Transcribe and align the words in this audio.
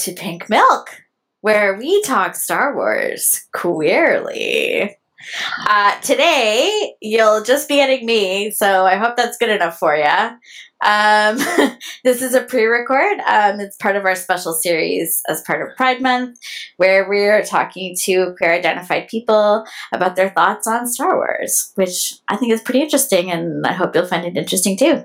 to 0.00 0.12
Pink 0.12 0.48
Milk, 0.48 0.88
where 1.42 1.76
we 1.76 2.00
talk 2.02 2.34
Star 2.34 2.74
Wars 2.74 3.42
queerly. 3.52 4.96
Uh, 5.68 6.00
today, 6.00 6.94
you'll 7.02 7.42
just 7.42 7.68
be 7.68 7.76
getting 7.76 8.06
me, 8.06 8.50
so 8.50 8.86
I 8.86 8.96
hope 8.96 9.16
that's 9.16 9.36
good 9.36 9.50
enough 9.50 9.78
for 9.78 9.94
you. 9.94 10.06
Um, 10.82 11.36
this 12.04 12.22
is 12.22 12.32
a 12.32 12.40
pre 12.40 12.64
record. 12.64 13.18
Um, 13.26 13.60
it's 13.60 13.76
part 13.76 13.96
of 13.96 14.06
our 14.06 14.14
special 14.14 14.54
series 14.54 15.20
as 15.28 15.42
part 15.42 15.60
of 15.60 15.76
Pride 15.76 16.00
Month, 16.00 16.38
where 16.78 17.06
we're 17.06 17.44
talking 17.44 17.94
to 18.04 18.34
queer 18.38 18.54
identified 18.54 19.08
people 19.08 19.66
about 19.92 20.16
their 20.16 20.30
thoughts 20.30 20.66
on 20.66 20.88
Star 20.88 21.14
Wars, 21.14 21.72
which 21.74 22.14
I 22.30 22.38
think 22.38 22.54
is 22.54 22.62
pretty 22.62 22.80
interesting, 22.80 23.30
and 23.30 23.66
I 23.66 23.74
hope 23.74 23.94
you'll 23.94 24.06
find 24.06 24.24
it 24.24 24.38
interesting 24.38 24.78
too. 24.78 25.04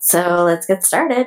So 0.00 0.42
let's 0.44 0.66
get 0.66 0.84
started. 0.84 1.26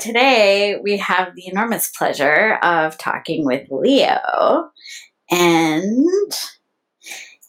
Today 0.00 0.78
we 0.82 0.96
have 0.96 1.34
the 1.34 1.46
enormous 1.46 1.90
pleasure 1.90 2.58
of 2.62 2.98
talking 2.98 3.44
with 3.44 3.66
Leo. 3.70 4.70
And 5.30 6.32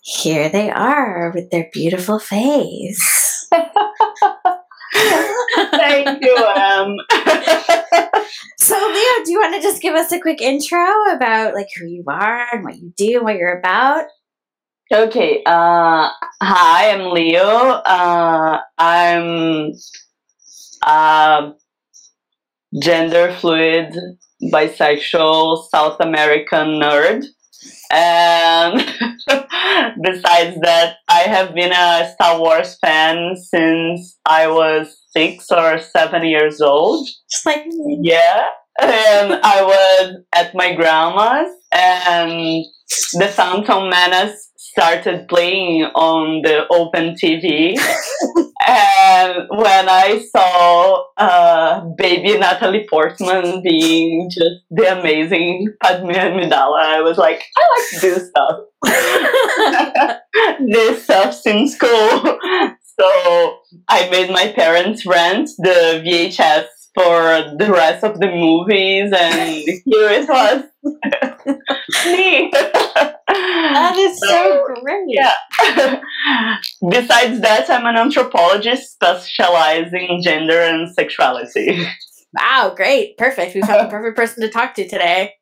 here 0.01 0.49
they 0.49 0.69
are 0.69 1.31
with 1.33 1.49
their 1.49 1.69
beautiful 1.71 2.19
face. 2.19 3.47
Thank 5.71 6.23
you, 6.23 6.37
Em. 6.55 6.97
So, 8.57 8.75
Leo, 8.75 9.25
do 9.25 9.31
you 9.31 9.39
want 9.39 9.55
to 9.55 9.61
just 9.61 9.81
give 9.81 9.95
us 9.95 10.11
a 10.11 10.19
quick 10.19 10.39
intro 10.39 10.85
about 11.11 11.55
like 11.55 11.67
who 11.75 11.87
you 11.87 12.03
are 12.07 12.45
and 12.53 12.63
what 12.63 12.77
you 12.77 12.93
do 12.95 13.15
and 13.17 13.23
what 13.23 13.35
you're 13.35 13.57
about? 13.57 14.05
okay, 14.93 15.41
uh, 15.45 16.09
hi, 16.41 16.91
I'm 16.91 17.11
Leo. 17.11 17.41
Uh, 17.41 18.59
I'm 18.77 19.71
a 20.85 21.53
gender 22.79 23.33
fluid, 23.33 23.93
bisexual, 24.43 25.67
South 25.69 25.99
American 25.99 26.79
nerd. 26.79 27.25
And 27.91 28.79
besides 30.03 30.57
that, 30.61 30.95
I 31.07 31.19
have 31.27 31.53
been 31.53 31.71
a 31.71 32.11
Star 32.13 32.39
Wars 32.39 32.77
fan 32.79 33.35
since 33.35 34.17
I 34.25 34.47
was 34.47 34.97
six 35.15 35.47
or 35.51 35.79
seven 35.79 36.25
years 36.25 36.61
old. 36.61 37.07
Just 37.29 37.45
like 37.45 37.65
Yeah. 38.01 38.47
And 38.81 39.33
I 39.43 39.61
was 39.61 40.15
at 40.33 40.55
my 40.55 40.73
grandma's 40.73 41.53
and 41.71 42.63
the 43.13 43.27
Phantom 43.27 43.89
Menace 43.89 44.50
started 44.71 45.27
playing 45.27 45.83
on 45.95 46.41
the 46.43 46.65
open 46.69 47.15
TV. 47.15 47.77
and 48.67 49.47
when 49.49 49.89
I 49.89 50.23
saw 50.33 51.03
uh, 51.17 51.81
baby 51.97 52.37
Natalie 52.37 52.87
Portman 52.89 53.61
being 53.61 54.29
just 54.29 54.61
the 54.69 54.97
amazing 54.97 55.67
Padme 55.83 56.11
Amidala, 56.11 56.79
I 56.79 57.01
was 57.01 57.17
like, 57.17 57.43
I 57.57 57.61
like 57.77 57.89
to 57.89 57.99
do 57.99 58.15
stuff. 58.29 60.19
this 60.67 61.03
stuff 61.03 61.35
seems 61.35 61.77
cool. 61.77 62.37
So 62.99 63.59
I 63.89 64.09
made 64.09 64.29
my 64.29 64.53
parents 64.53 65.05
rent 65.05 65.49
the 65.57 66.01
VHS 66.05 66.65
for 66.93 67.55
the 67.57 67.69
rest 67.71 68.03
of 68.03 68.19
the 68.19 68.27
movies, 68.27 69.11
and 69.15 69.63
here 69.63 70.09
it 70.09 70.27
was. 70.27 70.63
Me. 72.05 72.49
that 72.51 73.95
is 73.97 74.19
so 74.19 74.65
great. 74.81 75.05
Yeah. 75.07 75.33
Besides 76.89 77.41
that, 77.41 77.69
I'm 77.69 77.85
an 77.85 77.95
anthropologist 77.95 78.93
specializing 78.93 80.07
in 80.09 80.21
gender 80.21 80.59
and 80.59 80.93
sexuality. 80.93 81.87
Wow, 82.33 82.73
great. 82.75 83.17
Perfect. 83.17 83.55
We 83.55 83.61
found 83.61 83.87
the 83.87 83.89
perfect 83.91 84.15
person 84.15 84.41
to 84.43 84.49
talk 84.49 84.73
to 84.75 84.87
today. 84.87 85.33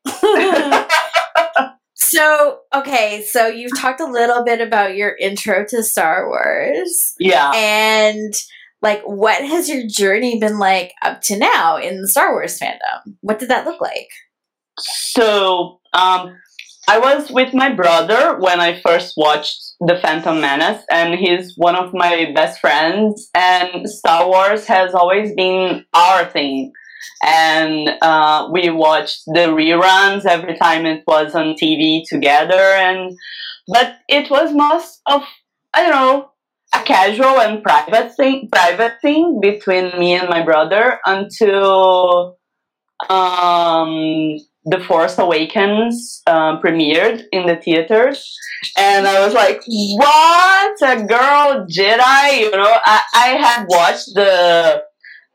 so, 1.94 2.60
okay, 2.74 3.24
so 3.28 3.48
you've 3.48 3.78
talked 3.78 4.02
a 4.02 4.08
little 4.10 4.44
bit 4.44 4.62
about 4.62 4.96
your 4.96 5.16
intro 5.18 5.66
to 5.70 5.84
Star 5.84 6.28
Wars. 6.28 7.16
Yeah. 7.20 7.52
And 7.54 8.34
like 8.82 9.02
what 9.04 9.44
has 9.44 9.70
your 9.70 9.88
journey 9.88 10.40
been 10.40 10.60
like 10.60 10.94
up 11.02 11.22
to 11.24 11.38
now 11.38 11.78
in 11.78 12.02
the 12.02 12.08
Star 12.08 12.32
Wars 12.32 12.60
fandom? 12.60 13.16
What 13.22 13.40
did 13.40 13.50
that 13.50 13.66
look 13.66 13.82
like? 13.82 14.08
So, 14.80 15.80
um, 15.94 16.38
I 16.88 16.98
was 16.98 17.30
with 17.30 17.54
my 17.54 17.72
brother 17.72 18.40
when 18.40 18.60
I 18.60 18.82
first 18.82 19.14
watched 19.16 19.76
The 19.80 20.00
Phantom 20.02 20.42
Menace, 20.42 20.84
and 20.90 21.14
he's 21.14 21.54
one 21.56 21.76
of 21.76 21.94
my 21.94 22.32
best 22.34 22.60
friends. 22.60 23.30
And 23.36 23.88
Star 23.88 24.28
Wars 24.28 24.66
has 24.66 24.96
always 24.96 25.36
been 25.36 25.86
our 25.94 26.26
thing. 26.26 26.72
And 27.24 27.92
uh, 28.02 28.50
we 28.52 28.72
watched 28.72 29.22
the 29.28 29.50
reruns 29.50 30.26
every 30.26 30.58
time 30.58 30.88
it 30.88 31.04
was 31.06 31.36
on 31.36 31.54
TV 31.62 32.02
together. 32.10 32.56
And 32.56 33.16
but 33.68 33.98
it 34.08 34.32
was 34.32 34.52
most 34.52 35.02
of 35.06 35.22
I 35.76 35.84
don't 35.84 35.92
know 35.92 36.32
a 36.74 36.82
casual 36.84 37.40
and 37.40 37.64
private 37.64 38.16
thing, 38.16 38.50
private 38.52 39.02
thing 39.02 39.40
between 39.42 39.98
me 40.00 40.14
and 40.14 40.30
my 40.30 40.44
brother 40.44 41.00
until 41.06 42.38
um, 43.10 44.38
the 44.66 44.80
Force 44.80 45.18
Awakens 45.18 46.22
uh, 46.28 46.60
premiered 46.60 47.24
in 47.32 47.48
the 47.48 47.56
theaters, 47.56 48.38
and 48.78 49.08
I 49.08 49.26
was 49.26 49.34
like, 49.34 49.62
"What 49.66 50.82
a 50.82 51.04
girl 51.06 51.66
Jedi!" 51.66 52.40
You 52.40 52.52
know, 52.52 52.78
I, 52.86 53.02
I 53.14 53.28
had 53.40 53.66
watched 53.70 54.14
the 54.14 54.84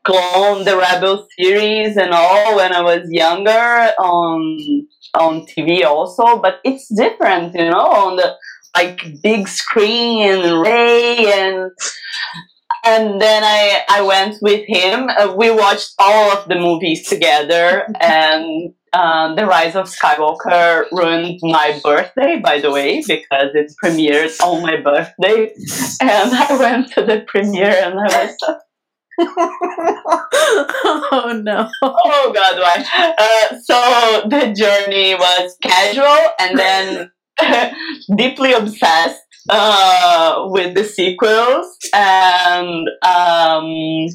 Clone, 0.03 0.63
the 0.63 0.77
Rebel 0.77 1.27
series, 1.37 1.97
and 1.97 2.11
all 2.13 2.55
when 2.55 2.71
I 2.71 2.81
was 2.81 3.07
younger 3.09 3.91
on 3.99 4.87
on 5.15 5.45
TV 5.47 5.83
also, 5.83 6.39
but 6.39 6.59
it's 6.63 6.93
different, 6.93 7.55
you 7.55 7.69
know, 7.69 7.87
on 7.87 8.17
the 8.17 8.35
like 8.75 9.21
big 9.23 9.47
screen 9.47 10.29
and 10.29 10.61
Rey 10.61 11.31
and 11.33 11.71
and 12.85 13.19
then 13.19 13.43
I 13.43 13.83
I 13.89 14.01
went 14.01 14.37
with 14.41 14.65
him. 14.67 15.09
Uh, 15.09 15.33
we 15.35 15.49
watched 15.49 15.93
all 15.97 16.37
of 16.37 16.47
the 16.47 16.55
movies 16.55 17.07
together, 17.07 17.87
and 17.99 18.73
uh, 18.93 19.33
the 19.35 19.45
Rise 19.45 19.75
of 19.75 19.89
Skywalker 19.89 20.85
ruined 20.91 21.39
my 21.41 21.79
birthday, 21.83 22.39
by 22.39 22.59
the 22.59 22.71
way, 22.71 23.03
because 23.05 23.49
it 23.55 23.73
premiered 23.83 24.39
on 24.41 24.61
my 24.61 24.77
birthday, 24.77 25.51
and 26.01 26.33
I 26.33 26.57
went 26.57 26.93
to 26.93 27.03
the 27.03 27.25
premiere, 27.27 27.75
and 27.75 27.99
I 27.99 28.25
was. 28.25 28.37
oh 29.17 29.25
no. 31.41 31.69
Oh 31.81 32.31
God, 32.35 32.59
why? 32.59 32.83
Uh, 33.17 33.55
so 33.63 34.27
the 34.27 34.51
journey 34.51 35.15
was 35.15 35.55
casual 35.63 36.33
and 36.37 36.59
then 36.59 37.11
deeply 38.17 38.53
obsessed 38.53 39.21
uh, 39.49 40.45
with 40.49 40.75
the 40.75 40.83
sequels, 40.83 41.77
and 41.93 42.87
um, 43.03 44.07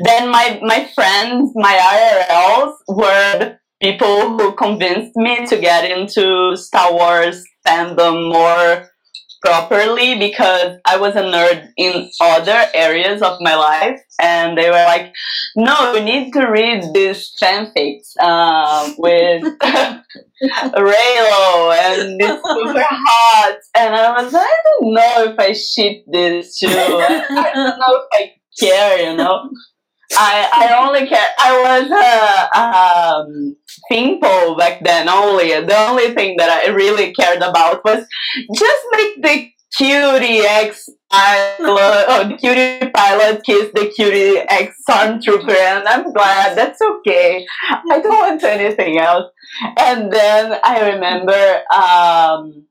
then 0.00 0.30
my 0.30 0.58
my 0.62 0.88
friends, 0.94 1.52
my 1.54 1.74
IRLs, 1.74 2.74
were 2.88 3.38
the 3.38 3.58
people 3.80 4.36
who 4.38 4.52
convinced 4.54 5.16
me 5.16 5.46
to 5.46 5.56
get 5.58 5.90
into 5.90 6.56
Star 6.56 6.92
Wars 6.92 7.44
fandom 7.66 8.32
more 8.32 8.87
properly 9.40 10.18
because 10.18 10.78
I 10.84 10.98
was 10.98 11.16
a 11.16 11.22
nerd 11.22 11.70
in 11.76 12.10
other 12.20 12.64
areas 12.74 13.22
of 13.22 13.40
my 13.40 13.54
life, 13.54 14.00
and 14.20 14.56
they 14.56 14.70
were 14.70 14.84
like, 14.84 15.12
"No, 15.56 15.94
you 15.94 16.02
need 16.02 16.32
to 16.32 16.46
read 16.46 16.92
these 16.94 17.34
fanfics 17.40 18.14
uh, 18.20 18.92
with 18.98 19.42
Reylo, 19.42 20.04
and 21.74 22.20
it's 22.20 22.48
super 22.48 22.84
hot." 22.84 23.58
And 23.76 23.94
I 23.94 24.22
was, 24.22 24.34
I 24.34 24.56
don't 24.64 24.94
know 24.94 25.24
if 25.32 25.38
I 25.38 25.52
ship 25.52 26.04
this 26.06 26.58
too. 26.58 26.68
I, 26.68 27.24
I 27.30 27.52
don't 27.54 27.78
know 27.78 28.02
if 28.02 28.08
I 28.12 28.32
care, 28.58 29.10
you 29.10 29.16
know. 29.16 29.50
I 30.16 30.48
I 30.52 30.86
only 30.86 31.06
care. 31.06 31.28
I 31.38 31.50
was 31.68 31.90
a 31.90 32.58
um, 32.58 33.56
simple 33.90 34.56
back 34.56 34.82
then. 34.82 35.08
Only 35.08 35.48
the 35.48 35.76
only 35.88 36.14
thing 36.14 36.36
that 36.38 36.50
I 36.50 36.70
really 36.70 37.12
cared 37.12 37.42
about 37.42 37.84
was 37.84 38.06
just 38.54 38.82
make 38.92 39.22
the 39.22 39.50
cutie 39.76 40.40
ex 40.40 40.88
pilot 41.10 42.28
the 42.30 42.36
cutie 42.36 42.90
pilot 42.90 43.42
kiss 43.44 43.70
the 43.74 43.92
cutie 43.94 44.38
ex 44.48 44.76
stormtrooper, 44.88 45.50
and 45.50 45.86
I'm 45.86 46.12
glad. 46.12 46.56
That's 46.56 46.80
okay. 46.80 47.46
I 47.68 48.00
don't 48.00 48.08
want 48.08 48.44
anything 48.44 48.98
else. 48.98 49.30
And 49.78 50.12
then 50.12 50.58
I 50.64 50.90
remember. 50.92 51.62
Um, 51.74 52.64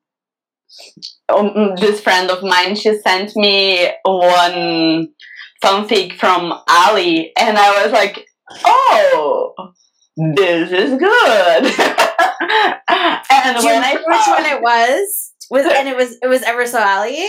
um, 1.29 1.75
this 1.75 2.01
friend 2.01 2.29
of 2.29 2.43
mine, 2.43 2.75
she 2.75 2.97
sent 2.99 3.35
me 3.35 3.89
one 4.03 5.09
fanfic 5.63 6.13
from 6.13 6.53
Ali, 6.67 7.31
and 7.37 7.57
I 7.57 7.83
was 7.83 7.91
like, 7.91 8.25
oh, 8.65 9.53
this 10.15 10.71
is 10.71 10.97
good. 10.97 11.65
and 12.89 13.57
Do 13.57 13.63
you 13.63 13.73
when 13.73 13.83
I 13.83 13.93
remember 13.93 14.03
which 14.07 14.27
one 14.27 14.45
it 14.45 14.61
was? 14.61 15.33
Was 15.49 15.65
and 15.77 15.87
it 15.87 15.95
was 15.95 16.17
it 16.21 16.27
was 16.27 16.43
Ever 16.43 16.65
So 16.65 16.81
Ali? 16.81 17.27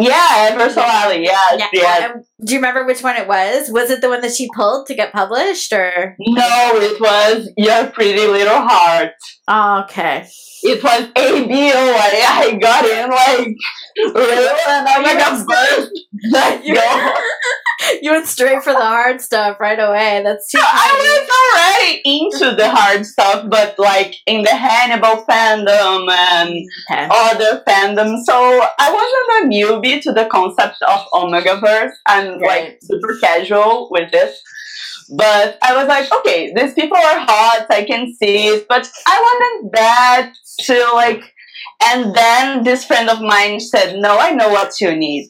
Yeah, 0.00 0.48
ever 0.50 0.70
so 0.70 0.82
Ali, 0.82 1.22
yes, 1.24 1.62
yes. 1.72 2.10
Um, 2.10 2.22
Do 2.44 2.52
you 2.54 2.58
remember 2.58 2.86
which 2.86 3.02
one 3.02 3.16
it 3.16 3.28
was? 3.28 3.70
Was 3.70 3.90
it 3.90 4.00
the 4.00 4.08
one 4.08 4.20
that 4.22 4.34
she 4.34 4.48
pulled 4.54 4.86
to 4.86 4.94
get 4.94 5.12
published, 5.12 5.72
or? 5.72 6.16
No, 6.18 6.70
it 6.74 7.00
was 7.00 7.48
Your 7.56 7.86
Pretty 7.88 8.26
Little 8.26 8.56
Heart. 8.56 9.12
Oh, 9.48 9.82
okay. 9.84 10.26
It 10.62 10.82
was 10.82 11.02
ABO. 11.16 11.72
I, 11.74 12.22
I 12.28 12.54
got 12.56 12.84
in 12.84 13.10
like, 13.10 13.56
really? 14.14 14.60
and 14.68 14.88
I'm 14.88 15.02
like, 15.02 15.18
a 15.18 15.44
burst. 15.44 16.00
Let's 16.30 16.68
go. 16.68 17.14
You 18.02 18.12
went 18.12 18.26
straight 18.26 18.62
for 18.62 18.72
the 18.72 18.80
hard 18.80 19.20
stuff 19.20 19.58
right 19.60 19.78
away. 19.78 20.22
That's 20.24 20.50
too 20.50 20.58
funny. 20.58 20.70
I 20.74 20.92
was 21.02 21.30
already 21.40 22.02
into 22.04 22.56
the 22.56 22.68
hard 22.70 23.06
stuff, 23.06 23.46
but 23.48 23.78
like 23.78 24.14
in 24.26 24.42
the 24.42 24.50
Hannibal 24.50 25.24
fandom 25.24 26.10
and 26.10 26.50
Okay. 26.90 27.08
other 27.10 27.62
fandoms, 27.66 28.24
so 28.24 28.34
I 28.78 28.92
wasn't 28.92 29.52
a 29.52 29.56
newbie 29.56 30.00
to 30.02 30.12
the 30.12 30.26
concept 30.26 30.76
of 30.82 31.00
Omegaverse 31.12 31.92
and 32.08 32.40
like 32.40 32.40
Right. 32.42 32.78
super 32.82 33.16
casual 33.20 33.88
with 33.90 34.10
this. 34.10 34.40
But 35.16 35.58
I 35.62 35.74
was 35.76 35.88
like, 35.88 36.12
okay, 36.20 36.52
these 36.54 36.74
people 36.74 36.96
are 36.96 37.18
hot, 37.20 37.66
I 37.70 37.84
can 37.84 38.14
see 38.14 38.46
it, 38.48 38.66
but 38.68 38.88
I 39.06 39.20
wanted 39.20 39.72
that 39.72 40.32
to 40.62 40.92
like. 40.94 41.22
And 41.82 42.14
then 42.14 42.62
this 42.62 42.84
friend 42.84 43.08
of 43.08 43.20
mine 43.20 43.58
said, 43.58 43.96
no, 43.96 44.18
I 44.18 44.32
know 44.32 44.50
what 44.50 44.80
you 44.80 44.94
need. 44.94 45.28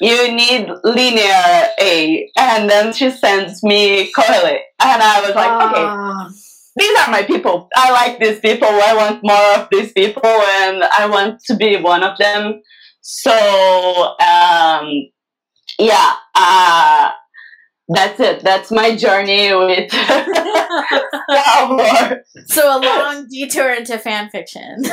You 0.00 0.32
need 0.32 0.68
linear 0.84 1.68
A. 1.80 2.30
And 2.36 2.68
then 2.68 2.92
she 2.92 3.10
sends 3.10 3.62
me 3.62 4.12
Coily. 4.12 4.58
And 4.80 5.02
I 5.02 5.20
was 5.20 5.34
like, 5.34 5.50
okay, 5.70 5.84
Oh. 5.86 6.28
these 6.76 6.98
are 6.98 7.10
my 7.10 7.22
people. 7.22 7.68
I 7.74 7.90
like 7.92 8.18
these 8.18 8.40
people. 8.40 8.68
I 8.68 8.94
want 8.94 9.20
more 9.22 9.54
of 9.62 9.68
these 9.70 9.92
people, 9.92 10.22
and 10.24 10.84
I 10.84 11.06
want 11.08 11.40
to 11.46 11.56
be 11.56 11.76
one 11.76 12.02
of 12.02 12.18
them. 12.18 12.60
So, 13.00 13.32
um, 13.32 14.90
yeah, 15.78 16.14
uh, 16.34 17.10
that's 17.88 18.18
it. 18.18 18.42
That's 18.42 18.70
my 18.72 18.96
journey 18.96 19.54
with 19.54 19.90
Star 19.92 20.26
Wars. 21.70 22.18
so 22.46 22.78
a 22.78 22.80
long 22.80 23.28
detour 23.30 23.72
into 23.74 23.98
fan 23.98 24.28
fiction. 24.30 24.82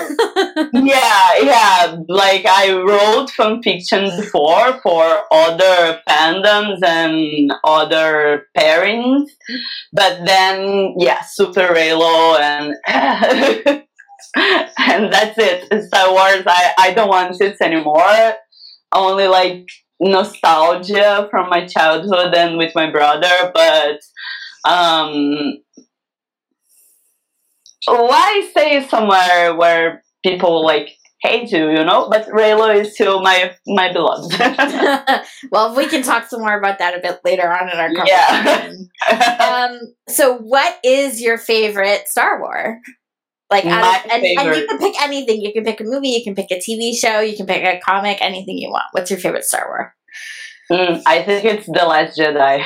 Yeah, 0.74 1.30
yeah. 1.42 1.96
Like 2.08 2.46
I 2.46 2.74
wrote 2.74 3.30
fan 3.32 3.62
fiction 3.64 4.06
before 4.18 4.80
for 4.82 5.22
other 5.32 6.02
fandoms 6.08 6.80
and 6.84 7.52
other 7.64 8.48
pairings, 8.58 9.28
but 9.94 10.26
then 10.26 10.96
yeah, 10.98 11.22
Super 11.22 11.68
Reylo 11.68 12.40
and 12.40 12.76
and 14.36 15.14
that's 15.14 15.38
it. 15.38 15.84
Star 15.86 16.12
Wars. 16.12 16.44
I 16.46 16.74
I 16.78 16.94
don't 16.94 17.10
want 17.10 17.40
it 17.40 17.58
anymore. 17.62 18.34
Only 18.94 19.28
like 19.28 19.68
nostalgia 20.04 21.28
from 21.32 21.50
my 21.50 21.66
childhood 21.66 22.34
and 22.36 22.58
with 22.58 22.74
my 22.76 22.90
brother, 22.92 23.52
but 23.54 24.00
um. 24.70 25.58
Why 27.88 28.48
stay 28.52 28.88
somewhere 28.88 29.56
where 29.56 30.04
people 30.26 30.64
like 30.64 30.90
hate 31.22 31.52
you, 31.52 31.70
you 31.70 31.84
know? 31.84 32.08
But 32.10 32.28
Reylo 32.28 32.74
is 32.76 32.94
still 32.94 33.22
my 33.22 33.56
my 33.68 33.92
beloved. 33.92 34.34
well, 35.52 35.76
we 35.76 35.88
can 35.88 36.02
talk 36.04 36.28
some 36.30 36.42
more 36.42 36.58
about 36.58 36.80
that 36.80 36.98
a 36.98 37.02
bit 37.02 37.20
later 37.26 37.52
on 37.52 37.70
in 37.70 37.78
our 37.78 37.92
Yeah. 37.92 38.28
conversation. 38.28 38.90
um, 39.40 39.80
so 40.08 40.38
what 40.38 40.78
is 40.84 41.22
your 41.22 41.38
favorite 41.38 42.08
Star 42.08 42.40
Wars? 42.40 42.78
Like, 43.54 43.66
of, 43.66 44.12
and, 44.12 44.24
and 44.24 44.56
you 44.56 44.68
can 44.68 44.80
pick 44.80 45.00
anything. 45.02 45.42
You 45.42 45.54
can 45.54 45.64
pick 45.64 45.80
a 45.80 45.84
movie. 45.84 46.10
You 46.10 46.24
can 46.24 46.34
pick 46.34 46.50
a 46.50 46.56
TV 46.56 46.96
show. 46.98 47.20
You 47.20 47.38
can 47.38 47.46
pick 47.46 47.64
a 47.64 47.80
comic. 47.80 48.18
Anything 48.20 48.58
you 48.58 48.72
want. 48.72 48.86
What's 48.94 49.12
your 49.12 49.20
favorite 49.20 49.46
Star 49.46 49.68
Wars? 49.68 49.92
Mm, 50.72 51.02
I 51.06 51.22
think 51.22 51.46
it's 51.46 51.68
the 51.68 51.86
Last 51.86 52.18
Jedi. 52.18 52.64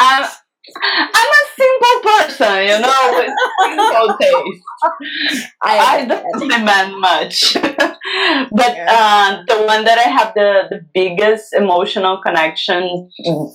I'm 0.00 0.30
I'm 0.82 1.30
a 1.40 1.44
simple 1.56 2.10
person, 2.10 2.62
you 2.66 2.78
know, 2.80 3.00
with 3.14 3.32
simple 3.62 4.16
taste. 4.20 5.46
I 5.62 6.04
don't 6.06 6.48
demand 6.48 7.00
much. 7.00 7.54
but 8.52 8.76
uh, 8.78 9.42
the 9.46 9.62
one 9.66 9.84
that 9.84 9.98
I 9.98 10.08
have 10.08 10.32
the, 10.34 10.62
the 10.70 10.80
biggest 10.94 11.52
emotional 11.54 12.20
connection 12.24 13.08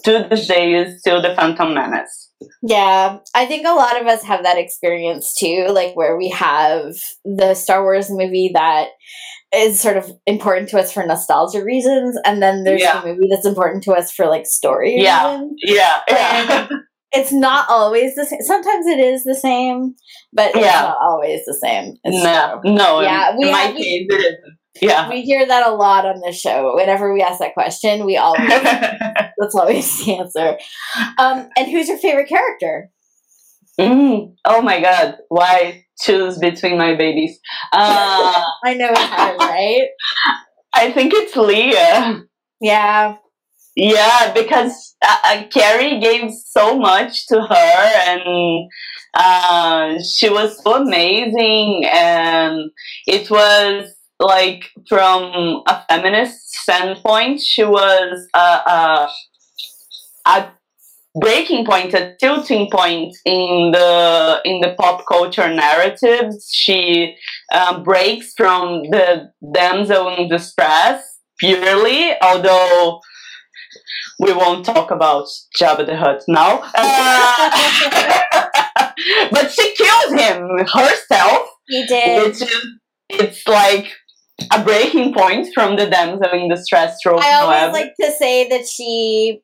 to 0.03 0.27
this 0.29 0.47
day 0.47 0.73
is 0.75 1.00
still 1.00 1.21
the 1.21 1.35
Phantom 1.35 1.73
Menace. 1.73 2.31
Yeah, 2.62 3.19
I 3.33 3.45
think 3.45 3.65
a 3.65 3.73
lot 3.73 4.00
of 4.00 4.07
us 4.07 4.21
have 4.23 4.44
that 4.44 4.57
experience 4.57 5.33
too, 5.33 5.67
like 5.69 5.95
where 5.95 6.17
we 6.17 6.29
have 6.29 6.94
the 7.23 7.53
Star 7.56 7.83
Wars 7.83 8.07
movie 8.09 8.51
that 8.53 8.89
is 9.56 9.79
sort 9.79 9.95
of 9.95 10.12
important 10.25 10.69
to 10.69 10.77
us 10.79 10.91
for 10.91 11.06
nostalgia 11.06 11.63
reasons, 11.63 12.17
and 12.25 12.41
then 12.41 12.63
there's 12.63 12.81
Yeah. 12.81 13.00
the 13.01 13.07
movie 13.07 13.27
that's 13.29 13.45
important 13.45 13.83
to 13.83 13.94
us 13.94 14.12
for 14.12 14.27
like 14.27 14.45
story 14.45 14.95
Yeah. 15.00 15.31
reasons. 15.31 15.59
Yeah, 15.63 16.01
yeah. 16.09 16.67
It's 17.15 17.31
not 17.31 17.69
always 17.69 18.15
the 18.15 18.25
same. 18.25 18.41
Sometimes 18.41 18.85
it 18.88 19.00
is 19.00 19.23
the 19.23 19.35
same, 19.35 19.95
but 20.33 20.50
it's 20.56 20.59
Yeah. 20.65 20.81
not 20.81 20.97
always 21.01 21.41
the 21.45 21.53
same. 21.53 21.95
It's 22.03 22.23
no, 22.23 22.59
true. 22.63 22.73
no. 22.73 23.01
Yeah, 23.01 23.31
in 23.31 23.38
we 23.38 23.51
my 23.51 23.57
have- 23.59 23.75
case, 23.75 24.06
it 24.09 24.13
isn't. 24.19 24.38
Yeah. 24.81 25.09
We 25.09 25.21
hear 25.21 25.45
that 25.47 25.65
a 25.67 25.71
lot 25.73 26.06
on 26.06 26.19
the 26.19 26.34
show. 26.34 26.75
Whenever 26.75 27.13
we 27.13 27.22
ask 27.22 27.39
that 27.39 27.53
question, 27.53 28.05
we 28.05 28.17
always 28.25 28.50
that's 28.50 29.55
always 29.55 30.05
the 30.05 30.17
answer. 30.17 30.57
Um, 31.17 31.50
and 31.57 31.72
who's 31.72 31.88
your 31.88 31.98
favorite 31.98 32.27
character? 32.27 32.89
Mm, 33.79 34.34
oh 34.45 34.62
my 34.62 34.81
god, 34.81 35.17
why 35.29 35.86
choose 36.01 36.38
between 36.38 36.77
my 36.77 36.95
babies? 36.95 37.39
Uh, 37.72 38.43
I 38.65 38.74
know 38.74 38.89
it's 38.89 39.00
hard, 39.00 39.39
right? 39.39 39.88
I 40.74 40.91
think 40.91 41.13
it's 41.13 41.34
Leia. 41.36 42.24
Yeah. 42.62 43.15
Yeah, 43.77 44.31
because 44.34 44.94
uh, 45.07 45.17
uh, 45.24 45.43
Carrie 45.51 46.00
gave 46.00 46.31
so 46.31 46.77
much 46.77 47.27
to 47.27 47.41
her, 47.41 47.91
and 48.07 48.69
uh, 49.13 50.01
she 50.03 50.29
was 50.29 50.62
so 50.63 50.81
amazing, 50.81 51.85
and 51.91 52.71
it 53.07 53.29
was 53.29 53.93
like 54.19 54.69
from 54.88 55.63
a 55.67 55.83
feminist 55.88 56.53
standpoint, 56.53 57.41
she 57.41 57.63
was 57.63 58.27
a, 58.33 58.39
a, 58.39 59.09
a 60.25 60.51
breaking 61.19 61.65
point, 61.65 61.93
a 61.93 62.15
tilting 62.19 62.69
point 62.69 63.15
in 63.25 63.71
the 63.71 64.41
in 64.45 64.62
the 64.62 64.75
pop 64.79 65.05
culture 65.07 65.53
narratives. 65.53 66.50
She 66.51 67.15
um, 67.53 67.83
breaks 67.83 68.33
from 68.35 68.83
the 68.89 69.31
damsel 69.53 70.09
in 70.09 70.29
distress 70.29 71.19
purely, 71.38 72.13
although 72.21 73.01
we 74.19 74.34
won't 74.34 74.65
talk 74.65 74.91
about 74.91 75.25
Jabba 75.60 75.86
the 75.86 75.95
Hutt 75.98 76.24
now. 76.27 76.62
Uh, 76.74 77.51
but 79.31 79.51
she 79.51 79.74
killed 79.75 80.19
him 80.19 80.50
herself, 80.74 81.50
He 81.67 81.86
did. 81.86 82.27
which 82.27 82.41
is 82.41 82.65
it's 83.10 83.48
like 83.48 83.88
a 84.51 84.63
breaking 84.63 85.13
point 85.13 85.48
from 85.53 85.75
the 85.77 85.88
damsel 85.88 86.31
in 86.34 86.50
distress 86.50 87.00
trope. 87.01 87.24
I 87.24 87.34
always 87.34 87.74
like 87.74 87.93
to 88.01 88.12
say 88.12 88.48
that 88.50 88.67
she 88.67 89.41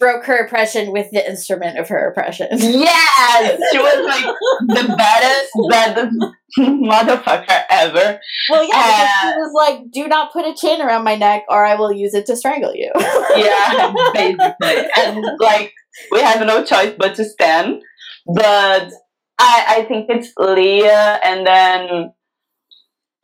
broke 0.00 0.24
her 0.24 0.44
oppression 0.44 0.90
with 0.90 1.10
the 1.12 1.24
instrument 1.28 1.78
of 1.78 1.88
her 1.88 2.08
oppression. 2.08 2.48
Yes, 2.58 3.60
she 3.70 3.78
was 3.78 4.06
like 4.06 4.34
the 4.66 4.94
baddest, 4.96 5.50
baddest 5.70 6.16
motherfucker 6.58 7.62
ever. 7.70 8.18
Well, 8.48 8.64
yeah, 8.64 8.72
Uh, 8.74 9.32
she 9.32 9.36
was 9.38 9.52
like, 9.54 9.90
"Do 9.92 10.08
not 10.08 10.32
put 10.32 10.44
a 10.46 10.54
chain 10.54 10.80
around 10.82 11.04
my 11.04 11.14
neck, 11.14 11.44
or 11.48 11.64
I 11.64 11.74
will 11.76 11.92
use 11.92 12.14
it 12.14 12.26
to 12.26 12.36
strangle 12.36 12.74
you." 12.74 12.90
Yeah, 13.36 13.94
basically, 14.14 14.88
and 14.98 15.24
like 15.38 15.72
we 16.10 16.20
have 16.20 16.44
no 16.46 16.64
choice 16.64 16.94
but 16.98 17.14
to 17.16 17.24
stand. 17.24 17.82
But 18.26 18.90
I, 19.38 19.64
I 19.68 19.84
think 19.88 20.06
it's 20.08 20.32
Leia, 20.38 21.18
and 21.22 21.46
then 21.46 22.12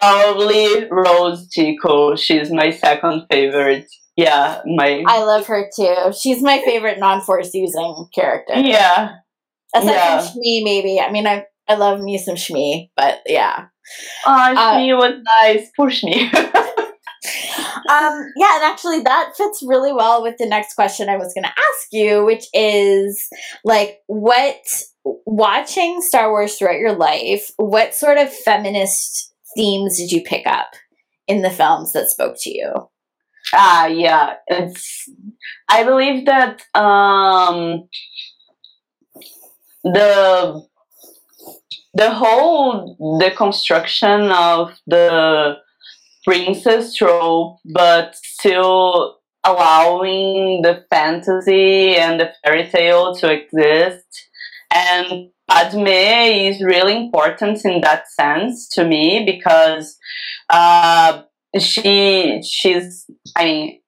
probably 0.01 0.87
Rose 0.91 1.49
Tico. 1.49 2.15
She's 2.17 2.51
my 2.53 2.71
second 2.71 3.23
favorite. 3.31 3.87
Yeah, 4.17 4.63
my. 4.65 5.05
I 5.07 5.25
love 5.25 5.47
her 5.47 5.69
too. 5.75 6.13
She's 6.19 6.43
my 6.43 6.63
favorite 6.65 6.99
non-force 6.99 7.53
using 7.53 8.07
character. 8.15 8.55
Yeah. 8.57 9.17
Aside 9.75 9.91
yeah. 9.91 10.21
from 10.21 10.29
Shmi, 10.29 10.65
maybe. 10.65 11.01
I 11.01 11.11
mean, 11.11 11.27
I 11.27 11.45
I 11.69 11.75
love 11.75 12.01
me 12.01 12.17
some 12.19 12.37
Shmi, 12.37 12.91
but 12.97 13.21
yeah. 13.27 13.67
Oh, 14.27 14.55
Shmi 14.57 14.97
was 14.97 15.23
nice. 15.43 15.69
Push 15.77 16.03
me. 16.03 16.31
Um, 17.89 18.33
yeah, 18.37 18.57
and 18.57 18.65
actually, 18.65 19.01
that 19.01 19.33
fits 19.37 19.63
really 19.65 19.93
well 19.93 20.23
with 20.23 20.37
the 20.39 20.47
next 20.47 20.75
question 20.75 21.09
I 21.09 21.17
was 21.17 21.33
going 21.35 21.45
to 21.45 21.51
ask 21.51 21.89
you, 21.93 22.25
which 22.25 22.45
is 22.53 23.29
like, 23.65 23.99
what 24.07 24.57
watching 25.05 26.01
Star 26.03 26.31
Wars 26.31 26.57
throughout 26.57 26.81
your 26.81 26.95
life, 26.95 27.51
what 27.57 27.95
sort 27.95 28.19
of 28.19 28.33
feminist 28.33 29.33
themes 29.57 29.99
did 29.99 30.11
you 30.11 30.23
pick 30.23 30.47
up 30.47 30.71
in 31.29 31.43
the 31.43 31.51
films 31.51 31.93
that 31.93 32.11
spoke 32.11 32.37
to 32.41 32.51
you? 32.51 32.89
Ah, 33.53 33.87
yeah. 33.87 34.35
It's. 34.49 35.09
I 35.69 35.85
believe 35.85 36.27
that 36.27 36.63
um, 36.75 37.89
the 39.85 40.63
the 41.95 42.11
whole 42.11 42.97
deconstruction 43.21 44.31
of 44.31 44.79
the 44.87 45.57
princess 46.25 46.95
trope, 46.95 47.59
but 47.73 48.15
still 48.17 49.19
allowing 49.45 50.63
the 50.63 50.85
fantasy 50.91 51.95
and 51.97 52.21
the 52.21 52.33
fairy 52.45 52.69
tale 52.69 53.15
to 53.15 53.31
exist, 53.33 54.29
and 54.75 55.31
Padme 55.49 55.87
is 55.87 56.63
really 56.63 56.97
important 56.97 57.65
in 57.65 57.81
that 57.83 58.09
sense 58.11 58.69
to 58.71 58.85
me 58.85 59.25
because 59.25 59.97
uh, 60.51 61.23
she 61.61 62.43
she's 62.43 63.07
I 63.37 63.45
mean, 63.45 63.81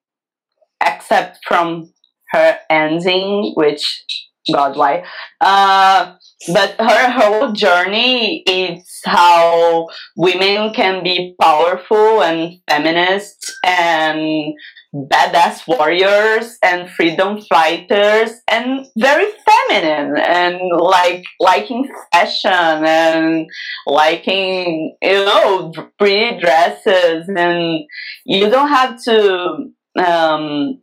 except 0.85 1.39
from 1.47 1.93
her 2.31 2.57
ending, 2.69 3.53
which 3.55 4.03
God 4.51 4.77
why, 4.77 5.03
uh, 5.41 6.15
but 6.53 6.75
her 6.79 7.11
whole 7.11 7.51
journey 7.51 8.43
is 8.47 9.01
how 9.05 9.87
women 10.15 10.73
can 10.73 11.03
be 11.03 11.35
powerful 11.39 12.21
and 12.23 12.59
feminist 12.69 13.53
and 13.65 14.53
badass 14.93 15.67
warriors 15.67 16.57
and 16.63 16.89
freedom 16.89 17.39
fighters 17.41 18.31
and 18.47 18.87
very 18.97 19.31
feminine 19.45 20.17
and 20.17 20.59
like 20.79 21.23
liking 21.39 21.87
fashion 22.11 22.51
and 22.51 23.47
liking 23.85 24.95
you 25.01 25.25
know 25.25 25.71
pretty 25.97 26.39
dresses. 26.39 27.29
And 27.29 27.81
you 28.25 28.49
don't 28.49 28.69
have 28.69 29.01
to 29.03 29.69
um, 30.03 30.81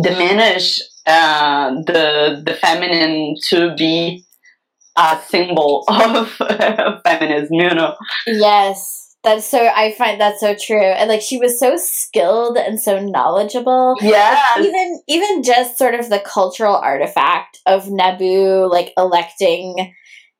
diminish 0.00 0.80
uh, 1.06 1.70
the 1.86 2.42
the 2.44 2.54
feminine 2.54 3.34
to 3.48 3.74
be 3.74 4.24
a 4.96 5.18
symbol 5.28 5.84
of 5.88 6.30
feminism 7.04 7.54
you 7.54 7.74
know? 7.74 7.94
Yes, 8.26 8.99
that's 9.22 9.44
so. 9.46 9.66
I 9.68 9.92
find 9.92 10.20
that 10.20 10.38
so 10.40 10.54
true, 10.54 10.80
and 10.82 11.08
like 11.08 11.20
she 11.22 11.36
was 11.38 11.58
so 11.58 11.76
skilled 11.76 12.56
and 12.56 12.80
so 12.80 12.98
knowledgeable. 13.00 13.96
yeah 14.00 14.40
even 14.58 15.00
even 15.08 15.42
just 15.42 15.76
sort 15.78 15.94
of 15.94 16.08
the 16.08 16.20
cultural 16.20 16.74
artifact 16.76 17.58
of 17.66 17.84
Naboo 17.84 18.70
like 18.70 18.92
electing 18.96 19.94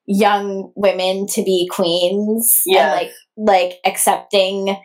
young 0.06 0.72
women 0.74 1.26
to 1.28 1.42
be 1.44 1.68
queens 1.70 2.62
Yeah. 2.66 2.86
and 2.86 2.92
like 3.00 3.12
like 3.36 3.78
accepting 3.84 4.76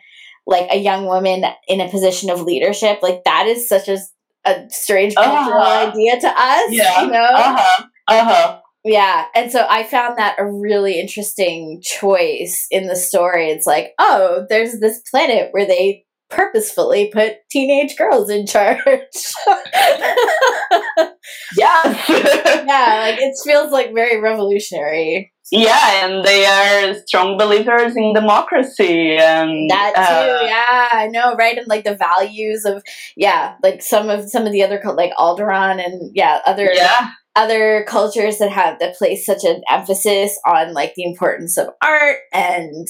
like 0.46 0.68
a 0.70 0.76
young 0.78 1.06
woman 1.06 1.44
in 1.66 1.80
a 1.80 1.88
position 1.90 2.30
of 2.30 2.42
leadership 2.42 3.00
like 3.02 3.24
that 3.24 3.46
is 3.48 3.68
such 3.68 3.88
a, 3.88 3.98
a 4.44 4.68
strange 4.70 5.14
cultural 5.16 5.60
Uh-huh. 5.60 5.90
idea 5.90 6.20
to 6.20 6.28
us 6.28 6.68
Yeah. 6.70 7.02
you 7.02 7.10
know 7.10 7.22
uh-huh 7.24 7.84
uh-huh 8.08 8.60
yeah 8.86 9.26
and 9.34 9.50
so 9.50 9.66
i 9.68 9.82
found 9.82 10.16
that 10.16 10.36
a 10.38 10.46
really 10.50 10.98
interesting 10.98 11.80
choice 11.82 12.66
in 12.70 12.86
the 12.86 12.96
story 12.96 13.50
it's 13.50 13.66
like 13.66 13.92
oh 13.98 14.46
there's 14.48 14.78
this 14.80 15.02
planet 15.10 15.48
where 15.52 15.66
they 15.66 16.04
purposefully 16.30 17.10
put 17.12 17.36
teenage 17.50 17.96
girls 17.96 18.30
in 18.30 18.46
charge 18.46 19.00
yeah. 21.56 21.82
yeah, 22.08 22.98
like 23.00 23.20
it 23.20 23.34
feels 23.44 23.70
like 23.70 23.94
very 23.94 24.20
revolutionary. 24.20 25.32
yeah 25.52 26.04
and 26.04 26.24
they 26.24 26.44
are 26.44 26.94
strong 27.06 27.38
believers 27.38 27.96
in 27.96 28.12
democracy 28.12 29.16
and 29.16 29.70
That 29.70 29.92
too, 29.94 30.02
uh, 30.02 30.48
yeah, 30.48 30.88
I 30.92 31.06
know, 31.08 31.34
right? 31.36 31.56
And 31.56 31.68
like 31.68 31.84
the 31.84 31.94
values 31.94 32.64
of, 32.64 32.82
yeah, 33.16 33.54
like 33.62 33.82
some 33.82 34.08
of 34.08 34.28
some 34.28 34.46
of 34.46 34.52
the 34.52 34.62
other 34.62 34.80
like 34.96 35.12
Alderaan 35.14 35.84
and 35.84 36.10
yeah, 36.14 36.40
other 36.46 36.68
yeah 36.72 37.10
other 37.36 37.84
cultures 37.86 38.38
that 38.38 38.50
have 38.50 38.78
that 38.80 38.96
place 38.96 39.24
such 39.24 39.44
an 39.44 39.62
emphasis 39.70 40.38
on 40.46 40.72
like 40.74 40.94
the 40.96 41.04
importance 41.04 41.56
of 41.58 41.68
art 41.84 42.16
and 42.32 42.88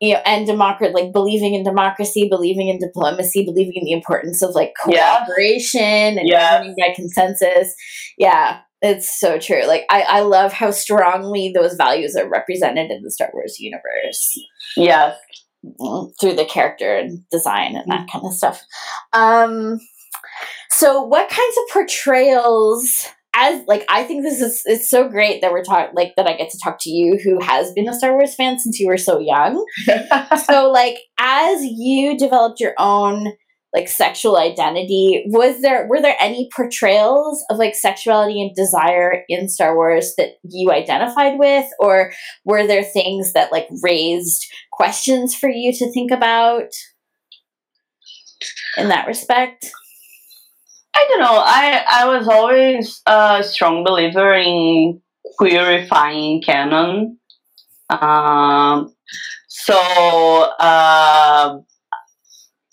you 0.00 0.14
know 0.14 0.20
and 0.26 0.46
democrat 0.46 0.92
like 0.94 1.12
believing 1.12 1.54
in 1.54 1.62
democracy, 1.62 2.28
believing 2.28 2.68
in 2.68 2.78
diplomacy, 2.78 3.44
believing 3.44 3.74
in 3.76 3.84
the 3.84 3.92
importance 3.92 4.42
of 4.42 4.54
like 4.54 4.72
Yeah. 4.88 5.18
cooperation 5.18 6.18
and 6.18 6.28
Yes. 6.28 6.50
governing 6.52 6.76
by 6.80 6.94
consensus. 6.94 7.74
Yeah. 8.18 8.60
It's 8.82 9.18
so 9.18 9.38
true. 9.38 9.64
Like 9.66 9.84
I, 9.88 10.02
I 10.02 10.20
love 10.20 10.52
how 10.52 10.70
strongly 10.70 11.52
those 11.54 11.74
values 11.74 12.16
are 12.16 12.28
represented 12.28 12.90
in 12.90 13.02
the 13.02 13.10
Star 13.10 13.30
Wars 13.32 13.58
universe 13.58 14.38
yes 14.76 15.16
mm, 15.80 16.10
through 16.20 16.34
the 16.34 16.44
character 16.44 16.94
and 16.96 17.22
design 17.30 17.76
and 17.76 17.90
that 17.90 18.08
kind 18.12 18.26
of 18.26 18.32
stuff. 18.34 18.62
Um, 19.14 19.78
so 20.70 21.02
what 21.02 21.28
kinds 21.30 21.56
of 21.56 21.72
portrayals? 21.72 23.06
As 23.36 23.62
like, 23.66 23.84
I 23.88 24.04
think 24.04 24.22
this 24.22 24.40
is 24.40 24.62
it's 24.64 24.88
so 24.88 25.08
great 25.08 25.40
that 25.40 25.52
we're 25.52 25.64
talking 25.64 25.94
like 25.94 26.14
that 26.16 26.26
I 26.26 26.36
get 26.36 26.50
to 26.50 26.58
talk 26.62 26.78
to 26.82 26.90
you 26.90 27.18
who 27.22 27.42
has 27.42 27.72
been 27.72 27.88
a 27.88 27.94
Star 27.94 28.12
Wars 28.12 28.34
fan 28.34 28.58
since 28.58 28.78
you 28.78 28.86
were 28.86 28.96
so 28.96 29.18
young. 29.18 29.64
so 30.46 30.70
like, 30.70 30.98
as 31.18 31.64
you 31.64 32.16
developed 32.16 32.60
your 32.60 32.74
own 32.78 33.32
like 33.74 33.88
sexual 33.88 34.38
identity, 34.38 35.24
was 35.26 35.60
there 35.60 35.86
were 35.88 36.00
there 36.00 36.16
any 36.20 36.48
portrayals 36.54 37.44
of 37.50 37.58
like 37.58 37.74
sexuality 37.74 38.40
and 38.40 38.54
desire 38.54 39.24
in 39.28 39.48
Star 39.48 39.74
Wars 39.74 40.14
that 40.16 40.34
you 40.44 40.70
identified 40.70 41.38
with, 41.38 41.66
or 41.80 42.12
were 42.44 42.66
there 42.66 42.84
things 42.84 43.32
that 43.32 43.50
like 43.50 43.66
raised 43.82 44.46
questions 44.72 45.34
for 45.34 45.48
you 45.48 45.72
to 45.72 45.92
think 45.92 46.12
about 46.12 46.68
in 48.76 48.88
that 48.88 49.08
respect? 49.08 49.70
I 50.94 51.06
don't 51.08 51.20
know. 51.20 51.42
I 51.44 51.84
I 51.90 52.06
was 52.06 52.28
always 52.28 53.02
a 53.06 53.42
strong 53.42 53.84
believer 53.84 54.34
in 54.34 55.00
queerifying 55.40 56.44
canon. 56.44 57.18
Um, 57.90 58.94
so 59.48 59.76
uh, 59.76 61.58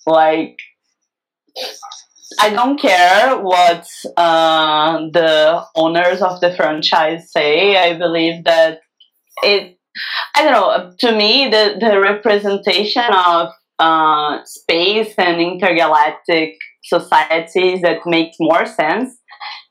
like 0.06 0.58
I 2.40 2.50
don't 2.50 2.80
care 2.80 3.38
what 3.40 3.88
uh, 4.18 4.98
the 5.12 5.64
owners 5.76 6.22
of 6.22 6.40
the 6.40 6.54
franchise 6.54 7.32
say. 7.32 7.78
I 7.78 7.98
believe 7.98 8.44
that 8.46 8.80
it. 9.44 9.78
I 10.36 10.44
don't 10.44 10.54
know. 10.54 10.94
To 11.00 11.16
me, 11.16 11.50
the 11.50 11.78
the 11.80 12.00
representation 12.00 13.04
of 13.14 13.50
uh, 13.88 14.40
space 14.46 15.14
and 15.18 15.42
intergalactic 15.42 16.52
societies 16.84 17.82
that 17.86 18.00
makes 18.06 18.38
more 18.40 18.66
sense 18.66 19.10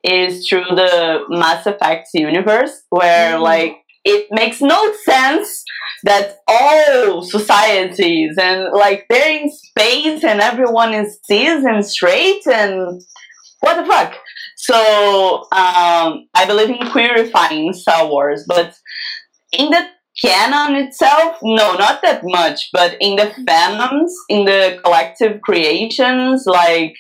is 0.05 0.47
through 0.49 0.71
the 0.83 1.21
Mass 1.31 1.67
Effect 1.67 2.09
universe, 2.15 2.75
where 2.91 3.37
Mm. 3.39 3.43
like 3.53 3.75
it 4.05 4.23
makes 4.41 4.61
no 4.75 4.81
sense 5.11 5.49
that 6.05 6.25
all 6.49 7.23
societies 7.23 8.33
and 8.49 8.61
like 8.85 9.01
they're 9.11 9.35
in 9.43 9.51
space 9.51 10.25
and 10.31 10.41
everyone 10.41 10.93
is 10.95 11.19
cis 11.29 11.65
and 11.71 11.85
straight 11.85 12.43
and 12.47 13.01
what 13.61 13.75
the 13.77 13.85
fuck. 13.93 14.13
So 14.57 14.77
um, 15.53 16.09
I 16.41 16.45
believe 16.47 16.71
in 16.71 16.79
queerifying 16.95 17.75
Star 17.75 18.03
Wars, 18.09 18.45
but 18.49 18.69
in 19.53 19.69
the 19.71 19.83
canon 20.23 20.77
itself, 20.77 21.39
no, 21.43 21.75
not 21.75 22.03
that 22.03 22.23
much. 22.25 22.71
But 22.73 22.97
in 23.01 23.17
the 23.17 23.33
fandoms, 23.47 24.11
in 24.29 24.45
the 24.45 24.79
collective 24.83 25.41
creations, 25.43 26.45
like 26.47 26.95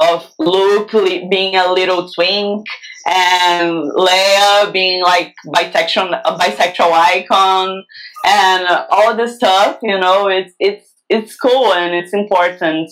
of 0.00 0.30
Luke 0.38 0.90
being 1.30 1.56
a 1.56 1.72
little 1.72 2.10
twink 2.10 2.66
and 3.06 3.90
Leia 3.92 4.72
being 4.72 5.02
like 5.02 5.34
bisexual, 5.46 6.20
a 6.24 6.36
bisexual 6.36 6.92
icon, 6.92 7.84
and 8.24 8.86
all 8.90 9.16
this 9.16 9.36
stuff, 9.36 9.78
you 9.82 9.98
know, 9.98 10.28
it's 10.28 10.54
it's 10.58 10.94
it's 11.08 11.36
cool 11.36 11.72
and 11.72 11.94
it's 11.94 12.12
important. 12.12 12.90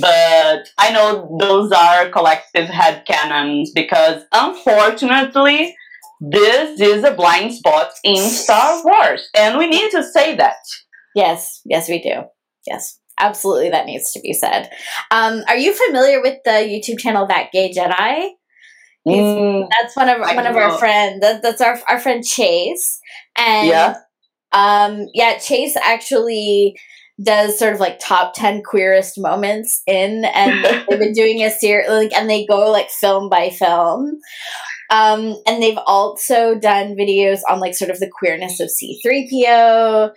But 0.00 0.68
I 0.78 0.92
know 0.92 1.36
those 1.40 1.72
are 1.72 2.08
collective 2.10 2.68
headcanons 2.68 3.70
because 3.74 4.22
unfortunately 4.32 5.74
this 6.30 6.80
is 6.80 7.04
a 7.04 7.12
blind 7.14 7.54
spot 7.54 7.90
in 8.04 8.16
Star 8.28 8.82
Wars, 8.84 9.28
and 9.36 9.58
we 9.58 9.66
need 9.66 9.90
to 9.90 10.02
say 10.04 10.36
that. 10.36 10.56
Yes, 11.14 11.60
yes, 11.64 11.88
we 11.88 12.00
do. 12.00 12.22
Yes, 12.66 12.98
absolutely. 13.18 13.70
That 13.70 13.86
needs 13.86 14.12
to 14.12 14.20
be 14.20 14.32
said. 14.32 14.70
Um, 15.10 15.42
are 15.48 15.56
you 15.56 15.74
familiar 15.74 16.22
with 16.22 16.38
the 16.44 16.50
YouTube 16.52 16.98
channel 16.98 17.26
That 17.26 17.50
Gay 17.52 17.72
Jedi? 17.76 18.30
Mm, 19.06 19.68
That's 19.80 19.96
one 19.96 20.08
of 20.08 20.22
I 20.22 20.34
one 20.36 20.46
of 20.46 20.54
our 20.56 20.78
friends. 20.78 21.20
That, 21.20 21.42
that's 21.42 21.60
our 21.60 21.78
our 21.88 21.98
friend 21.98 22.24
Chase, 22.24 23.00
and 23.36 23.66
Yeah. 23.68 23.94
um, 24.52 25.06
yeah, 25.12 25.38
Chase 25.38 25.76
actually 25.82 26.76
does 27.22 27.58
sort 27.58 27.74
of 27.74 27.80
like 27.80 27.98
top 27.98 28.32
ten 28.34 28.62
queerest 28.62 29.18
moments 29.18 29.82
in, 29.88 30.24
and 30.24 30.64
they've 30.88 30.98
been 31.00 31.12
doing 31.12 31.42
a 31.42 31.50
series, 31.50 31.88
like, 31.88 32.12
and 32.12 32.30
they 32.30 32.46
go 32.46 32.70
like 32.70 32.90
film 32.90 33.28
by 33.28 33.50
film. 33.50 34.20
Um, 34.92 35.34
and 35.46 35.62
they've 35.62 35.78
also 35.86 36.54
done 36.54 36.94
videos 36.96 37.40
on 37.48 37.60
like 37.60 37.74
sort 37.74 37.90
of 37.90 37.98
the 37.98 38.10
queerness 38.18 38.60
of 38.60 38.68
C3PO 38.68 40.10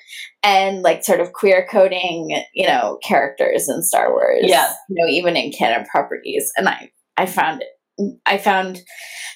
and 0.43 0.81
like 0.81 1.03
sort 1.03 1.21
of 1.21 1.31
queer 1.31 1.65
coding, 1.69 2.43
you 2.53 2.67
know, 2.67 2.99
characters 3.01 3.69
in 3.69 3.81
Star 3.83 4.11
Wars. 4.11 4.43
Yeah. 4.43 4.71
You 4.89 5.03
know, 5.03 5.09
even 5.09 5.37
in 5.37 5.51
canon 5.51 5.85
properties. 5.89 6.51
And 6.57 6.67
I 6.67 6.91
I 7.17 7.25
found 7.25 7.61
it 7.61 7.69
I 8.25 8.37
found 8.37 8.81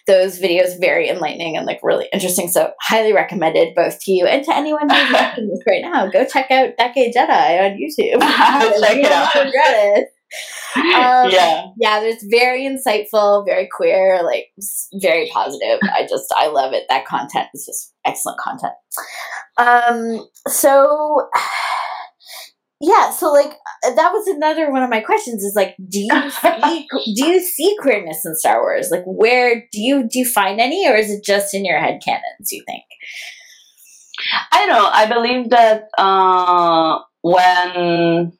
those 0.08 0.40
videos 0.40 0.80
very 0.80 1.08
enlightening 1.08 1.56
and 1.56 1.66
like 1.66 1.80
really 1.84 2.10
interesting. 2.12 2.50
So 2.50 2.72
highly 2.82 3.14
recommended 3.14 3.76
both 3.76 4.00
to 4.02 4.12
you 4.12 4.26
and 4.26 4.44
to 4.44 4.56
anyone 4.56 4.90
who's 4.90 5.14
watching 5.14 5.48
this 5.48 5.64
right 5.68 5.82
now. 5.82 6.10
Go 6.10 6.26
check 6.26 6.52
out 6.52 6.72
That 6.78 6.94
Gay 6.94 7.12
Jedi 7.16 7.72
on 7.72 7.78
YouTube. 7.78 8.20
Check 8.82 8.98
it 8.98 9.06
out. 9.12 9.36
regret 9.36 9.54
it. 9.98 10.10
Um, 10.76 11.30
yeah. 11.32 11.66
yeah, 11.78 12.00
there's 12.00 12.24
very 12.30 12.62
insightful, 12.62 13.46
very 13.46 13.68
queer, 13.76 14.22
like 14.24 14.48
very 15.02 15.30
positive. 15.34 15.80
I 15.84 16.06
just 16.08 16.34
I 16.38 16.48
love 16.48 16.74
it. 16.74 16.84
That 16.90 17.06
content 17.06 17.48
is 17.54 17.66
just 17.66 17.94
excellent 18.06 18.40
content. 18.40 18.74
Um 19.58 20.28
so 20.48 21.30
yeah, 22.82 23.12
so 23.12 23.32
like 23.32 23.54
uh, 23.86 23.96
that 23.96 24.12
was 24.12 24.28
another 24.28 24.72
one 24.72 24.84
of 24.84 24.90
my 24.90 25.00
questions 25.00 25.44
is 25.44 25.56
like 25.56 25.76
do 25.90 26.00
you 26.00 26.30
see 26.30 26.88
do 27.16 27.26
you 27.26 27.40
see 27.40 27.76
queerness 27.82 28.26
in 28.26 28.36
Star 28.36 28.62
Wars? 28.62 28.90
Like 28.92 29.04
where 29.06 29.68
do 29.72 29.82
you 29.82 30.08
do 30.08 30.20
you 30.20 30.26
find 30.26 30.60
any 30.60 30.88
or 30.88 30.96
is 30.96 31.10
it 31.10 31.24
just 31.24 31.54
in 31.54 31.66
your 31.66 31.80
head 31.80 32.00
canons, 32.06 32.52
you 32.52 32.64
think? 32.68 32.84
I 34.52 34.66
don't 34.66 34.70
know. 34.70 34.90
I 34.92 35.06
believe 35.06 35.50
that 35.50 35.84
uh, 35.98 37.00
when 37.22 38.34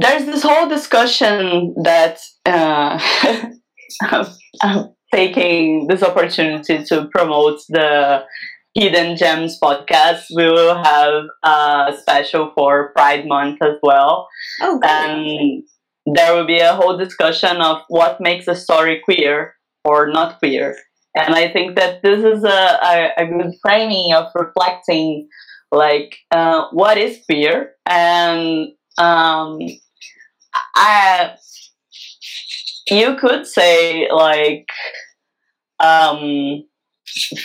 there's 0.00 0.26
this 0.26 0.42
whole 0.42 0.68
discussion 0.68 1.74
that 1.82 2.18
uh, 2.46 2.98
I'm, 4.62 4.94
taking 5.12 5.86
this 5.86 6.02
opportunity 6.02 6.84
to 6.84 7.08
promote 7.10 7.60
the 7.70 8.22
Hidden 8.74 9.16
Gems 9.16 9.58
podcast. 9.58 10.24
We 10.36 10.44
will 10.44 10.82
have 10.82 11.24
a 11.42 11.96
special 11.98 12.52
for 12.54 12.92
Pride 12.92 13.26
Month 13.26 13.62
as 13.62 13.78
well 13.82 14.28
Oh 14.60 14.78
and 14.84 15.62
there 16.14 16.34
will 16.34 16.46
be 16.46 16.58
a 16.58 16.74
whole 16.74 16.96
discussion 16.96 17.56
of 17.62 17.78
what 17.88 18.20
makes 18.20 18.46
a 18.48 18.54
story 18.54 19.00
queer 19.04 19.54
or 19.84 20.08
not 20.08 20.38
queer. 20.38 20.76
And 21.16 21.34
I 21.34 21.50
think 21.50 21.76
that 21.76 22.02
this 22.02 22.22
is 22.22 22.44
a, 22.44 22.48
a, 22.48 23.12
a 23.16 23.26
good 23.26 23.54
framing 23.62 24.12
of 24.14 24.26
reflecting, 24.34 25.28
like, 25.72 26.16
uh, 26.30 26.66
what 26.72 26.98
is 26.98 27.18
queer. 27.26 27.72
And 27.86 28.68
um, 28.98 29.58
I, 30.78 31.34
you 32.88 33.16
could 33.16 33.46
say, 33.46 34.08
like, 34.10 34.68
um, 35.80 36.64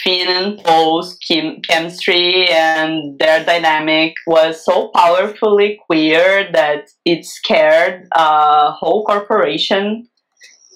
Finn 0.04 0.28
and 0.28 0.63
Poe's 0.63 1.18
chem- 1.28 1.62
chemistry 1.68 2.48
and 2.50 3.18
their 3.20 3.44
dynamic 3.44 4.13
was 4.28 4.63
so 4.63 4.90
powerfully 4.94 5.80
queer 5.88 6.50
that 6.54 6.90
it 7.06 7.25
scared 7.25 8.08
a 8.13 8.72
whole 8.72 9.06
corporation 9.06 10.08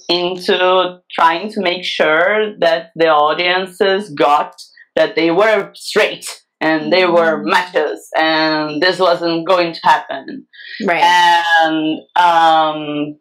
into 0.10 1.00
trying 1.12 1.52
to 1.52 1.62
make 1.62 1.84
sure 1.84 2.58
that 2.60 2.92
the 2.96 3.10
audiences 3.10 4.10
got 4.12 4.56
that 4.96 5.16
they 5.16 5.32
were 5.32 5.72
straight 5.76 6.26
and 6.60 6.92
they 6.92 7.06
were 7.06 7.44
matches 7.44 8.10
and 8.18 8.82
this 8.82 9.00
wasn't 9.00 9.48
going 9.48 9.74
to 9.74 9.80
happen 9.84 10.48
right. 10.86 11.04
and 11.04 12.00
um, 12.16 13.18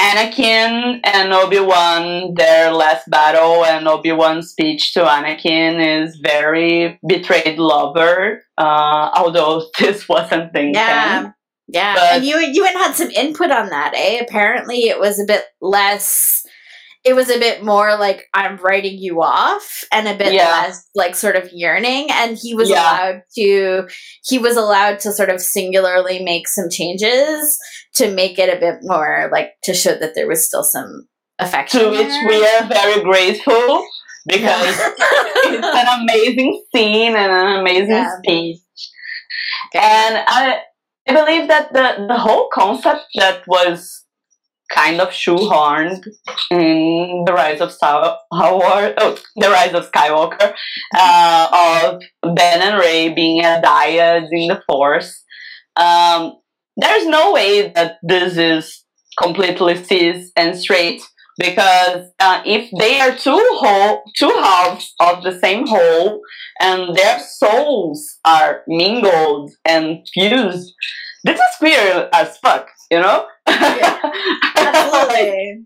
Anakin 0.00 1.00
and 1.04 1.32
Obi 1.32 1.60
Wan, 1.60 2.32
their 2.34 2.72
last 2.72 3.08
battle, 3.10 3.66
and 3.66 3.86
Obi 3.86 4.12
Wan's 4.12 4.48
speech 4.48 4.94
to 4.94 5.00
Anakin 5.00 6.04
is 6.04 6.16
very 6.16 6.98
betrayed 7.06 7.58
lover. 7.58 8.42
Uh, 8.56 9.10
although 9.14 9.66
this 9.78 10.08
wasn't 10.08 10.52
the 10.54 10.60
intent. 10.60 10.74
Yeah. 10.74 11.32
Yeah. 11.68 11.94
But- 11.94 12.12
and 12.14 12.24
you 12.24 12.38
you 12.38 12.64
had 12.64 12.76
had 12.76 12.94
some 12.94 13.10
input 13.10 13.50
on 13.50 13.68
that, 13.68 13.92
eh? 13.94 14.20
Apparently 14.20 14.88
it 14.88 14.98
was 14.98 15.20
a 15.20 15.24
bit 15.24 15.44
less 15.60 16.44
it 17.02 17.14
was 17.14 17.30
a 17.30 17.38
bit 17.38 17.64
more 17.64 17.96
like 17.96 18.26
I'm 18.34 18.56
writing 18.58 18.98
you 18.98 19.22
off 19.22 19.84
and 19.92 20.06
a 20.06 20.16
bit 20.16 20.32
Yeah. 20.34 20.48
less 20.50 20.86
like 20.94 21.14
sort 21.14 21.36
of 21.36 21.48
yearning 21.52 22.08
and 22.10 22.36
he 22.40 22.54
was 22.54 22.68
Yeah. 22.68 22.80
allowed 22.82 23.22
to 23.36 23.88
he 24.24 24.38
was 24.38 24.56
allowed 24.56 24.98
to 25.00 25.12
sort 25.12 25.30
of 25.30 25.40
singularly 25.40 26.22
make 26.22 26.46
some 26.48 26.68
changes 26.70 27.58
to 27.94 28.10
make 28.12 28.38
it 28.38 28.54
a 28.54 28.60
bit 28.60 28.80
more 28.82 29.28
like 29.32 29.52
to 29.64 29.72
show 29.74 29.94
that 29.94 30.14
there 30.14 30.28
was 30.28 30.46
still 30.46 30.62
some 30.64 31.06
affection. 31.38 31.80
To 31.80 31.90
which 31.90 32.12
we 32.28 32.46
are 32.46 32.66
very 32.68 33.02
grateful 33.02 33.84
because 34.26 34.76
it's 35.46 35.66
an 35.66 36.00
amazing 36.02 36.62
scene 36.74 37.16
and 37.16 37.32
an 37.32 37.60
amazing 37.60 37.88
Yeah. 37.90 38.18
speech. 38.18 38.58
And 39.72 40.22
I, 40.26 40.60
I 41.08 41.14
believe 41.14 41.48
that 41.48 41.72
the, 41.72 42.06
the 42.08 42.18
whole 42.18 42.48
concept 42.52 43.06
that 43.14 43.42
was 43.46 44.04
kind 44.74 45.00
of 45.00 45.08
shoehorned 45.08 46.04
in 46.50 47.24
the 47.26 47.32
Rise 47.32 47.60
of 47.60 47.74
Wars, 47.80 48.94
oh, 48.98 49.18
the 49.36 49.50
Rise 49.50 49.74
of 49.74 49.90
Skywalker, 49.90 50.54
uh, 50.96 51.92
of 52.22 52.34
Ben 52.36 52.62
and 52.62 52.78
Rey 52.78 53.12
being 53.12 53.44
a 53.44 53.60
dyad 53.62 54.28
in 54.30 54.48
the 54.48 54.62
Force. 54.66 55.24
Um, 55.76 56.34
there's 56.76 57.06
no 57.06 57.32
way 57.32 57.70
that 57.74 57.98
this 58.02 58.36
is 58.36 58.84
completely 59.20 59.76
cis 59.82 60.30
and 60.36 60.56
straight 60.56 61.02
because 61.38 62.10
uh, 62.18 62.42
if 62.44 62.70
they 62.78 63.00
are 63.00 63.16
two 63.16 63.42
whole, 63.52 64.02
two 64.16 64.28
halves 64.28 64.94
of 65.00 65.22
the 65.22 65.38
same 65.40 65.66
whole, 65.66 66.20
and 66.60 66.94
their 66.94 67.18
souls 67.18 68.18
are 68.24 68.62
mingled 68.68 69.50
and 69.64 70.06
fused, 70.12 70.72
this 71.24 71.38
is 71.38 71.56
queer 71.58 72.08
as 72.12 72.36
fuck, 72.38 72.68
you 72.90 73.00
know? 73.00 73.26
Absolutely. 74.56 75.62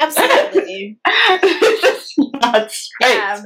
Absolutely. 0.00 0.98
this 1.42 1.84
is 1.84 2.14
not 2.40 2.70
straight. 2.70 3.14
Yeah. 3.14 3.42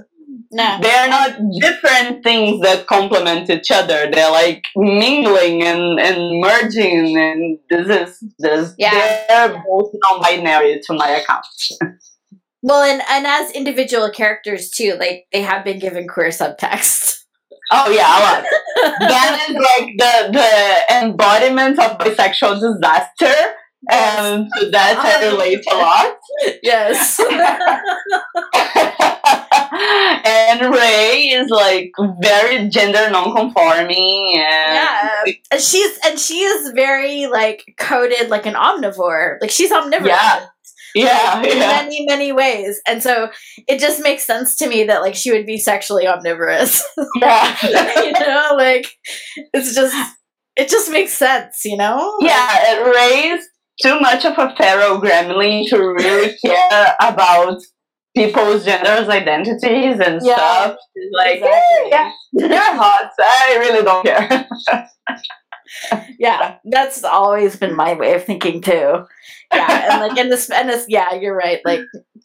No. 0.50 0.78
They 0.82 0.90
are 0.90 1.08
not 1.08 1.38
different 1.60 2.22
things 2.22 2.60
that 2.62 2.86
complement 2.86 3.48
each 3.50 3.70
other. 3.70 4.10
They're 4.10 4.30
like 4.30 4.66
mingling 4.76 5.62
and, 5.62 5.98
and 5.98 6.40
merging, 6.40 7.16
and 7.18 7.58
this 7.70 7.88
is 7.88 8.24
this. 8.38 8.74
Yeah. 8.78 9.24
They're 9.28 9.62
both 9.66 9.92
non-binary 9.94 10.80
to 10.86 10.94
my 10.94 11.08
account. 11.08 11.46
Well, 12.62 12.82
and, 12.82 13.02
and 13.10 13.26
as 13.26 13.50
individual 13.50 14.10
characters 14.10 14.70
too, 14.70 14.94
like 14.98 15.26
they 15.32 15.42
have 15.42 15.64
been 15.64 15.80
given 15.80 16.06
queer 16.06 16.28
subtext. 16.28 17.18
Oh 17.72 17.90
yeah, 17.90 18.06
a 18.06 18.20
lot. 18.20 18.44
Ben 19.08 19.34
is 19.48 19.56
like 19.56 19.90
the 19.96 20.32
the 20.32 20.94
embodiment 21.02 21.78
of 21.78 21.96
bisexual 21.98 22.60
disaster, 22.60 23.34
and 23.90 24.48
to 24.58 24.70
that 24.70 24.98
I 25.22 25.28
relate 25.30 25.64
a 25.70 25.74
lot. 25.74 26.16
Yes. 26.62 27.18
and 30.24 30.74
Rey 30.74 31.30
is 31.32 31.50
like 31.50 31.92
very 32.20 32.68
gender 32.68 33.10
non-conforming, 33.10 34.34
and 34.36 34.74
yeah. 34.74 35.24
And 35.50 35.60
she's 35.60 35.98
and 36.04 36.18
she 36.18 36.40
is 36.40 36.72
very 36.74 37.26
like 37.26 37.74
coded 37.78 38.28
like 38.30 38.46
an 38.46 38.54
omnivore. 38.54 39.38
Like 39.40 39.50
she's 39.50 39.72
omnivorous. 39.72 40.10
Yeah. 40.10 40.46
yeah, 40.94 41.42
In 41.42 41.56
yeah. 41.56 41.68
many, 41.68 42.04
many 42.06 42.32
ways. 42.32 42.80
And 42.86 43.02
so 43.02 43.30
it 43.66 43.80
just 43.80 44.02
makes 44.02 44.24
sense 44.26 44.56
to 44.56 44.68
me 44.68 44.84
that 44.84 45.00
like 45.00 45.14
she 45.14 45.32
would 45.32 45.46
be 45.46 45.56
sexually 45.58 46.06
omnivorous. 46.06 46.86
yeah. 47.20 47.56
you 48.02 48.12
know, 48.12 48.54
like 48.56 48.92
it's 49.54 49.74
just 49.74 49.96
it 50.54 50.68
just 50.68 50.90
makes 50.90 51.12
sense, 51.12 51.64
you 51.64 51.76
know? 51.76 52.18
Yeah, 52.20 52.82
raised 52.82 53.48
too 53.82 53.98
much 54.00 54.24
of 54.24 54.38
a 54.38 54.54
feral 54.56 55.00
gremlin 55.00 55.68
to 55.68 55.78
really 55.78 56.36
care 56.44 56.94
about 57.00 57.58
people's 58.16 58.64
genders 58.64 59.08
identities 59.08 59.98
and 60.00 60.20
Yeah, 60.22 60.34
stuff. 60.36 60.76
Like, 61.12 61.36
exactly. 61.38 61.88
yeah, 61.90 62.10
you're 62.32 62.76
hot. 62.76 63.10
I 63.18 63.56
really 63.58 63.82
don't 63.84 64.04
care. 64.04 64.48
yeah, 66.18 66.56
that's 66.70 67.02
always 67.04 67.56
been 67.56 67.74
my 67.74 67.94
way 67.94 68.14
of 68.14 68.24
thinking 68.24 68.60
too. 68.60 69.04
Yeah, 69.52 69.92
and 69.92 70.00
like 70.00 70.18
in 70.18 70.28
this, 70.30 70.50
and 70.50 70.68
this, 70.68 70.86
yeah, 70.88 71.14
you're 71.14 71.36
right. 71.36 71.60
Like 71.64 71.80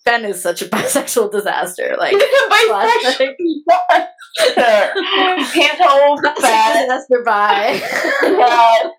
Ben 0.06 0.26
is 0.26 0.41
such 0.41 0.62
a 0.62 0.65
bisexual 0.70 1.32
disaster. 1.32 1.96
Like 1.98 2.15
bisexual. 2.15 3.36
His 4.38 5.80
whole 5.80 6.21
past, 6.21 6.38
disaster 6.39 7.23
by. 7.26 7.82
yeah, 8.23 8.89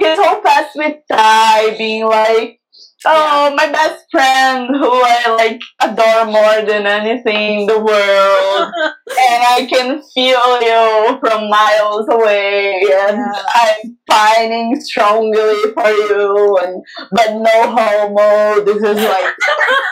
his 0.00 0.18
whole 0.18 0.40
past 0.42 0.74
with 0.74 0.96
Ty 1.10 1.76
being 1.78 2.04
like, 2.04 2.60
oh, 3.04 3.54
my 3.54 3.70
best 3.70 4.04
friend 4.10 4.68
who 4.68 4.90
I 4.90 5.34
like 5.36 5.60
adore 5.80 6.26
more 6.26 6.66
than 6.66 6.86
anything 6.86 7.60
in 7.60 7.66
the 7.66 7.78
world, 7.78 8.72
and 9.30 9.42
I 9.44 9.66
can 9.68 10.02
feel 10.14 10.60
you 10.62 11.18
from 11.20 11.48
miles 11.50 12.06
away, 12.10 12.80
and 12.80 12.88
Yeah. 12.88 13.32
I'm 13.54 13.98
pining 14.08 14.80
strongly 14.80 15.54
for 15.74 15.88
you, 15.90 16.56
and 16.62 16.82
but 17.12 17.34
no 17.34 17.76
homo. 17.76 18.64
This 18.64 18.76
is 18.76 19.04
like 19.04 19.34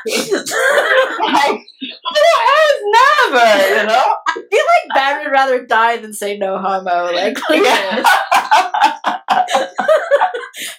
like 1.34 1.60
who 1.80 2.24
has 2.48 2.78
never, 2.96 3.80
you 3.80 3.86
know? 3.86 4.06
I 4.28 4.32
feel 4.34 4.66
like 4.72 4.94
Ben 4.94 5.24
would 5.24 5.32
rather 5.32 5.66
die 5.66 5.98
than 5.98 6.12
say 6.12 6.38
no 6.38 6.58
homo. 6.58 7.12
Like, 7.12 7.36
Yeah. 7.50 8.02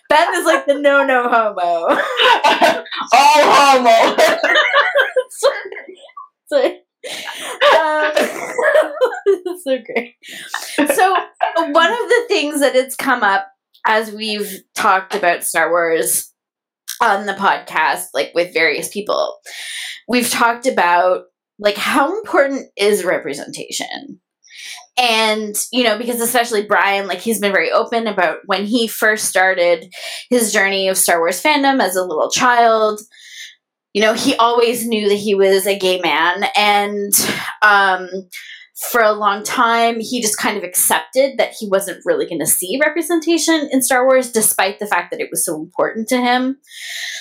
Ben 0.09 0.33
is 0.35 0.45
like 0.45 0.65
the 0.65 0.73
no 0.79 1.03
no 1.05 1.29
homo. 1.29 1.87
All 3.13 3.43
homo. 3.43 4.17
so, 6.47 6.77
um, 7.77 8.11
so 9.63 9.77
great. 9.85 10.15
So 10.93 11.15
one 11.71 11.91
of 11.91 12.09
the 12.09 12.25
things 12.27 12.59
that 12.61 12.75
it's 12.75 12.95
come 12.95 13.23
up 13.23 13.47
as 13.85 14.11
we've 14.11 14.61
talked 14.75 15.15
about 15.15 15.43
Star 15.43 15.69
Wars 15.69 16.31
on 17.01 17.25
the 17.25 17.33
podcast, 17.33 18.07
like 18.13 18.31
with 18.33 18.53
various 18.53 18.89
people, 18.89 19.37
we've 20.07 20.29
talked 20.29 20.65
about 20.65 21.23
like 21.59 21.77
how 21.77 22.17
important 22.17 22.67
is 22.77 23.03
representation 23.03 24.19
and 24.97 25.55
you 25.71 25.83
know 25.83 25.97
because 25.97 26.19
especially 26.21 26.63
brian 26.63 27.07
like 27.07 27.19
he's 27.19 27.39
been 27.39 27.51
very 27.51 27.71
open 27.71 28.07
about 28.07 28.37
when 28.45 28.65
he 28.65 28.87
first 28.87 29.25
started 29.25 29.93
his 30.29 30.51
journey 30.51 30.87
of 30.87 30.97
star 30.97 31.19
wars 31.19 31.41
fandom 31.41 31.81
as 31.81 31.95
a 31.95 32.03
little 32.03 32.29
child 32.29 32.99
you 33.97 34.03
know 34.03 34.13
he 34.13 34.35
always 34.35 34.85
knew 34.85 35.09
that 35.09 35.15
he 35.15 35.33
was 35.33 35.65
a 35.65 35.75
gay 35.75 35.99
man. 35.99 36.43
And 36.55 37.11
um 37.63 38.07
for 38.91 39.01
a 39.01 39.11
long 39.11 39.41
time 39.41 39.99
he 39.99 40.21
just 40.21 40.37
kind 40.37 40.55
of 40.55 40.63
accepted 40.63 41.39
that 41.39 41.55
he 41.59 41.67
wasn't 41.67 42.05
really 42.05 42.27
going 42.27 42.39
to 42.39 42.45
see 42.45 42.79
representation 42.79 43.67
in 43.71 43.81
star 43.81 44.05
wars 44.05 44.31
despite 44.31 44.77
the 44.77 44.85
fact 44.85 45.09
that 45.09 45.19
it 45.19 45.29
was 45.31 45.43
so 45.43 45.55
important 45.55 46.07
to 46.09 46.21
him. 46.21 46.57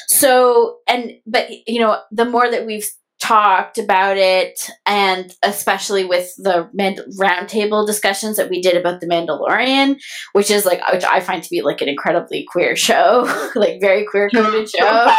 So 0.08 0.80
and 0.86 1.12
but 1.26 1.48
you 1.66 1.80
know 1.80 1.98
the 2.10 2.26
more 2.26 2.50
that 2.50 2.66
we've 2.66 2.86
talked 3.18 3.78
about 3.78 4.18
it 4.18 4.70
and 4.84 5.34
especially 5.42 6.04
with 6.04 6.30
the 6.36 6.68
Mand- 6.74 7.00
roundtable 7.18 7.86
discussions 7.86 8.36
that 8.36 8.50
we 8.50 8.60
did 8.60 8.76
about 8.76 9.00
the 9.00 9.06
mandalorian 9.06 9.98
which 10.32 10.50
is 10.50 10.66
like 10.66 10.86
which 10.92 11.02
i 11.04 11.18
find 11.18 11.42
to 11.42 11.48
be 11.48 11.62
like 11.62 11.80
an 11.80 11.88
incredibly 11.88 12.44
queer 12.44 12.76
show 12.76 13.22
like 13.54 13.80
very 13.80 14.04
queer 14.04 14.28
coded 14.28 14.68
show 14.76 15.10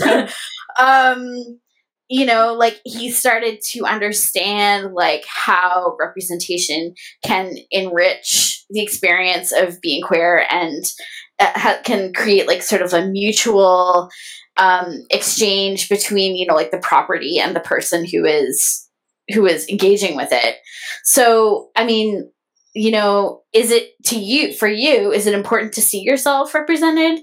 um 0.78 1.58
you 2.08 2.26
know 2.26 2.54
like 2.54 2.80
he 2.84 3.10
started 3.10 3.60
to 3.62 3.84
understand 3.84 4.92
like 4.92 5.24
how 5.26 5.96
representation 5.98 6.94
can 7.24 7.54
enrich 7.70 8.64
the 8.70 8.82
experience 8.82 9.52
of 9.52 9.80
being 9.80 10.02
queer 10.02 10.44
and 10.50 10.84
uh, 11.40 11.76
can 11.84 12.12
create 12.12 12.46
like 12.46 12.62
sort 12.62 12.82
of 12.82 12.92
a 12.92 13.06
mutual 13.06 14.08
um 14.58 15.02
exchange 15.10 15.88
between 15.88 16.36
you 16.36 16.46
know 16.46 16.54
like 16.54 16.70
the 16.70 16.78
property 16.78 17.38
and 17.38 17.56
the 17.56 17.60
person 17.60 18.04
who 18.04 18.24
is 18.24 18.88
who 19.32 19.46
is 19.46 19.68
engaging 19.68 20.16
with 20.16 20.28
it. 20.32 20.56
So 21.04 21.70
i 21.76 21.84
mean 21.84 22.30
you 22.74 22.90
know 22.90 23.42
is 23.52 23.70
it 23.70 23.90
to 24.04 24.18
you 24.18 24.54
for 24.54 24.68
you 24.68 25.12
is 25.12 25.26
it 25.26 25.34
important 25.34 25.72
to 25.74 25.82
see 25.82 26.00
yourself 26.00 26.54
represented 26.54 27.20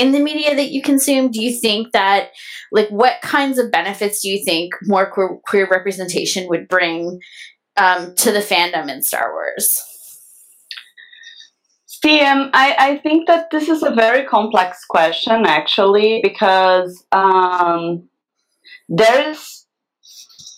in 0.00 0.12
the 0.12 0.18
media 0.18 0.56
that 0.56 0.70
you 0.70 0.82
consume? 0.82 1.30
Do 1.30 1.42
you 1.42 1.52
think 1.60 1.92
that 1.92 2.30
like 2.72 2.88
what 2.88 3.20
kinds 3.22 3.58
of 3.58 3.70
benefits 3.70 4.22
do 4.22 4.30
you 4.30 4.42
think 4.44 4.72
more 4.84 5.10
queer, 5.10 5.38
queer 5.46 5.68
representation 5.70 6.48
would 6.48 6.68
bring 6.68 7.20
um, 7.76 8.14
to 8.16 8.32
the 8.32 8.38
fandom 8.40 8.88
in 8.88 9.02
star 9.02 9.30
wars? 9.32 9.78
See, 11.86 12.22
um, 12.22 12.48
I, 12.54 12.74
I 12.78 12.98
think 12.98 13.26
that 13.26 13.50
this 13.50 13.68
is 13.68 13.82
a 13.82 13.94
very 13.94 14.24
complex 14.24 14.86
question 14.88 15.44
actually 15.44 16.20
because 16.22 17.04
um, 17.12 18.08
there's 18.88 19.66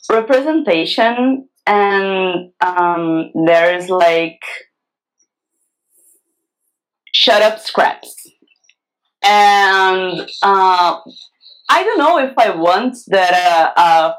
representation 0.08 1.48
and 1.66 2.50
um, 2.60 3.30
there's 3.46 3.88
like 3.88 4.40
shut 7.12 7.42
up 7.42 7.58
scraps. 7.60 8.16
And 9.22 10.20
uh, 10.42 10.96
I 11.68 11.84
don't 11.84 11.98
know 11.98 12.18
if 12.18 12.34
I 12.36 12.50
want 12.50 12.96
that 13.08 13.72
uh, 13.76 14.14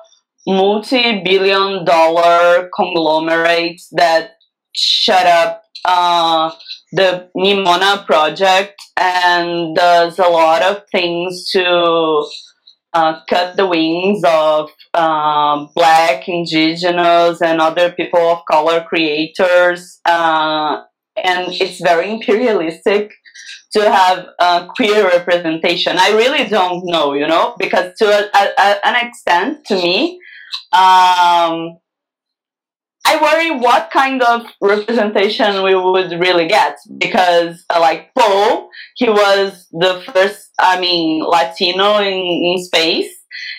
a 0.45 0.49
multi 0.49 1.21
billion 1.23 1.84
dollar 1.86 2.69
conglomerate 2.75 3.82
that 3.91 4.32
shut 4.73 5.25
up. 5.25 5.62
Uh, 5.86 6.51
the 6.93 7.29
Nimona 7.36 8.06
project 8.06 8.82
and 8.95 9.75
does 9.75 10.17
a 10.17 10.29
lot 10.29 10.62
of 10.62 10.84
things 10.91 11.49
to 11.51 12.25
uh, 12.93 13.21
cut 13.29 13.56
the 13.58 13.67
wings 13.67 14.21
of 14.25 14.69
uh, 14.93 15.65
black, 15.75 16.27
indigenous, 16.27 17.41
and 17.41 17.60
other 17.62 17.91
people 17.91 18.19
of 18.19 18.41
color 18.49 18.84
creators. 18.84 19.99
Uh, 20.06 20.82
and 21.15 21.47
it's 21.62 21.82
very 21.82 22.10
imperialistic 22.12 23.12
to 23.73 23.91
have 23.91 24.27
queer 24.75 25.06
representation. 25.08 25.97
I 25.97 26.12
really 26.12 26.47
don't 26.49 26.84
know, 26.86 27.13
you 27.13 27.27
know, 27.27 27.56
because 27.58 27.93
to 27.97 28.06
a, 28.06 28.29
a- 28.36 28.88
an 28.88 29.08
extent, 29.08 29.65
to 29.65 29.75
me, 29.75 30.19
um, 30.73 31.77
I 33.06 33.22
worry 33.22 33.60
what 33.60 33.92
kind 33.92 34.22
of 34.22 34.46
representation 34.62 35.63
we 35.63 35.76
would 35.76 36.12
really 36.20 36.48
get 36.48 36.78
because, 36.98 37.63
uh, 37.70 37.80
like 37.80 38.13
Poe, 38.18 38.70
he 38.96 39.10
was 39.10 39.68
the 39.72 40.02
first, 40.13 40.52
I 40.60 40.80
mean, 40.80 41.24
Latino 41.24 41.98
in, 41.98 42.13
in 42.13 42.63
space, 42.63 43.13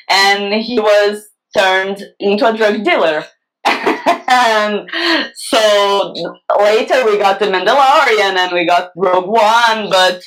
and 0.08 0.54
he 0.54 0.80
was 0.80 1.26
turned 1.56 2.02
into 2.18 2.46
a 2.46 2.56
drug 2.56 2.84
dealer. 2.84 3.24
and 3.66 4.90
so 5.34 6.14
later 6.58 7.04
we 7.06 7.18
got 7.18 7.38
the 7.38 7.46
Mandalorian 7.46 8.36
and 8.36 8.52
we 8.52 8.66
got 8.66 8.90
Rogue 8.96 9.28
One, 9.28 9.90
but 9.90 10.22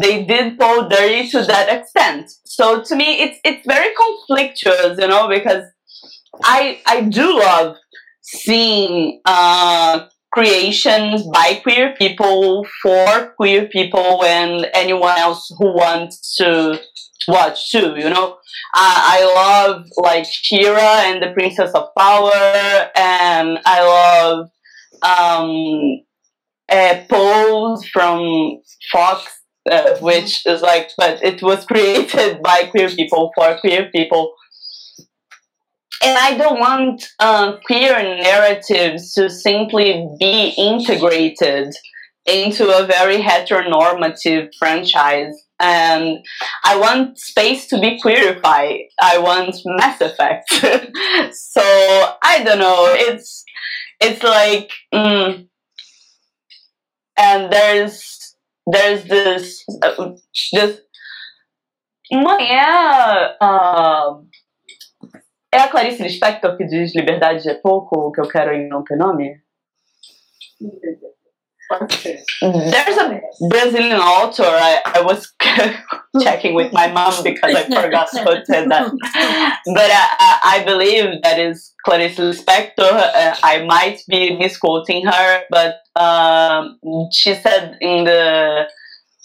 they 0.00 0.24
did 0.24 0.58
Poe 0.58 0.88
dirty 0.88 1.28
to 1.28 1.42
that 1.42 1.68
extent. 1.72 2.30
So 2.44 2.82
to 2.82 2.96
me, 2.96 3.22
it's 3.22 3.38
it's 3.44 3.66
very 3.66 3.94
conflictuous, 3.94 5.00
you 5.00 5.08
know, 5.08 5.28
because 5.28 5.64
I 6.42 6.80
I 6.86 7.02
do 7.02 7.38
love 7.38 7.76
seeing 8.22 9.20
uh, 9.24 10.06
creations 10.32 11.26
by 11.32 11.60
queer 11.62 11.94
people 11.96 12.66
for 12.82 13.34
queer 13.36 13.66
people 13.66 14.24
and 14.24 14.66
anyone 14.74 15.18
else 15.18 15.52
who 15.58 15.74
wants 15.74 16.36
to 16.36 16.80
watch 17.28 17.70
too. 17.70 17.94
You 17.96 18.10
know, 18.10 18.38
I, 18.74 19.20
I 19.20 19.34
love 19.34 19.86
like 19.96 20.24
She-Ra 20.24 21.02
and 21.04 21.22
the 21.22 21.32
Princess 21.32 21.72
of 21.74 21.88
Power, 21.96 22.32
and 22.96 23.58
I 23.64 23.82
love 23.82 24.48
um, 25.02 26.00
uh, 26.68 27.02
Pose 27.08 27.86
from 27.88 28.60
Fox. 28.90 29.38
Uh, 29.70 29.96
which 29.98 30.44
is 30.44 30.60
like, 30.60 30.90
but 30.98 31.22
it 31.22 31.40
was 31.40 31.64
created 31.66 32.42
by 32.42 32.64
queer 32.64 32.88
people 32.88 33.30
for 33.36 33.56
queer 33.60 33.88
people 33.94 34.34
and 36.02 36.18
I 36.18 36.36
don't 36.36 36.58
want 36.58 37.08
uh, 37.18 37.56
queer 37.64 38.02
narratives 38.02 39.12
to 39.14 39.30
simply 39.30 40.08
be 40.18 40.54
integrated 40.58 41.72
into 42.26 42.70
a 42.76 42.86
very 42.86 43.18
heteronormative 43.18 44.48
franchise. 44.58 45.34
And 45.60 46.18
I 46.64 46.76
want 46.76 47.18
space 47.18 47.68
to 47.68 47.80
be 47.80 48.00
queerified. 48.00 48.80
I 49.00 49.18
want 49.18 49.54
Mass 49.64 50.00
Effect. 50.00 50.50
so 51.34 51.62
I 52.22 52.42
don't 52.44 52.58
know. 52.58 52.86
It's 52.90 53.44
it's 54.00 54.22
like, 54.24 54.70
mm, 54.92 55.46
and 57.16 57.52
there's 57.52 58.36
there's 58.66 59.04
this 59.04 59.64
uh, 59.82 60.10
this. 60.52 60.80
Manhã, 62.14 63.36
uh, 63.40 64.14
Clarice 65.72 66.02
Lispector 66.02 66.58
que 66.58 66.66
diz 66.66 66.94
liberdade 66.94 67.48
é 67.48 67.54
pouco, 67.54 68.08
o 68.08 68.12
que 68.12 68.20
eu 68.20 68.28
quero 68.28 68.52
e 68.52 68.68
não 68.68 68.84
ter 68.84 68.96
nome? 68.96 69.40
There's 72.42 72.98
a 72.98 73.18
Brazilian 73.48 73.98
author. 73.98 74.44
I, 74.44 74.82
I 74.84 75.00
was 75.00 75.32
checking 76.22 76.54
with 76.54 76.70
my 76.74 76.88
mom 76.88 77.22
because 77.24 77.54
I 77.54 77.64
forgot 77.64 78.10
to 78.10 78.44
say 78.44 78.66
that. 78.66 78.92
But 79.64 79.90
I, 79.90 80.38
I, 80.44 80.62
believe 80.66 81.22
that 81.22 81.38
is 81.38 81.72
Clarice 81.86 82.18
Lispector. 82.18 82.80
Uh, 82.80 83.34
I 83.42 83.64
might 83.64 84.02
be 84.06 84.36
misquoting 84.36 85.06
her, 85.06 85.44
but 85.48 85.76
um, 85.98 86.78
she 87.10 87.34
said 87.34 87.78
in 87.80 88.04
the 88.04 88.68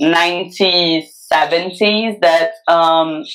1970s 0.02 2.22
that 2.22 2.52
um, 2.70 3.26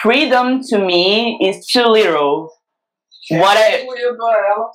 freedom 0.00 0.62
to 0.68 0.78
me 0.78 1.38
is 1.42 1.66
too 1.66 1.84
little. 1.84 2.50
What 3.30 3.56
I 3.56 3.86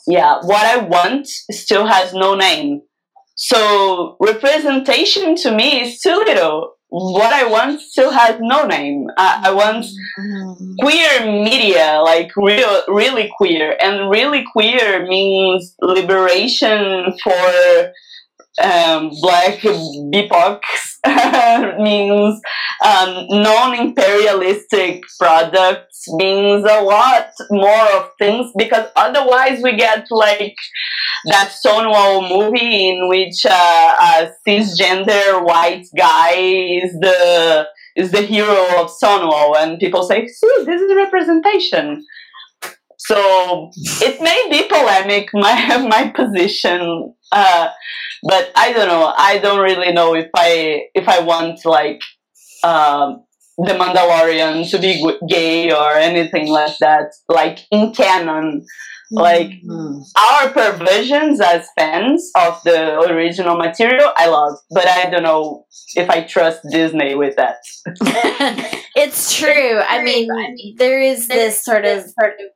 yeah, 0.08 0.40
what 0.42 0.66
I 0.66 0.78
want 0.78 1.28
still 1.28 1.86
has 1.86 2.14
no 2.14 2.36
name. 2.36 2.82
So 3.36 4.18
representation 4.20 5.36
to 5.38 5.52
me 5.52 5.82
is 5.82 6.00
too 6.00 6.16
little. 6.26 6.74
What 6.90 7.34
I 7.34 7.46
want 7.46 7.82
still 7.82 8.12
has 8.12 8.38
no 8.40 8.66
name. 8.66 9.08
I, 9.18 9.42
I 9.48 9.52
want 9.52 9.86
mm-hmm. 9.86 10.76
queer 10.80 11.44
media, 11.44 12.02
like 12.04 12.32
real, 12.38 12.84
really 12.88 13.30
queer, 13.38 13.78
and 13.82 14.10
really 14.10 14.46
queer 14.54 15.06
means 15.06 15.76
liberation 15.82 17.14
for 17.22 17.92
um, 18.64 19.12
black 19.22 19.60
BIPOCs 19.60 20.87
means 21.80 22.42
um, 22.84 23.28
non-imperialistic 23.30 25.04
products 25.20 26.06
means 26.10 26.64
a 26.64 26.82
lot 26.82 27.30
more 27.50 27.92
of 27.96 28.10
things 28.20 28.52
because 28.58 28.88
otherwise 28.96 29.62
we 29.62 29.76
get 29.76 30.06
like 30.10 30.56
that 31.26 31.52
Stonewall 31.52 32.22
movie 32.28 32.90
in 32.90 33.08
which 33.10 33.46
uh, 33.46 33.96
a 34.02 34.30
cisgender 34.48 35.44
white 35.44 35.86
guy 35.98 36.34
is 36.34 36.92
the 37.00 37.68
is 37.96 38.12
the 38.12 38.22
hero 38.22 38.82
of 38.82 38.92
Stonewall 38.92 39.58
and 39.58 39.80
people 39.80 40.04
say 40.04 40.28
see 40.28 40.54
this 40.66 40.82
is 40.82 40.96
representation. 40.96 42.06
So 43.00 43.70
it 44.02 44.22
may 44.22 44.48
be 44.50 44.68
polemic 44.68 45.30
my 45.34 45.78
my 45.78 46.12
position 46.16 47.14
uh, 47.32 47.70
but 48.24 48.52
I 48.56 48.74
don't 48.74 48.88
know. 48.88 49.14
I 49.18 49.38
don't 49.40 49.60
really 49.60 49.92
know 49.94 50.16
if 50.16 50.30
I 50.36 50.88
if 50.94 51.08
I 51.08 51.20
want 51.20 51.66
like 51.66 52.02
um, 52.64 53.24
the 53.58 53.74
Mandalorian 53.74 54.70
to 54.72 54.80
be 54.80 55.04
gay 55.28 55.72
or 55.72 55.92
anything 55.94 56.48
like 56.48 56.78
that. 56.80 57.12
Like 57.30 57.60
in 57.72 57.94
canon, 57.94 58.66
like 59.12 59.50
mm-hmm. 59.50 60.00
our 60.18 60.50
perversions 60.50 61.40
as 61.40 61.68
fans 61.78 62.32
of 62.38 62.62
the 62.64 63.00
original 63.00 63.58
material, 63.58 64.12
I 64.16 64.28
love, 64.28 64.58
but 64.72 64.88
I 64.88 65.10
don't 65.10 65.24
know 65.24 65.66
if 65.96 66.10
I 66.10 66.24
trust 66.24 66.62
Disney 66.72 67.16
with 67.16 67.36
that. 67.38 67.58
it's 68.98 69.38
true. 69.38 69.80
I 69.80 70.04
mean, 70.04 70.76
there 70.78 71.00
is 71.00 71.28
this 71.28 71.64
sort 71.64 71.86
of 71.86 72.06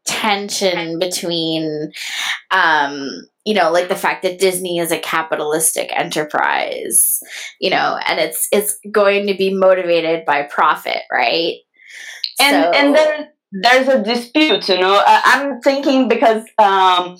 tension 0.05 0.97
between, 0.97 1.91
um, 2.49 3.09
you 3.45 3.53
know, 3.53 3.71
like 3.71 3.89
the 3.89 3.95
fact 3.95 4.23
that 4.23 4.39
Disney 4.39 4.79
is 4.79 4.91
a 4.91 4.99
capitalistic 4.99 5.91
enterprise, 5.95 7.19
you 7.59 7.69
know, 7.69 7.99
and 8.07 8.19
it's 8.19 8.47
it's 8.51 8.77
going 8.91 9.27
to 9.27 9.35
be 9.35 9.53
motivated 9.53 10.25
by 10.25 10.43
profit, 10.43 11.03
right? 11.11 11.57
And 12.39 12.63
so, 12.63 12.71
and 12.71 12.95
then 12.95 13.27
there's 13.51 13.87
a 13.89 14.01
dispute 14.01 14.69
you 14.69 14.79
know 14.79 15.03
i'm 15.05 15.59
thinking 15.59 16.07
because 16.07 16.43
um, 16.57 17.17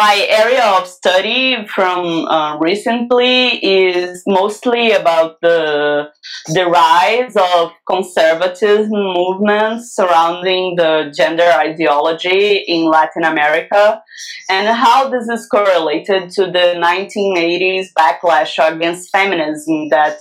my 0.00 0.26
area 0.30 0.64
of 0.64 0.86
study 0.86 1.66
from 1.66 2.24
uh, 2.26 2.56
recently 2.58 3.58
is 3.62 4.22
mostly 4.26 4.92
about 4.92 5.38
the 5.42 6.08
the 6.46 6.64
rise 6.64 7.36
of 7.36 7.72
conservatism 7.86 9.02
movements 9.20 9.94
surrounding 9.94 10.74
the 10.76 11.12
gender 11.14 11.50
ideology 11.68 12.64
in 12.66 12.86
Latin 12.86 13.24
America 13.24 14.02
and 14.48 14.68
how 14.84 15.10
this 15.10 15.28
is 15.28 15.46
correlated 15.46 16.30
to 16.30 16.46
the 16.46 16.66
1980s 16.88 17.88
backlash 17.98 18.54
against 18.58 19.10
feminism 19.12 19.90
that 19.90 20.16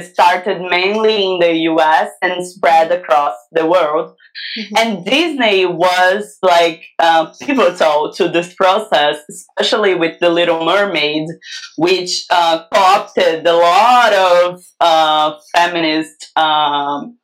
started 0.00 0.60
mainly 0.60 1.24
in 1.24 1.38
the 1.38 1.54
US 1.72 2.10
and 2.22 2.46
spread 2.46 2.90
across 2.92 3.34
the 3.52 3.66
world 3.66 4.16
Mm-hmm. 4.58 4.76
And 4.76 5.04
Disney 5.04 5.66
was 5.66 6.38
like 6.42 6.84
uh, 6.98 7.32
pivotal 7.40 8.12
to 8.14 8.28
this 8.28 8.54
process, 8.54 9.18
especially 9.30 9.94
with 9.94 10.20
The 10.20 10.30
Little 10.30 10.64
Mermaid, 10.64 11.28
which 11.76 12.24
uh, 12.30 12.64
co-opted 12.72 13.46
a 13.46 13.52
lot 13.52 14.12
of 14.12 14.62
uh, 14.80 15.38
feminist 15.54 16.36
um, 16.36 17.18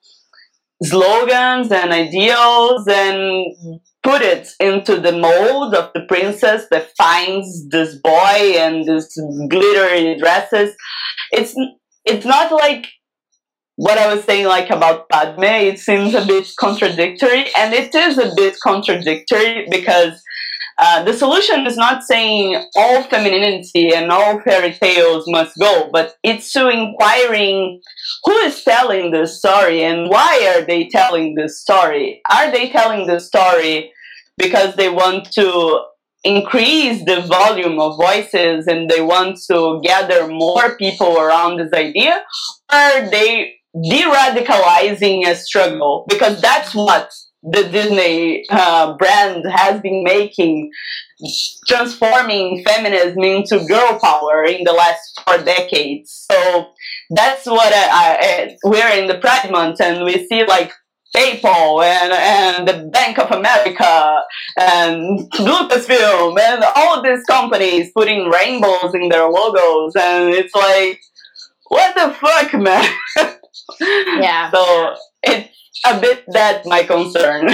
slogans 0.82 1.72
and 1.72 1.92
ideals 1.92 2.86
and 2.88 3.80
put 4.02 4.22
it 4.22 4.48
into 4.60 5.00
the 5.00 5.12
mold 5.12 5.74
of 5.74 5.92
the 5.92 6.04
princess 6.08 6.66
that 6.70 6.96
finds 6.96 7.68
this 7.68 7.96
boy 7.96 8.54
and 8.56 8.86
this 8.86 9.18
glittery 9.48 10.16
dresses. 10.18 10.74
It's 11.32 11.54
it's 12.08 12.26
not 12.26 12.52
like 12.52 12.86
what 13.76 13.96
I 13.96 14.12
was 14.12 14.24
saying, 14.24 14.46
like 14.46 14.70
about 14.70 15.08
Padme, 15.08 15.44
it 15.44 15.78
seems 15.78 16.12
a 16.14 16.26
bit 16.26 16.48
contradictory, 16.58 17.46
and 17.56 17.72
it 17.72 17.94
is 17.94 18.18
a 18.18 18.32
bit 18.34 18.56
contradictory 18.60 19.68
because 19.70 20.20
uh, 20.78 21.02
the 21.04 21.12
solution 21.12 21.66
is 21.66 21.76
not 21.76 22.02
saying 22.02 22.64
all 22.76 23.02
femininity 23.04 23.92
and 23.94 24.10
all 24.10 24.40
fairy 24.40 24.72
tales 24.72 25.24
must 25.28 25.56
go, 25.58 25.90
but 25.92 26.14
it's 26.22 26.52
to 26.52 26.68
inquiring 26.68 27.80
who 28.24 28.32
is 28.38 28.62
telling 28.62 29.10
this 29.10 29.38
story 29.38 29.82
and 29.82 30.08
why 30.08 30.54
are 30.54 30.64
they 30.64 30.88
telling 30.88 31.34
this 31.34 31.60
story? 31.60 32.20
Are 32.30 32.50
they 32.52 32.70
telling 32.70 33.06
the 33.06 33.18
story 33.18 33.92
because 34.36 34.76
they 34.76 34.88
want 34.88 35.30
to 35.32 35.82
increase 36.24 37.04
the 37.04 37.20
volume 37.22 37.78
of 37.80 37.96
voices 37.96 38.66
and 38.66 38.90
they 38.90 39.00
want 39.00 39.38
to 39.50 39.80
gather 39.82 40.26
more 40.28 40.76
people 40.76 41.18
around 41.18 41.58
this 41.58 41.72
idea? 41.72 42.22
Or 42.72 43.08
they 43.10 43.54
de-radicalizing 43.82 45.26
a 45.26 45.34
struggle 45.34 46.04
because 46.08 46.40
that's 46.40 46.74
what 46.74 47.12
the 47.42 47.64
Disney 47.64 48.44
uh, 48.50 48.96
brand 48.96 49.44
has 49.48 49.80
been 49.80 50.02
making, 50.02 50.70
transforming 51.68 52.64
feminism 52.66 53.22
into 53.22 53.64
girl 53.66 53.98
power 54.02 54.44
in 54.44 54.64
the 54.64 54.72
last 54.72 55.20
four 55.24 55.38
decades. 55.38 56.26
So 56.30 56.70
that's 57.10 57.46
what 57.46 57.72
I, 57.72 58.18
I, 58.20 58.56
we're 58.64 59.00
in 59.00 59.06
the 59.06 59.18
Pride 59.18 59.50
Month, 59.50 59.80
and 59.80 60.04
we 60.04 60.26
see 60.26 60.44
like 60.44 60.72
PayPal 61.14 61.82
and, 61.82 62.12
and 62.12 62.68
the 62.68 62.88
Bank 62.90 63.18
of 63.18 63.30
America 63.30 64.22
and 64.56 65.30
Lucasfilm 65.32 66.38
and 66.38 66.64
all 66.76 67.02
these 67.02 67.24
companies 67.24 67.90
putting 67.94 68.30
rainbows 68.30 68.94
in 68.94 69.08
their 69.08 69.28
logos, 69.28 69.94
and 69.96 70.30
it's 70.30 70.54
like, 70.54 71.00
what 71.68 71.94
the 71.94 72.14
fuck, 72.14 72.54
man? 72.54 72.84
yeah. 74.20 74.50
So 74.50 74.94
it's 75.22 75.56
a 75.86 76.00
bit 76.00 76.24
that 76.28 76.66
my 76.66 76.82
concern. 76.82 77.48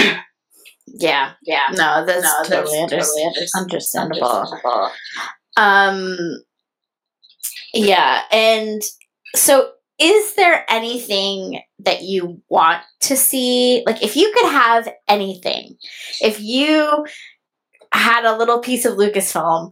Yeah, 0.87 1.33
yeah. 1.43 1.67
No, 1.71 2.05
that's, 2.05 2.23
no, 2.23 2.43
totally, 2.43 2.87
that's 2.89 3.13
totally 3.13 3.25
understandable. 3.65 4.27
understandable. 4.27 4.91
Um, 5.57 6.17
yeah, 7.73 8.21
and 8.31 8.81
so 9.35 9.71
is 9.99 10.35
there 10.35 10.65
anything 10.69 11.61
that 11.79 12.03
you 12.03 12.41
want 12.49 12.81
to 13.01 13.15
see? 13.15 13.83
Like, 13.85 14.01
if 14.03 14.15
you 14.15 14.31
could 14.33 14.49
have 14.49 14.89
anything, 15.07 15.75
if 16.21 16.39
you 16.39 17.05
had 17.91 18.25
a 18.25 18.37
little 18.37 18.59
piece 18.59 18.85
of 18.85 18.93
Lucasfilm 18.93 19.71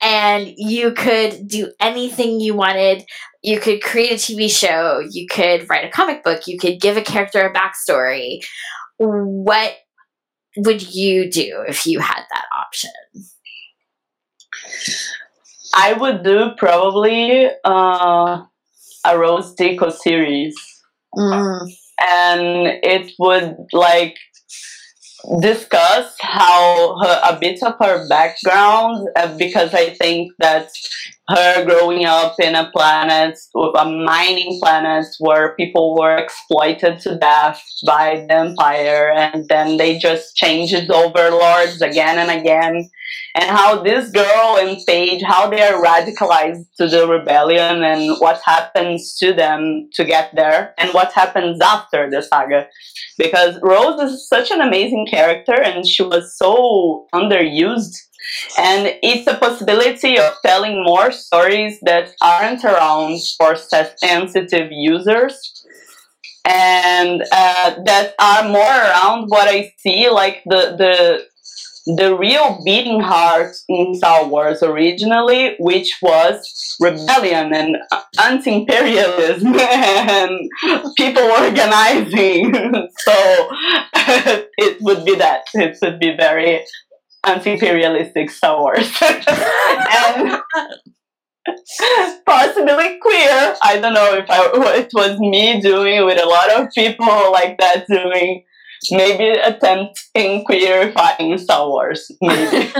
and 0.00 0.52
you 0.56 0.92
could 0.92 1.48
do 1.48 1.72
anything 1.80 2.40
you 2.40 2.54
wanted. 2.54 3.04
You 3.42 3.58
could 3.60 3.82
create 3.82 4.12
a 4.12 4.14
TV 4.14 4.50
show, 4.50 5.02
you 5.10 5.26
could 5.26 5.68
write 5.68 5.84
a 5.84 5.90
comic 5.90 6.22
book, 6.24 6.46
you 6.46 6.58
could 6.58 6.80
give 6.80 6.96
a 6.96 7.02
character 7.02 7.40
a 7.40 7.52
backstory. 7.52 8.44
What 8.98 9.74
would 10.56 10.94
you 10.94 11.30
do 11.30 11.64
if 11.66 11.86
you 11.86 12.00
had 12.00 12.22
that 12.30 12.44
option? 12.56 12.90
I 15.74 15.92
would 15.94 16.22
do 16.22 16.50
probably 16.56 17.48
uh, 17.64 18.42
a 19.04 19.18
Rose 19.18 19.54
Tico 19.54 19.90
series. 19.90 20.54
Mm. 21.16 21.72
And 22.00 22.66
it 22.82 23.12
would 23.18 23.56
like 23.72 24.16
discuss 25.40 26.14
how 26.20 26.98
her, 27.02 27.20
a 27.30 27.38
bit 27.38 27.62
of 27.62 27.74
her 27.80 28.08
background 28.08 29.08
uh, 29.16 29.36
because 29.38 29.72
I 29.72 29.90
think 29.90 30.32
that 30.38 30.68
her 31.28 31.64
growing 31.64 32.04
up 32.04 32.38
in 32.38 32.54
a 32.54 32.70
planet, 32.70 33.38
a 33.54 33.84
mining 33.86 34.60
planet 34.60 35.06
where 35.20 35.54
people 35.54 35.96
were 35.98 36.16
exploited 36.16 37.00
to 37.00 37.16
death 37.16 37.62
by 37.86 38.26
the 38.28 38.34
empire 38.34 39.10
and 39.12 39.48
then 39.48 39.78
they 39.78 39.98
just 39.98 40.36
changed 40.36 40.90
overlords 40.90 41.80
again 41.80 42.18
and 42.18 42.30
again 42.30 42.90
and 43.34 43.50
how 43.50 43.82
this 43.82 44.10
girl 44.10 44.58
and 44.58 44.78
Paige, 44.86 45.22
how 45.22 45.48
they 45.48 45.62
are 45.62 45.82
radicalized 45.82 46.64
to 46.78 46.88
the 46.88 47.06
rebellion 47.06 47.82
and 47.82 48.16
what 48.18 48.40
happens 48.44 49.16
to 49.18 49.32
them 49.32 49.88
to 49.94 50.04
get 50.04 50.34
there 50.34 50.74
and 50.78 50.90
what 50.90 51.12
happens 51.12 51.60
after 51.60 52.08
the 52.10 52.22
saga. 52.22 52.66
Because 53.18 53.58
Rose 53.62 54.00
is 54.00 54.28
such 54.28 54.50
an 54.50 54.60
amazing 54.60 55.06
character 55.10 55.54
and 55.54 55.86
she 55.86 56.02
was 56.02 56.36
so 56.36 57.06
underused. 57.14 57.94
And 58.58 58.96
it's 59.02 59.26
a 59.26 59.36
possibility 59.36 60.18
of 60.18 60.32
telling 60.42 60.82
more 60.82 61.12
stories 61.12 61.78
that 61.82 62.14
aren't 62.22 62.64
around 62.64 63.18
for 63.36 63.54
sensitive 63.54 64.68
users 64.70 65.64
and 66.44 67.22
uh, 67.32 67.74
that 67.84 68.14
are 68.18 68.48
more 68.48 68.62
around 68.62 69.28
what 69.28 69.48
I 69.48 69.72
see, 69.78 70.08
like 70.10 70.42
the 70.46 70.76
the 70.76 71.26
the 71.86 72.16
real 72.16 72.62
beating 72.64 73.00
heart 73.00 73.54
in 73.68 73.94
Star 73.94 74.26
Wars 74.26 74.62
originally, 74.62 75.54
which 75.58 75.98
was 76.00 76.76
rebellion 76.80 77.54
and 77.54 77.76
anti-imperialism 78.20 79.54
and 79.58 80.50
people 80.96 81.22
organizing. 81.22 82.54
so 82.98 83.48
it 84.56 84.78
would 84.80 85.04
be 85.04 85.14
that. 85.16 85.42
It 85.52 85.76
would 85.82 85.98
be 85.98 86.16
very 86.16 86.64
anti-imperialistic 87.26 88.30
Star 88.30 88.60
Wars. 88.60 88.96
and 89.02 90.40
possibly 92.26 92.98
queer. 93.02 93.56
I 93.62 93.78
don't 93.80 93.92
know 93.92 94.14
if 94.14 94.30
I, 94.30 94.78
it 94.78 94.90
was 94.94 95.18
me 95.18 95.60
doing 95.60 96.06
with 96.06 96.18
a 96.18 96.26
lot 96.26 96.50
of 96.50 96.72
people 96.74 97.30
like 97.32 97.58
that 97.58 97.86
doing 97.86 98.44
maybe 98.90 99.38
attempting 99.38 100.44
queerifying 100.44 101.38
Star 101.38 101.68
Wars. 101.68 102.10
Maybe. 102.20 102.70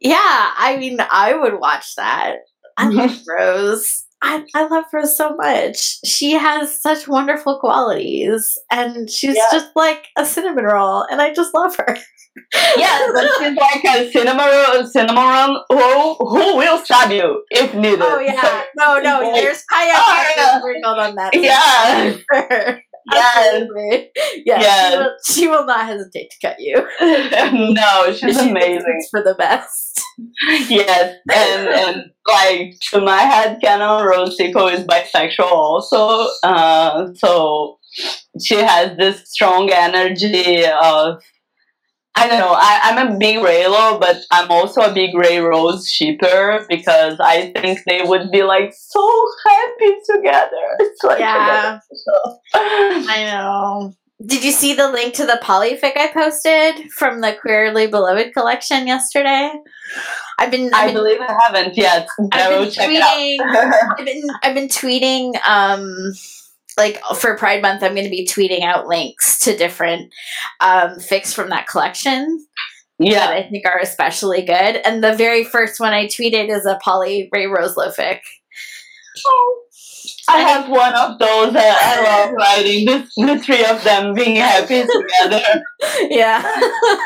yeah, 0.00 0.50
I 0.58 0.76
mean, 0.78 0.98
I 1.00 1.34
would 1.34 1.60
watch 1.60 1.94
that. 1.96 2.36
I 2.76 2.88
love 2.88 3.10
mm-hmm. 3.10 3.30
Rose. 3.30 4.04
I, 4.22 4.44
I 4.54 4.66
love 4.66 4.84
Rose 4.92 5.16
so 5.16 5.34
much. 5.36 5.98
She 6.04 6.32
has 6.32 6.80
such 6.80 7.06
wonderful 7.06 7.58
qualities, 7.58 8.58
and 8.70 9.10
she's 9.10 9.36
yeah. 9.36 9.46
just 9.52 9.70
like 9.76 10.08
a 10.18 10.24
cinnamon 10.24 10.64
roll, 10.64 11.02
and 11.10 11.20
I 11.20 11.32
just 11.32 11.54
love 11.54 11.76
her. 11.76 11.96
yeah, 12.76 13.08
but 13.12 13.28
she's 13.38 13.56
like 13.56 13.84
a 13.84 14.10
cinnamon 14.10 14.86
cinnamon 14.88 15.56
roll 15.72 16.14
who 16.16 16.56
will 16.56 16.78
stab 16.78 17.10
you 17.10 17.42
if 17.50 17.74
needed. 17.74 18.02
Oh 18.02 18.20
yeah, 18.20 18.40
so, 18.40 18.62
no, 18.76 19.00
no, 19.00 19.20
like, 19.20 19.34
there's 19.34 19.62
kayak 19.70 19.96
oh, 19.98 20.72
yeah. 20.74 20.88
on 20.88 21.14
that. 21.14 21.34
Yeah. 21.34 22.76
Yes. 23.12 23.68
Yeah, 24.44 24.60
yes. 24.60 24.92
She, 24.92 24.98
will, 24.98 25.16
she 25.24 25.48
will 25.48 25.64
not 25.64 25.86
hesitate 25.86 26.30
to 26.30 26.36
cut 26.48 26.56
you. 26.58 26.74
no, 27.72 28.12
she's 28.12 28.38
she 28.38 28.50
amazing. 28.50 29.06
for 29.10 29.22
the 29.22 29.34
best. 29.38 30.02
yes, 30.68 31.14
and 31.32 31.68
and 31.68 32.04
like 32.26 32.74
to 32.90 33.00
my 33.00 33.18
head 33.18 33.58
canon, 33.62 34.04
Rose 34.04 34.36
is 34.40 34.84
bisexual 34.84 35.42
also. 35.42 36.28
Uh, 36.42 37.08
so 37.14 37.78
she 38.42 38.56
has 38.56 38.96
this 38.96 39.22
strong 39.30 39.70
energy 39.70 40.64
of 40.66 41.22
I 42.16 42.28
don't 42.28 42.38
know. 42.38 42.54
I, 42.56 42.80
I'm 42.84 43.08
a 43.08 43.18
big 43.18 43.36
Reylo, 43.36 44.00
but 44.00 44.16
I'm 44.30 44.50
also 44.50 44.80
a 44.80 44.92
big 44.92 45.14
Rey 45.14 45.38
Rose 45.38 45.88
shipper 45.88 46.64
because 46.66 47.18
I 47.20 47.52
think 47.52 47.80
they 47.86 48.00
would 48.02 48.30
be 48.30 48.42
like 48.42 48.72
so 48.74 49.28
happy 49.46 49.94
together. 50.14 50.66
It's 50.80 51.02
like 51.04 51.18
yeah. 51.18 51.78
I 52.54 53.24
know. 53.26 53.94
Did 54.24 54.42
you 54.44 54.50
see 54.50 54.72
the 54.72 54.90
link 54.90 55.12
to 55.14 55.26
the 55.26 55.38
polyfic 55.42 55.92
I 55.96 56.10
posted 56.10 56.90
from 56.90 57.20
the 57.20 57.36
Queerly 57.38 57.86
Beloved 57.86 58.32
collection 58.32 58.86
yesterday? 58.86 59.52
I've 60.38 60.50
been. 60.50 60.72
I've 60.72 60.84
i 60.84 60.86
been, 60.86 60.94
believe 60.94 61.20
I 61.20 61.38
haven't 61.46 61.76
yet. 61.76 62.08
I've 62.32 62.50
been 62.50 62.70
tweeting. 62.70 63.40
I've 63.40 64.06
been. 64.06 64.22
I've 64.42 64.54
been 64.54 64.68
tweeting. 64.68 65.34
Um, 65.46 66.14
like 66.76 67.00
for 67.16 67.36
Pride 67.36 67.62
Month, 67.62 67.82
I'm 67.82 67.94
going 67.94 68.04
to 68.04 68.10
be 68.10 68.26
tweeting 68.26 68.62
out 68.62 68.86
links 68.86 69.38
to 69.40 69.56
different 69.56 70.12
um, 70.60 70.96
fics 70.98 71.32
from 71.32 71.50
that 71.50 71.66
collection. 71.66 72.44
Yeah, 72.98 73.26
that 73.26 73.32
I 73.36 73.48
think 73.48 73.66
are 73.66 73.78
especially 73.78 74.42
good. 74.42 74.80
And 74.84 75.04
the 75.04 75.14
very 75.14 75.44
first 75.44 75.80
one 75.80 75.92
I 75.92 76.06
tweeted 76.06 76.48
is 76.48 76.64
a 76.64 76.78
Polly 76.82 77.28
Rey 77.30 77.44
Roselo 77.44 77.94
fic. 77.94 78.20
Oh. 79.26 79.62
I 80.28 80.40
have 80.40 80.68
one 80.68 80.94
of 80.94 81.18
those. 81.18 81.54
Uh, 81.54 81.60
I 81.62 82.02
love 82.02 82.32
writing 82.32 82.86
the, 82.86 83.08
the 83.16 83.38
three 83.38 83.64
of 83.64 83.82
them 83.84 84.14
being 84.14 84.36
happy 84.36 84.82
together. 84.82 85.62
yeah. 86.10 86.60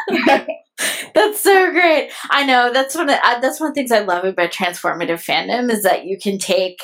that's 1.15 1.41
so 1.41 1.71
great. 1.73 2.11
I 2.31 2.45
know 2.45 2.73
that's 2.73 2.95
one. 2.95 3.09
Of, 3.09 3.19
uh, 3.23 3.41
that's 3.41 3.61
one 3.61 3.71
of 3.71 3.75
the 3.75 3.81
things 3.81 3.93
I 3.93 4.01
love 4.01 4.25
about 4.25 4.51
transformative 4.51 5.25
fandom 5.25 5.71
is 5.71 5.83
that 5.83 6.05
you 6.05 6.19
can 6.19 6.39
take 6.39 6.81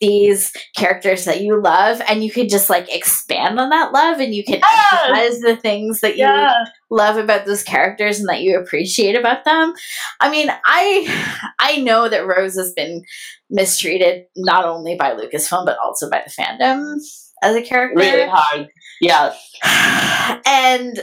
these 0.00 0.52
characters 0.76 1.24
that 1.24 1.40
you 1.40 1.60
love 1.60 2.02
and 2.08 2.22
you 2.22 2.30
can 2.30 2.48
just 2.48 2.68
like 2.68 2.92
expand 2.94 3.58
on 3.58 3.70
that 3.70 3.92
love 3.92 4.20
and 4.20 4.34
you 4.34 4.44
can 4.44 4.60
yes! 4.60 4.92
emphasize 4.92 5.40
the 5.40 5.56
things 5.56 6.00
that 6.00 6.16
you 6.16 6.24
yeah. 6.24 6.64
love 6.90 7.16
about 7.16 7.46
those 7.46 7.62
characters 7.62 8.18
and 8.18 8.28
that 8.28 8.42
you 8.42 8.58
appreciate 8.58 9.16
about 9.16 9.44
them. 9.44 9.72
I 10.20 10.30
mean, 10.30 10.50
I 10.64 11.50
I 11.58 11.76
know 11.78 12.08
that 12.08 12.26
Rose 12.26 12.56
has 12.56 12.72
been 12.72 13.02
mistreated 13.50 14.24
not 14.36 14.64
only 14.64 14.96
by 14.96 15.12
Lucasfilm 15.12 15.64
but 15.64 15.78
also 15.78 16.10
by 16.10 16.22
the 16.24 16.30
fandom 16.30 16.96
as 17.42 17.56
a 17.56 17.62
character. 17.62 17.98
Really 17.98 18.28
hard. 18.28 18.68
Yes. 19.00 19.36
And 20.46 20.98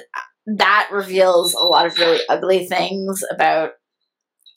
that 0.45 0.89
reveals 0.91 1.53
a 1.53 1.63
lot 1.63 1.85
of 1.85 1.97
really 1.97 2.21
ugly 2.29 2.65
things 2.65 3.23
about 3.31 3.71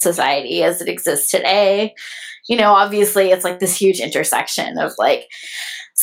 society 0.00 0.62
as 0.62 0.80
it 0.80 0.88
exists 0.88 1.30
today. 1.30 1.94
You 2.48 2.56
know, 2.56 2.72
obviously, 2.72 3.30
it's 3.30 3.44
like 3.44 3.58
this 3.58 3.76
huge 3.76 4.00
intersection 4.00 4.78
of 4.78 4.92
like 4.98 5.26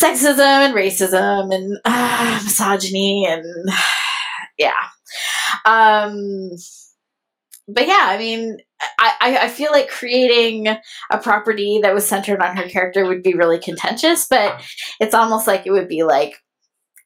sexism 0.01 0.39
and 0.39 0.73
racism 0.73 1.53
and 1.53 1.77
uh, 1.85 2.39
misogyny 2.43 3.25
and 3.29 3.45
yeah. 4.57 4.71
Um, 5.65 6.51
but 7.67 7.87
yeah, 7.87 8.07
I 8.09 8.17
mean, 8.17 8.57
I, 8.99 9.37
I 9.43 9.47
feel 9.47 9.71
like 9.71 9.87
creating 9.87 10.67
a 10.67 11.17
property 11.17 11.79
that 11.83 11.93
was 11.93 12.05
centered 12.05 12.41
on 12.41 12.57
her 12.57 12.67
character 12.67 13.05
would 13.05 13.23
be 13.23 13.35
really 13.35 13.59
contentious, 13.59 14.27
but 14.29 14.61
it's 14.99 15.13
almost 15.13 15.47
like 15.47 15.65
it 15.65 15.71
would 15.71 15.87
be 15.87 16.03
like 16.03 16.33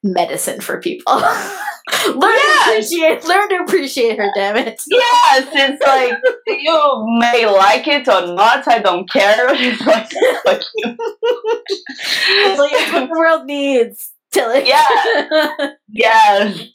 medicine 0.04 0.62
for 0.62 0.82
people. 0.82 1.22
learn 2.08 2.36
yes. 2.36 2.66
to 2.66 2.72
appreciate 2.72 3.24
learn 3.26 3.50
to 3.50 3.56
appreciate 3.64 4.18
her, 4.18 4.30
damn 4.36 4.58
it. 4.58 4.82
Yes, 4.88 5.48
it's 5.54 5.86
like 5.86 6.14
you 6.48 7.18
may 7.20 7.46
like 7.46 7.88
it 7.88 8.08
or 8.08 8.34
not, 8.34 8.68
I 8.68 8.80
don't 8.80 9.10
care. 9.10 9.48
It's 9.54 9.86
like, 9.86 10.12
like, 10.46 10.62
it's 12.30 12.60
like 12.60 12.72
it's 12.74 12.94
what 12.94 13.08
the 13.08 13.10
world 13.10 13.46
needs. 13.46 14.12
Tilly. 14.32 14.68
Yeah. 14.68 15.72
yes 15.88 16.70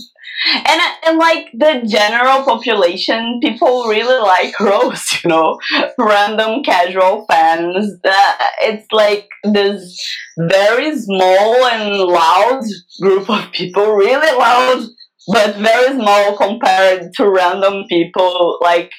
and 0.44 0.80
and 1.06 1.18
like 1.18 1.48
the 1.52 1.82
general 1.86 2.42
population, 2.44 3.38
people 3.42 3.86
really 3.86 4.20
like 4.20 4.58
Rose. 4.58 5.22
You 5.22 5.30
know, 5.30 5.58
random 5.98 6.62
casual 6.64 7.26
fans. 7.28 7.92
Uh, 8.04 8.34
it's 8.62 8.86
like 8.92 9.28
this 9.44 9.98
very 10.36 10.96
small 10.96 11.66
and 11.66 11.94
loud 11.98 12.62
group 13.00 13.30
of 13.30 13.52
people, 13.52 13.92
really 13.92 14.36
loud, 14.36 14.84
but 15.28 15.56
very 15.56 15.94
small 15.94 16.36
compared 16.36 17.12
to 17.14 17.30
random 17.30 17.84
people. 17.88 18.58
Like 18.60 18.90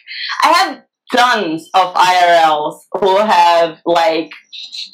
I 0.41 0.47
have 0.49 0.83
tons 1.13 1.69
of 1.73 1.93
IRLs 1.93 2.79
who 2.99 3.17
have 3.17 3.79
like 3.85 4.31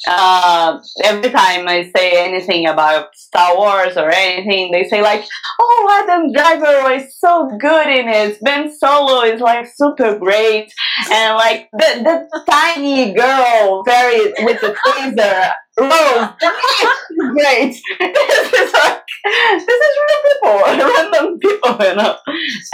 uh, 0.07 0.79
every 1.03 1.29
time 1.29 1.67
I 1.67 1.91
say 1.95 2.25
anything 2.25 2.67
about 2.67 3.15
Star 3.15 3.55
Wars 3.55 3.97
or 3.97 4.09
anything, 4.09 4.71
they 4.71 4.83
say 4.85 5.01
like, 5.01 5.25
"Oh, 5.59 6.03
Adam 6.03 6.31
Driver 6.31 6.83
was 6.83 7.17
so 7.17 7.49
good 7.59 7.87
in 7.87 8.07
it. 8.07 8.37
Ben 8.41 8.73
Solo 8.73 9.21
is 9.21 9.41
like 9.41 9.67
super 9.73 10.17
great," 10.17 10.71
and 11.11 11.35
like 11.35 11.69
the 11.73 12.03
the 12.03 12.43
tiny 12.49 13.13
girl 13.13 13.83
very 13.85 14.33
with 14.39 14.61
the 14.61 14.75
taser. 14.85 15.51
Rose, 15.79 16.29
great. 17.33 17.75
This 17.99 18.53
is 18.53 18.73
like 18.73 19.03
this 19.23 19.63
is 19.63 19.97
real 20.07 20.21
people, 20.29 20.60
random 20.87 21.39
people, 21.39 21.77
you 21.85 21.95
know. 21.95 22.17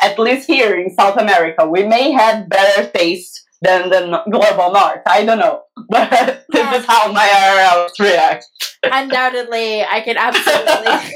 At 0.01 0.19
least 0.19 0.47
here 0.47 0.75
in 0.75 0.93
South 0.95 1.17
America, 1.17 1.67
we 1.67 1.83
may 1.83 2.11
have 2.11 2.47
better 2.49 2.89
taste 2.91 3.45
than 3.61 3.89
the 3.89 4.21
global 4.29 4.71
north. 4.71 5.01
I 5.07 5.25
don't 5.25 5.39
know, 5.39 5.63
but 5.89 6.45
this 6.51 6.81
is 6.81 6.85
how 6.85 7.11
my 7.11 7.25
IRLs 7.27 7.99
react. 7.99 8.45
Undoubtedly, 8.83 9.83
I 9.83 10.01
can 10.01 10.17
absolutely 10.17 11.11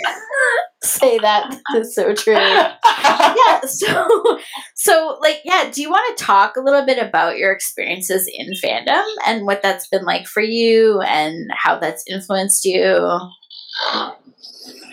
say 0.84 1.18
that. 1.20 1.60
It's 1.76 1.96
so 1.96 2.14
true. 2.14 2.34
yeah. 2.36 3.62
So, 3.68 4.40
so 4.76 5.18
like, 5.22 5.42
yeah. 5.44 5.70
Do 5.72 5.82
you 5.82 5.90
want 5.90 6.18
to 6.18 6.24
talk 6.24 6.56
a 6.56 6.62
little 6.62 6.86
bit 6.86 6.98
about 6.98 7.38
your 7.38 7.52
experiences 7.52 8.30
in 8.34 8.54
fandom 8.64 9.06
and 9.28 9.46
what 9.46 9.62
that's 9.62 9.88
been 9.88 10.04
like 10.06 10.26
for 10.28 10.42
you 10.42 11.02
and 11.02 11.50
how 11.54 11.80
that's 11.80 12.04
influenced 12.10 12.66
you? 12.66 13.20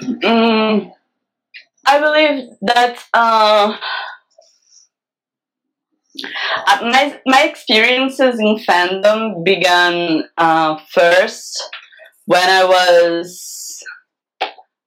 Mm, 0.03 0.93
I 1.87 1.99
believe 2.01 2.49
that. 2.63 3.03
Uh, 3.15 3.77
Uh, 6.67 6.79
my 6.83 7.21
my 7.27 7.43
experiences 7.43 8.39
in 8.41 8.57
fandom 8.57 9.45
began 9.45 10.25
uh, 10.39 10.79
first 10.91 11.63
when 12.25 12.49
I 12.49 12.65
was 12.65 13.66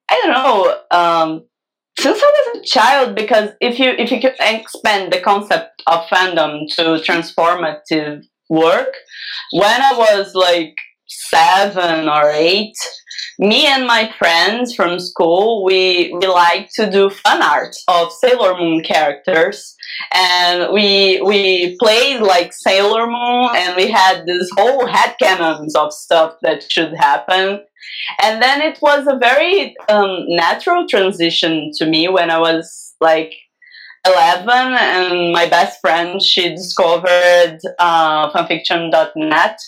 I 0.10 0.22
don't 0.24 0.34
know 0.34 0.78
um, 0.92 1.46
since 2.00 2.20
I 2.22 2.52
was 2.54 2.60
a 2.62 2.66
child 2.66 3.16
because 3.16 3.50
if 3.62 3.80
you 3.80 3.92
if 3.92 4.12
you 4.12 4.20
could 4.22 4.36
expand 4.40 5.12
the 5.12 5.20
concept 5.20 5.84
of 5.88 6.06
fandom 6.06 6.68
to 6.76 6.84
transformative 7.04 8.24
work 8.50 8.94
when 9.52 9.82
I 9.82 9.94
was 9.94 10.34
like 10.34 10.76
seven 11.10 12.08
or 12.08 12.30
eight 12.30 12.76
me 13.40 13.66
and 13.66 13.88
my 13.88 14.14
friends 14.20 14.76
from 14.76 15.00
school 15.00 15.64
we 15.64 16.14
we 16.20 16.28
like 16.28 16.70
to 16.76 16.92
do 16.92 17.10
fan 17.10 17.42
art 17.42 17.74
of 17.88 18.12
sailor 18.12 18.58
moon 18.60 18.84
characters. 18.84 19.76
And 20.14 20.74
we 20.74 21.22
we 21.22 21.78
played 21.80 22.20
like 22.20 22.52
sailor 22.52 23.08
moon 23.08 23.50
and 23.56 23.78
we 23.78 23.88
had 23.88 24.26
this 24.26 24.50
whole 24.58 24.86
head 24.86 25.16
canons 25.22 25.74
of 25.76 25.94
stuff 25.94 26.34
that 26.42 26.70
should 26.70 26.94
happen. 26.98 27.62
And 28.22 28.42
then 28.42 28.62
it 28.62 28.80
was 28.82 29.08
a 29.08 29.18
very 29.18 29.74
um, 29.88 30.26
natural 30.28 30.86
transition 30.88 31.72
to 31.78 31.86
me 31.86 32.08
when 32.10 32.30
i 32.30 32.40
was 32.40 32.94
like 33.00 33.34
11 34.06 34.50
and 34.50 35.32
my 35.32 35.48
best 35.48 35.80
friend 35.82 36.22
she 36.22 36.50
discovered 36.50 37.58
uh, 37.80 38.32
fanfiction.net 38.32 39.60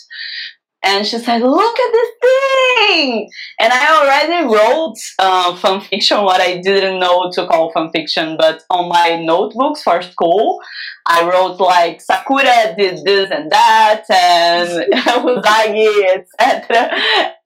and 0.82 1.06
she 1.06 1.18
said, 1.18 1.42
"Look 1.42 1.78
at 1.78 1.92
this 1.92 2.10
thing!" 2.20 3.30
And 3.60 3.72
I 3.72 3.84
already 3.98 4.52
wrote 4.52 4.96
uh, 5.18 5.56
fan 5.56 5.80
fiction, 5.80 6.22
what 6.22 6.40
I 6.40 6.60
didn't 6.60 6.98
know 6.98 7.30
to 7.32 7.46
call 7.46 7.72
fan 7.72 7.90
fiction, 7.92 8.36
but 8.38 8.62
on 8.70 8.88
my 8.88 9.20
notebooks 9.22 9.82
for 9.82 10.02
school, 10.02 10.60
I 11.06 11.28
wrote 11.28 11.58
like 11.60 12.00
Sakura 12.00 12.74
did 12.76 13.04
this 13.04 13.30
and 13.30 13.50
that, 13.50 14.04
and 14.10 14.68
Usagi, 14.92 16.24
etc. 16.38 16.90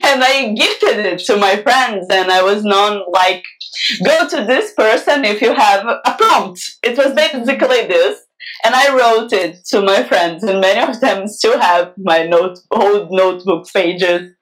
And 0.02 0.22
I 0.22 0.52
gifted 0.52 1.04
it 1.04 1.18
to 1.26 1.36
my 1.36 1.56
friends, 1.62 2.06
and 2.10 2.30
I 2.30 2.42
was 2.42 2.64
known 2.64 3.02
like, 3.12 3.44
"Go 4.04 4.28
to 4.28 4.44
this 4.44 4.72
person 4.74 5.24
if 5.24 5.40
you 5.40 5.54
have 5.54 5.86
a 5.86 6.14
prompt." 6.18 6.60
It 6.82 6.96
was 6.96 7.12
basically 7.12 7.86
this 7.86 8.25
and 8.64 8.74
I 8.74 8.94
wrote 8.96 9.32
it 9.32 9.64
to 9.66 9.82
my 9.82 10.02
friends, 10.04 10.42
and 10.42 10.60
many 10.60 10.80
of 10.80 11.00
them 11.00 11.28
still 11.28 11.58
have 11.58 11.92
my 11.98 12.26
note 12.26 12.58
old 12.70 13.08
notebook 13.10 13.66
pages 13.72 14.32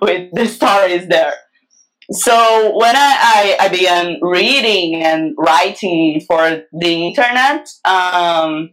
with 0.00 0.30
the 0.32 0.46
stories 0.46 1.08
there. 1.08 1.34
So 2.12 2.76
when 2.76 2.94
I, 2.94 3.56
I, 3.58 3.66
I 3.66 3.68
began 3.68 4.18
reading 4.22 5.02
and 5.02 5.34
writing 5.36 6.20
for 6.26 6.62
the 6.72 7.06
internet, 7.06 7.68
um, 7.84 8.70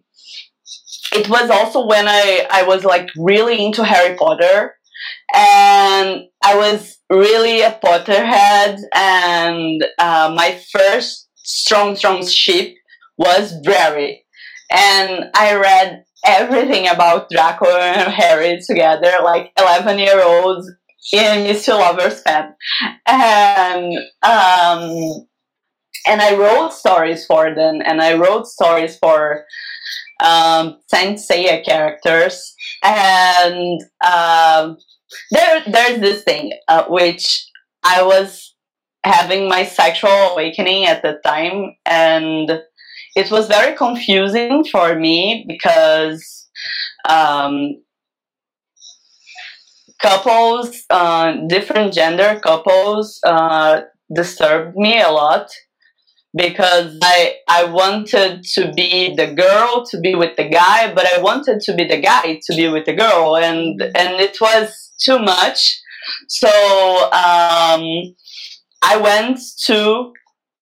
it 1.14 1.30
was 1.30 1.50
also 1.50 1.86
when 1.86 2.08
I, 2.08 2.46
I 2.52 2.64
was 2.64 2.84
like 2.84 3.10
really 3.18 3.64
into 3.66 3.84
Harry 3.84 4.16
Potter 4.16 4.76
and 5.34 6.22
I 6.44 6.56
was 6.56 6.98
really 7.10 7.62
a 7.62 7.80
Potterhead 7.84 8.80
and 8.96 9.84
uh, 9.98 10.34
my 10.36 10.60
first 10.72 11.30
strong 11.36 11.96
strong 11.96 12.26
ship 12.26 12.74
was 13.18 13.54
Drarry 13.64 14.23
and 14.74 15.26
I 15.36 15.56
read 15.56 16.04
everything 16.26 16.88
about 16.88 17.30
Draco 17.30 17.68
and 17.68 18.12
Harry 18.12 18.60
together, 18.66 19.14
like 19.24 19.52
11 19.58 20.00
year 20.00 20.22
olds 20.24 20.70
in 21.12 21.46
Mr. 21.46 21.70
Lovers 21.70 22.22
fan. 22.22 22.56
And, 23.08 23.98
um, 24.24 25.28
and 26.08 26.22
I 26.22 26.36
wrote 26.36 26.74
stories 26.74 27.26
for 27.26 27.54
them, 27.54 27.82
and 27.86 28.02
I 28.02 28.16
wrote 28.16 28.48
stories 28.48 28.98
for 28.98 29.46
um, 30.24 30.80
Saint 30.88 31.20
Seiya 31.20 31.64
characters. 31.64 32.54
And 32.82 33.82
um, 34.04 34.78
there, 35.32 35.64
there's 35.68 36.00
this 36.00 36.24
thing 36.24 36.54
uh, 36.68 36.86
which 36.86 37.48
I 37.84 38.02
was 38.04 38.56
having 39.06 39.50
my 39.50 39.66
sexual 39.66 40.10
awakening 40.10 40.86
at 40.86 41.02
the 41.02 41.20
time, 41.26 41.76
and 41.86 42.62
it 43.16 43.32
was 43.32 43.48
very 43.48 43.76
confusing 43.76 44.64
for 44.72 44.96
me 44.96 45.46
because 45.48 46.48
um, 47.08 47.76
couples, 50.02 50.84
uh, 50.90 51.38
different 51.48 51.94
gender 51.94 52.40
couples, 52.44 53.20
uh, 53.26 53.82
disturbed 54.14 54.76
me 54.76 55.02
a 55.02 55.10
lot 55.10 55.50
because 56.36 56.98
I 57.02 57.36
I 57.48 57.66
wanted 57.66 58.44
to 58.56 58.72
be 58.74 59.16
the 59.16 59.34
girl 59.34 59.86
to 59.92 60.00
be 60.00 60.16
with 60.16 60.36
the 60.36 60.50
guy, 60.50 60.94
but 60.94 61.06
I 61.06 61.22
wanted 61.22 61.62
to 61.62 61.74
be 61.74 61.86
the 61.86 62.02
guy 62.02 62.40
to 62.46 62.56
be 62.56 62.68
with 62.70 62.86
the 62.86 62.94
girl, 62.94 63.38
and 63.38 63.82
and 63.82 64.20
it 64.20 64.38
was 64.42 64.92
too 65.00 65.20
much. 65.20 65.80
So 66.28 66.50
um, 66.50 67.84
I 68.82 68.98
went 69.02 69.40
to 69.68 70.12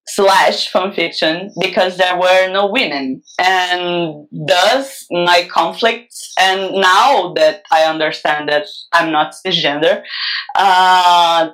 slash 0.08 0.70
fanfiction 0.70 1.50
because 1.60 1.96
there 1.96 2.18
were 2.18 2.50
no 2.50 2.66
women. 2.66 3.22
And 3.38 4.26
thus 4.32 5.06
my 5.10 5.48
conflicts 5.50 6.32
and 6.38 6.74
now 6.80 7.32
that 7.34 7.62
i 7.70 7.84
understand 7.84 8.48
that 8.48 8.66
i'm 8.92 9.12
not 9.12 9.34
cisgender 9.44 10.02
uh, 10.54 11.50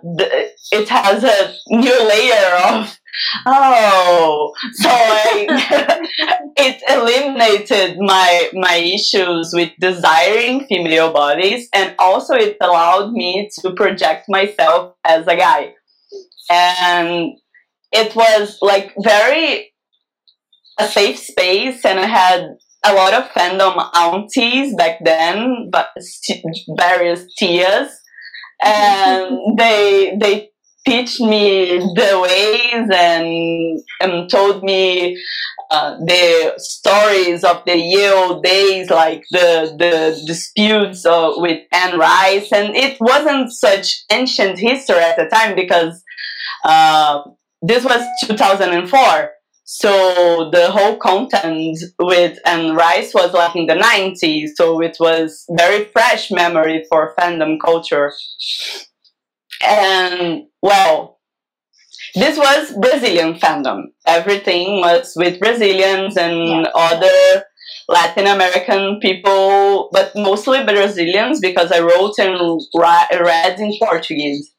it 0.73 0.89
has 0.89 1.25
a 1.25 1.55
new 1.69 2.09
layer 2.09 2.57
of 2.69 2.99
oh 3.47 4.53
so 4.75 4.89
I, 4.89 6.01
it 6.57 6.83
eliminated 6.89 7.99
my 7.99 8.51
my 8.53 8.77
issues 8.77 9.51
with 9.53 9.73
desiring 9.81 10.67
female 10.67 11.13
bodies 11.13 11.69
and 11.75 11.95
also 11.99 12.35
it 12.35 12.57
allowed 12.61 13.13
me 13.13 13.49
to 13.61 13.73
project 13.73 14.27
myself 14.29 14.95
as 15.05 15.27
a 15.27 15.37
guy. 15.37 15.75
And 16.51 17.33
it 17.93 18.15
was 18.15 18.59
like 18.63 18.95
very 19.03 19.73
a 20.79 20.87
safe 20.87 21.19
space 21.19 21.85
and 21.85 21.99
I 21.99 22.07
had 22.07 22.49
a 22.85 22.95
lot 22.95 23.15
of 23.15 23.25
fandom 23.31 23.91
aunties 23.95 24.75
back 24.77 24.99
then, 25.05 25.69
but 25.71 25.89
various 26.77 27.27
tias, 27.41 27.89
and 28.63 29.39
they 29.59 30.17
they 30.21 30.51
teach 30.87 31.21
me 31.21 31.79
the 31.79 32.19
ways 32.23 32.89
and, 32.95 33.81
and 34.01 34.31
told 34.31 34.63
me 34.63 35.23
uh, 35.71 35.99
the 35.99 36.55
stories 36.57 37.45
of 37.45 37.63
the 37.67 37.77
Yale 37.77 38.41
days, 38.41 38.91
like 38.91 39.25
the 39.31 39.75
the 39.79 40.23
disputes 40.27 41.05
uh, 41.05 41.33
with 41.37 41.61
Anne 41.73 41.99
Rice, 41.99 42.53
and 42.53 42.75
it 42.77 42.97
wasn't 43.01 43.53
such 43.53 44.05
ancient 44.11 44.59
history 44.59 44.97
at 44.99 45.17
the 45.17 45.27
time 45.27 45.55
because. 45.55 46.03
Uh, 46.65 47.23
this 47.63 47.85
was 47.85 48.03
2004 48.27 49.31
so 49.71 50.49
the 50.51 50.71
whole 50.71 50.97
content 50.97 51.77
with 51.99 52.39
Anne 52.47 52.75
Rice 52.75 53.13
was 53.13 53.35
like 53.35 53.55
in 53.55 53.67
the 53.67 53.75
90s 53.75 54.51
so 54.55 54.81
it 54.81 54.97
was 54.99 55.45
very 55.51 55.85
fresh 55.87 56.31
memory 56.31 56.85
for 56.89 57.15
fandom 57.19 57.59
culture 57.63 58.13
and 59.63 60.45
well 60.63 61.19
this 62.15 62.39
was 62.39 62.73
brazilian 62.81 63.35
fandom 63.35 63.83
everything 64.07 64.81
was 64.81 65.13
with 65.17 65.39
brazilians 65.39 66.17
and 66.17 66.49
yeah. 66.49 66.65
other 66.75 67.45
latin 67.89 68.27
american 68.27 68.99
people 69.01 69.91
but 69.93 70.13
mostly 70.15 70.65
brazilians 70.65 71.41
because 71.41 71.71
i 71.73 71.81
wrote 71.81 72.19
and 72.19 72.41
read 72.75 73.59
in 73.59 73.75
portuguese 73.79 74.51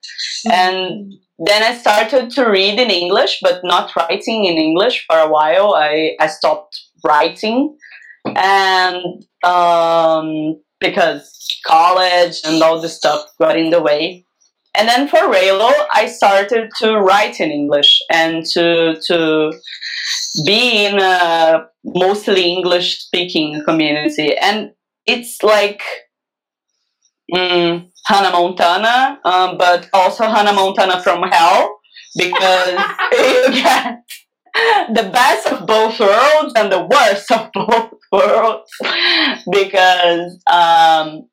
mm-hmm. 0.45 0.51
and 0.51 1.13
then 1.45 1.63
I 1.63 1.77
started 1.77 2.29
to 2.31 2.45
read 2.45 2.79
in 2.79 2.89
English, 2.89 3.39
but 3.41 3.61
not 3.63 3.95
writing 3.95 4.45
in 4.45 4.57
English 4.57 5.05
for 5.07 5.17
a 5.17 5.29
while. 5.29 5.73
I, 5.73 6.15
I 6.19 6.27
stopped 6.27 6.79
writing, 7.03 7.77
and 8.25 9.23
um, 9.43 10.61
because 10.79 11.33
college 11.65 12.41
and 12.43 12.61
all 12.61 12.81
this 12.81 12.97
stuff 12.97 13.25
got 13.39 13.57
in 13.57 13.69
the 13.69 13.81
way. 13.81 14.25
And 14.75 14.87
then 14.87 15.07
for 15.07 15.17
Reylo, 15.17 15.71
I 15.93 16.07
started 16.07 16.69
to 16.79 16.97
write 16.97 17.39
in 17.39 17.51
English 17.51 17.99
and 18.11 18.45
to 18.53 18.95
to 19.07 19.51
be 20.45 20.85
in 20.85 20.99
a 20.99 21.65
mostly 21.83 22.43
English 22.51 22.99
speaking 22.99 23.63
community. 23.65 24.37
And 24.37 24.71
it's 25.05 25.41
like 25.41 25.81
mm, 27.33 27.88
Hannah 28.05 28.31
Montana, 28.31 29.19
um, 29.23 29.57
but 29.57 29.89
also 29.93 30.23
Hannah 30.25 30.53
Montana 30.53 31.01
from 31.01 31.23
Hell 31.23 31.79
because 32.15 32.73
you 33.11 33.63
get 33.63 33.99
the 34.93 35.09
best 35.13 35.47
of 35.47 35.65
both 35.67 35.99
worlds 35.99 36.53
and 36.57 36.71
the 36.71 36.87
worst 36.91 37.31
of 37.31 37.51
both 37.53 37.93
worlds 38.11 38.71
because 39.51 40.41
um, 40.51 41.28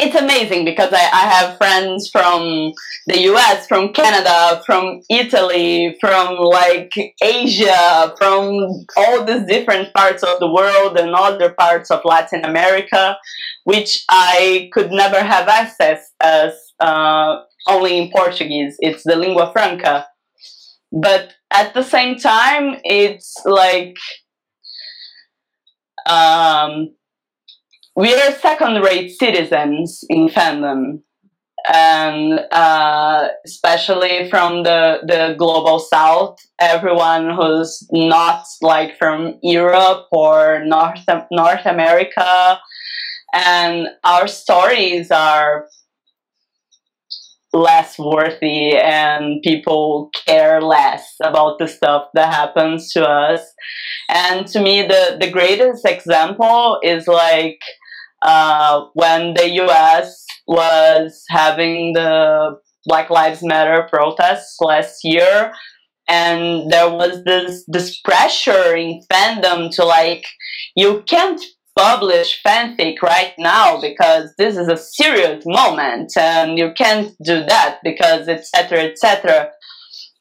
it's 0.00 0.16
amazing 0.16 0.64
because 0.64 0.92
I, 0.92 1.02
I 1.12 1.26
have 1.28 1.56
friends 1.56 2.08
from 2.10 2.72
the 3.06 3.20
US, 3.32 3.66
from 3.66 3.92
Canada, 3.92 4.62
from 4.66 5.00
Italy, 5.08 5.96
from 6.00 6.36
like 6.36 6.92
Asia, 7.22 8.14
from 8.18 8.84
all 8.96 9.24
these 9.24 9.46
different 9.46 9.92
parts 9.94 10.22
of 10.22 10.40
the 10.40 10.50
world 10.50 10.98
and 10.98 11.14
other 11.14 11.50
parts 11.52 11.90
of 11.90 12.00
Latin 12.04 12.44
America, 12.44 13.16
which 13.64 14.04
I 14.08 14.70
could 14.72 14.90
never 14.90 15.22
have 15.22 15.48
access 15.48 16.12
as 16.20 16.54
uh, 16.80 17.40
only 17.68 17.98
in 17.98 18.10
Portuguese. 18.10 18.76
It's 18.80 19.04
the 19.04 19.16
lingua 19.16 19.52
franca. 19.52 20.06
But 20.90 21.34
at 21.50 21.74
the 21.74 21.82
same 21.82 22.16
time, 22.16 22.76
it's 22.84 23.34
like 23.44 23.96
um, 26.06 26.94
we 27.96 28.14
are 28.14 28.32
second-rate 28.32 29.10
citizens 29.10 30.04
in 30.08 30.28
fandom, 30.28 31.00
and 31.72 32.40
uh, 32.50 33.28
especially 33.46 34.28
from 34.28 34.64
the 34.64 34.98
the 35.06 35.34
global 35.38 35.78
south, 35.78 36.36
everyone 36.60 37.30
who's 37.34 37.86
not 37.92 38.44
like 38.60 38.98
from 38.98 39.38
Europe 39.42 40.06
or 40.12 40.62
North 40.64 41.04
North 41.30 41.66
America, 41.66 42.58
and 43.32 43.88
our 44.02 44.26
stories 44.26 45.10
are 45.10 45.66
less 47.52 47.96
worthy 48.00 48.76
and 48.76 49.40
people 49.42 50.10
care 50.26 50.60
less 50.60 51.14
about 51.22 51.56
the 51.60 51.68
stuff 51.68 52.08
that 52.14 52.34
happens 52.34 52.90
to 52.92 53.08
us. 53.08 53.40
And 54.08 54.46
to 54.48 54.60
me 54.60 54.82
the 54.82 55.16
the 55.20 55.30
greatest 55.30 55.86
example 55.86 56.80
is 56.82 57.06
like 57.06 57.60
uh, 58.24 58.86
when 58.94 59.34
the 59.34 59.48
US 59.62 60.24
was 60.46 61.24
having 61.28 61.92
the 61.92 62.58
Black 62.86 63.10
Lives 63.10 63.42
Matter 63.42 63.86
protests 63.90 64.56
last 64.60 65.00
year, 65.04 65.52
and 66.08 66.70
there 66.70 66.90
was 66.90 67.22
this 67.24 67.64
this 67.68 68.00
pressure 68.00 68.76
in 68.76 69.00
fandom 69.10 69.74
to 69.74 69.84
like 69.84 70.26
you 70.76 71.02
can't 71.06 71.40
publish 71.76 72.40
fanfic 72.46 73.02
right 73.02 73.32
now 73.38 73.80
because 73.80 74.32
this 74.38 74.56
is 74.56 74.68
a 74.68 74.76
serious 74.76 75.42
moment 75.46 76.12
and 76.16 76.56
you 76.58 76.72
can't 76.76 77.12
do 77.24 77.42
that 77.44 77.78
because 77.82 78.28
etc 78.28 78.80
etc 78.80 79.50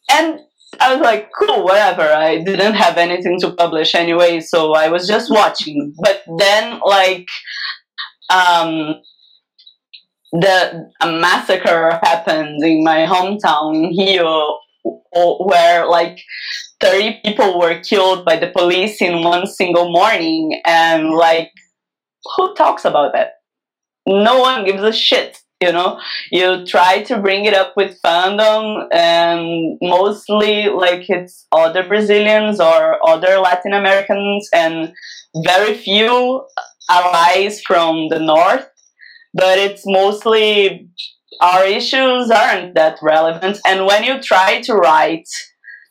and 0.10 0.39
I 0.80 0.93
was 0.95 1.04
like, 1.04 1.30
cool, 1.38 1.64
whatever. 1.64 2.01
I 2.01 2.43
didn't 2.43 2.74
have 2.74 2.97
anything 2.97 3.39
to 3.41 3.51
publish 3.51 3.93
anyway, 3.95 4.39
so 4.39 4.74
I 4.74 4.89
was 4.89 5.08
just 5.08 5.30
watching. 5.30 5.93
But 6.01 6.24
then, 6.39 6.80
like, 6.84 7.28
um, 8.30 8.95
the 10.34 10.89
a 11.01 11.11
massacre 11.11 11.99
happened 12.01 12.63
in 12.63 12.84
my 12.84 13.05
hometown 13.05 13.91
here, 13.91 14.26
where 15.13 15.86
like 15.88 16.19
30 16.82 17.21
people 17.24 17.59
were 17.59 17.80
killed 17.82 18.26
by 18.26 18.36
the 18.38 18.47
police 18.47 19.01
in 19.01 19.24
one 19.24 19.45
single 19.45 19.91
morning, 19.91 20.59
and 20.65 21.11
like, 21.11 21.51
who 22.36 22.53
talks 22.55 22.84
about 22.84 23.13
that? 23.13 23.34
No 24.07 24.39
one 24.39 24.65
gives 24.65 24.84
a 24.84 24.91
shit. 24.91 25.39
You 25.61 25.71
know, 25.71 25.97
you 26.30 26.65
try 26.65 27.03
to 27.03 27.19
bring 27.19 27.45
it 27.45 27.53
up 27.53 27.78
with 27.78 27.97
fandom, 28.01 28.86
and 28.91 29.78
mostly 29.82 30.67
like 30.67 31.09
it's 31.09 31.45
other 31.53 31.88
Brazilians 31.88 32.59
or 32.59 32.97
other 33.07 33.38
Latin 33.38 33.71
Americans, 33.71 34.49
and 34.53 34.91
very 35.45 35.74
few 35.76 36.45
allies 36.89 37.61
from 37.61 38.09
the 38.09 38.19
north, 38.19 38.69
but 39.34 39.57
it's 39.57 39.84
mostly 39.86 40.89
our 41.41 41.65
issues 41.65 42.29
aren't 42.29 42.75
that 42.75 42.97
relevant. 43.01 43.59
And 43.65 43.86
when 43.86 44.03
you 44.03 44.21
try 44.21 44.61
to 44.61 44.73
write 44.73 45.27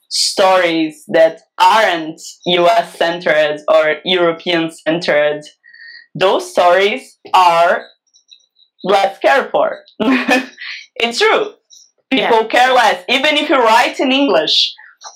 stories 0.09 1.05
that 1.09 1.40
aren't 1.59 2.20
US 2.47 2.97
centered 2.97 3.61
or 3.68 3.97
European 4.05 4.70
centered, 4.70 5.43
those 6.14 6.51
stories 6.51 7.18
are 7.34 7.86
less 8.84 9.18
cared 9.18 9.51
for. 9.51 9.80
it's 10.97 11.18
true. 11.18 11.55
People 12.11 12.43
yeah. 12.43 12.49
care 12.49 12.72
less. 12.74 13.05
Even 13.09 13.36
if 13.36 13.49
you 13.49 13.57
write 13.57 13.99
in 13.99 14.12
English, 14.12 14.74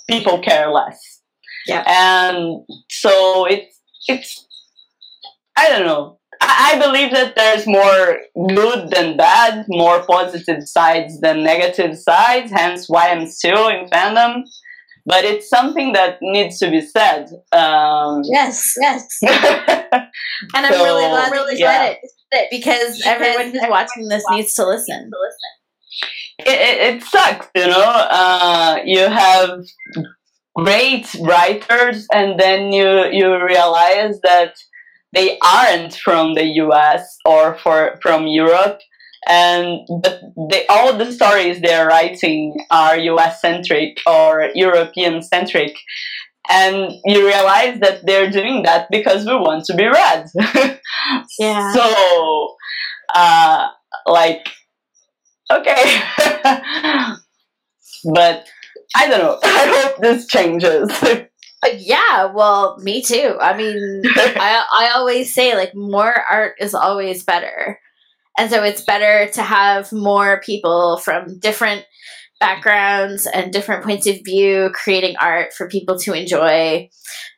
people 0.08 0.38
care 0.40 0.70
less. 0.70 0.98
Yeah. 1.66 1.82
And 1.86 2.64
so 2.88 3.44
it's 3.46 3.80
it's 4.08 4.45
I 5.56 5.68
don't 5.70 5.86
know. 5.86 6.18
I, 6.40 6.74
I 6.74 6.78
believe 6.78 7.12
that 7.12 7.34
there's 7.34 7.66
more 7.66 8.18
good 8.54 8.90
than 8.90 9.16
bad, 9.16 9.64
more 9.68 10.04
positive 10.04 10.68
sides 10.68 11.20
than 11.20 11.42
negative 11.42 11.98
sides, 11.98 12.52
hence 12.52 12.88
why 12.88 13.10
I'm 13.10 13.26
still 13.26 13.68
in 13.68 13.88
fandom. 13.88 14.42
But 15.08 15.24
it's 15.24 15.48
something 15.48 15.92
that 15.92 16.18
needs 16.20 16.58
to 16.58 16.70
be 16.70 16.80
said. 16.80 17.28
Um, 17.52 18.22
yes, 18.24 18.74
yes. 18.80 19.06
and 19.22 20.10
I'm 20.52 20.72
so, 20.72 20.84
really 20.84 21.08
glad 21.08 21.30
really 21.30 21.60
yeah. 21.60 21.94
glad 21.94 21.96
it, 22.32 22.48
because 22.50 23.02
everyone 23.06 23.52
who's 23.52 23.62
watching 23.68 24.08
this 24.08 24.24
needs 24.30 24.52
to 24.54 24.66
listen. 24.66 25.10
It, 26.40 26.48
it, 26.48 26.94
it 26.94 27.02
sucks, 27.04 27.48
you 27.54 27.68
know. 27.68 28.08
Uh, 28.10 28.78
you 28.84 29.08
have 29.08 29.60
great 30.56 31.14
writers, 31.20 32.06
and 32.12 32.38
then 32.38 32.72
you 32.72 33.04
you 33.12 33.42
realize 33.44 34.20
that 34.22 34.54
they 35.12 35.38
aren't 35.40 35.94
from 35.94 36.34
the 36.34 36.44
US 36.64 37.18
or 37.24 37.56
for 37.58 37.98
from 38.02 38.26
Europe. 38.26 38.80
And 39.28 39.80
but 40.02 40.20
they, 40.50 40.66
all 40.68 40.96
the 40.96 41.10
stories 41.10 41.60
they're 41.60 41.86
writing 41.86 42.54
are 42.70 42.96
US 42.96 43.40
centric 43.40 43.98
or 44.06 44.50
European 44.54 45.22
centric 45.22 45.76
and 46.48 46.92
you 47.04 47.26
realize 47.26 47.80
that 47.80 48.06
they're 48.06 48.30
doing 48.30 48.62
that 48.62 48.86
because 48.90 49.26
we 49.26 49.34
want 49.34 49.64
to 49.66 49.74
be 49.74 49.86
read. 49.86 50.26
Yeah. 51.38 51.72
So 51.72 52.54
uh 53.14 53.68
like 54.06 54.48
okay. 55.50 56.02
But 58.14 58.46
I 58.94 59.08
don't 59.08 59.18
know. 59.18 59.38
I 59.42 59.82
hope 59.82 59.98
this 60.00 60.26
changes 60.26 60.90
Uh, 61.64 61.70
yeah, 61.76 62.26
well, 62.26 62.78
me 62.82 63.02
too. 63.02 63.36
I 63.40 63.56
mean, 63.56 64.02
I 64.16 64.64
I 64.72 64.90
always 64.94 65.32
say 65.32 65.54
like 65.56 65.74
more 65.74 66.14
art 66.30 66.54
is 66.60 66.74
always 66.74 67.24
better. 67.24 67.80
And 68.38 68.50
so 68.50 68.62
it's 68.62 68.82
better 68.82 69.30
to 69.32 69.42
have 69.42 69.92
more 69.92 70.40
people 70.42 70.98
from 70.98 71.38
different 71.38 71.86
backgrounds 72.38 73.26
and 73.26 73.52
different 73.52 73.82
points 73.82 74.06
of 74.06 74.16
view 74.24 74.70
creating 74.74 75.16
art 75.18 75.54
for 75.54 75.68
people 75.68 75.98
to 76.00 76.12
enjoy. 76.12 76.88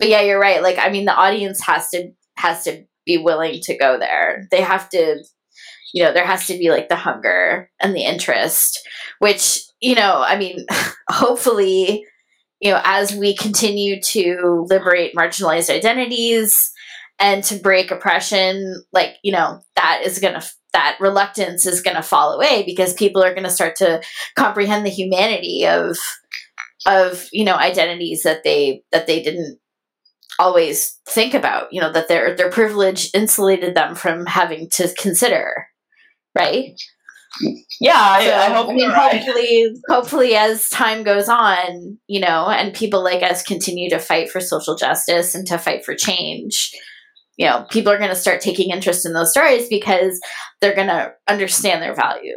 But 0.01 0.09
yeah, 0.09 0.23
you're 0.23 0.41
right. 0.41 0.63
Like 0.63 0.79
I 0.79 0.91
mean 0.91 1.05
the 1.05 1.15
audience 1.15 1.61
has 1.65 1.89
to 1.91 2.11
has 2.37 2.65
to 2.65 2.85
be 3.07 3.19
willing 3.19 3.61
to 3.63 3.79
go 3.79 3.99
there. 3.99 4.49
They 4.51 4.61
have 4.61 4.89
to 4.91 5.23
you 5.95 6.05
know, 6.05 6.13
there 6.13 6.27
has 6.27 6.47
to 6.47 6.59
be 6.59 6.71
like 6.71 6.89
the 6.89 6.97
hunger 6.97 7.71
and 7.81 7.95
the 7.95 8.03
interest, 8.05 8.81
which, 9.21 9.61
you 9.81 9.95
know, 9.95 10.23
I 10.25 10.37
mean, 10.39 10.67
hopefully 11.11 12.05
you 12.61 12.71
know, 12.71 12.81
as 12.85 13.15
we 13.15 13.37
continue 13.37 14.01
to 14.01 14.67
liberate 14.69 15.15
marginalized 15.15 15.71
identities 15.71 16.71
and 17.19 17.43
to 17.45 17.57
break 17.57 17.91
oppression, 17.91 18.85
like, 18.93 19.17
you 19.23 19.33
know, 19.33 19.61
that 19.77 20.03
is 20.05 20.19
going 20.19 20.35
to, 20.35 20.47
that 20.73 20.97
reluctance 21.01 21.67
is 21.67 21.83
going 21.83 21.97
to 21.97 22.03
fall 22.03 22.33
away 22.33 22.63
because 22.65 22.93
people 22.95 23.23
are 23.23 23.33
going 23.33 23.45
to 23.45 23.51
start 23.51 23.77
to 23.77 24.03
comprehend 24.37 24.85
the 24.85 24.91
humanity 24.91 25.67
of, 25.67 25.97
of, 26.87 27.29
you 27.33 27.45
know, 27.45 27.57
identities 27.57 28.23
that 28.23 28.45
they, 28.45 28.83
that 28.93 29.07
they 29.07 29.23
didn't 29.23 29.59
always 30.39 31.01
think 31.09 31.35
about, 31.35 31.73
you 31.73 31.81
know, 31.81 31.93
that 31.93 32.09
their, 32.09 32.37
their 32.37 32.51
privilege 32.51 33.11
insulated 33.15 33.75
them 33.75 33.95
from 33.95 34.27
having 34.27 34.69
to 34.71 34.93
consider, 34.99 35.67
right? 36.37 36.79
Yeah, 37.81 37.93
I, 37.95 38.25
so, 38.25 38.35
I 38.35 38.45
hope. 38.55 38.69
I 38.71 38.73
mean, 38.73 38.91
hopefully, 38.91 39.67
right. 39.67 39.77
hopefully, 39.89 40.35
as 40.35 40.69
time 40.69 41.03
goes 41.03 41.29
on, 41.29 41.99
you 42.07 42.21
know, 42.21 42.49
and 42.49 42.75
people 42.75 43.03
like 43.03 43.23
us 43.23 43.43
continue 43.43 43.91
to 43.91 43.99
fight 43.99 44.31
for 44.31 44.41
social 44.41 44.77
justice 44.77 45.35
and 45.35 45.47
to 45.47 45.59
fight 45.59 45.85
for 45.85 45.95
change, 45.95 46.73
you 47.37 47.47
know, 47.47 47.67
people 47.71 47.93
are 47.93 47.99
going 47.99 48.11
to 48.11 48.17
start 48.17 48.41
taking 48.41 48.71
interest 48.71 49.07
in 49.07 49.13
those 49.13 49.31
stories 49.31 49.69
because 49.69 50.21
they're 50.61 50.75
going 50.75 50.89
to 50.89 51.13
understand 51.29 51.83
their 51.83 51.95
value. 51.95 52.37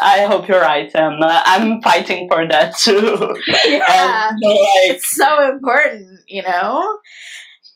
I 0.00 0.24
hope 0.24 0.48
you're 0.48 0.60
right, 0.60 0.90
and 0.94 1.22
uh, 1.22 1.42
I'm 1.44 1.80
fighting 1.82 2.28
for 2.28 2.46
that 2.46 2.76
too. 2.76 3.36
yeah, 3.66 4.28
and, 4.30 4.40
like, 4.42 4.58
it's 4.90 5.14
so 5.14 5.50
important, 5.50 6.20
you 6.26 6.42
know. 6.42 6.98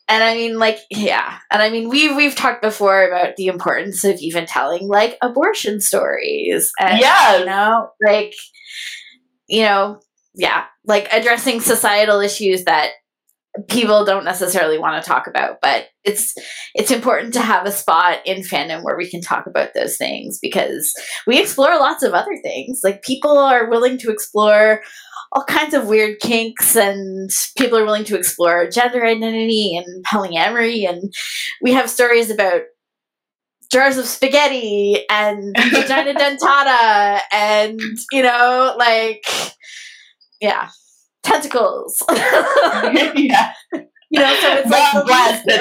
And 0.09 0.23
I 0.23 0.35
mean, 0.35 0.57
like, 0.57 0.79
yeah. 0.89 1.39
And 1.51 1.61
I 1.61 1.69
mean, 1.69 1.89
we've 1.89 2.15
we've 2.15 2.35
talked 2.35 2.61
before 2.61 3.07
about 3.07 3.35
the 3.35 3.47
importance 3.47 4.03
of 4.03 4.17
even 4.19 4.45
telling 4.45 4.87
like 4.87 5.17
abortion 5.21 5.81
stories. 5.81 6.71
And, 6.79 6.99
yeah. 6.99 7.39
You 7.39 7.45
know, 7.45 7.89
like, 8.05 8.33
you 9.47 9.63
know, 9.63 9.99
yeah, 10.33 10.65
like 10.85 11.07
addressing 11.11 11.59
societal 11.59 12.21
issues 12.21 12.63
that 12.63 12.91
people 13.67 14.05
don't 14.05 14.25
necessarily 14.25 14.77
want 14.77 15.01
to 15.01 15.07
talk 15.07 15.27
about 15.27 15.59
but 15.61 15.87
it's 16.03 16.35
it's 16.75 16.91
important 16.91 17.33
to 17.33 17.41
have 17.41 17.65
a 17.65 17.71
spot 17.71 18.19
in 18.25 18.41
fandom 18.41 18.83
where 18.83 18.97
we 18.97 19.09
can 19.09 19.21
talk 19.21 19.47
about 19.47 19.73
those 19.73 19.97
things 19.97 20.37
because 20.39 20.93
we 21.25 21.39
explore 21.39 21.77
lots 21.79 22.03
of 22.03 22.13
other 22.13 22.37
things 22.43 22.81
like 22.83 23.01
people 23.01 23.37
are 23.37 23.69
willing 23.69 23.97
to 23.97 24.11
explore 24.11 24.81
all 25.31 25.43
kinds 25.43 25.73
of 25.73 25.87
weird 25.87 26.19
kinks 26.19 26.75
and 26.75 27.29
people 27.57 27.77
are 27.77 27.85
willing 27.85 28.05
to 28.05 28.17
explore 28.17 28.69
gender 28.69 29.05
identity 29.05 29.75
and 29.75 30.05
polyamory 30.05 30.87
and 30.87 31.13
we 31.61 31.73
have 31.73 31.89
stories 31.89 32.29
about 32.29 32.61
jars 33.71 33.97
of 33.97 34.05
spaghetti 34.05 35.03
and 35.09 35.55
vagina 35.71 36.13
dentata 36.13 37.19
and 37.31 37.79
you 38.11 38.23
know 38.23 38.73
like 38.77 39.25
yeah 40.39 40.69
tentacles 41.23 42.01
yeah. 42.11 43.53
you 43.73 44.19
know 44.19 44.35
so 44.39 44.53
it's 44.53 44.69
God 44.69 44.95
like 44.95 45.05
bless 45.05 45.43
the 45.43 45.57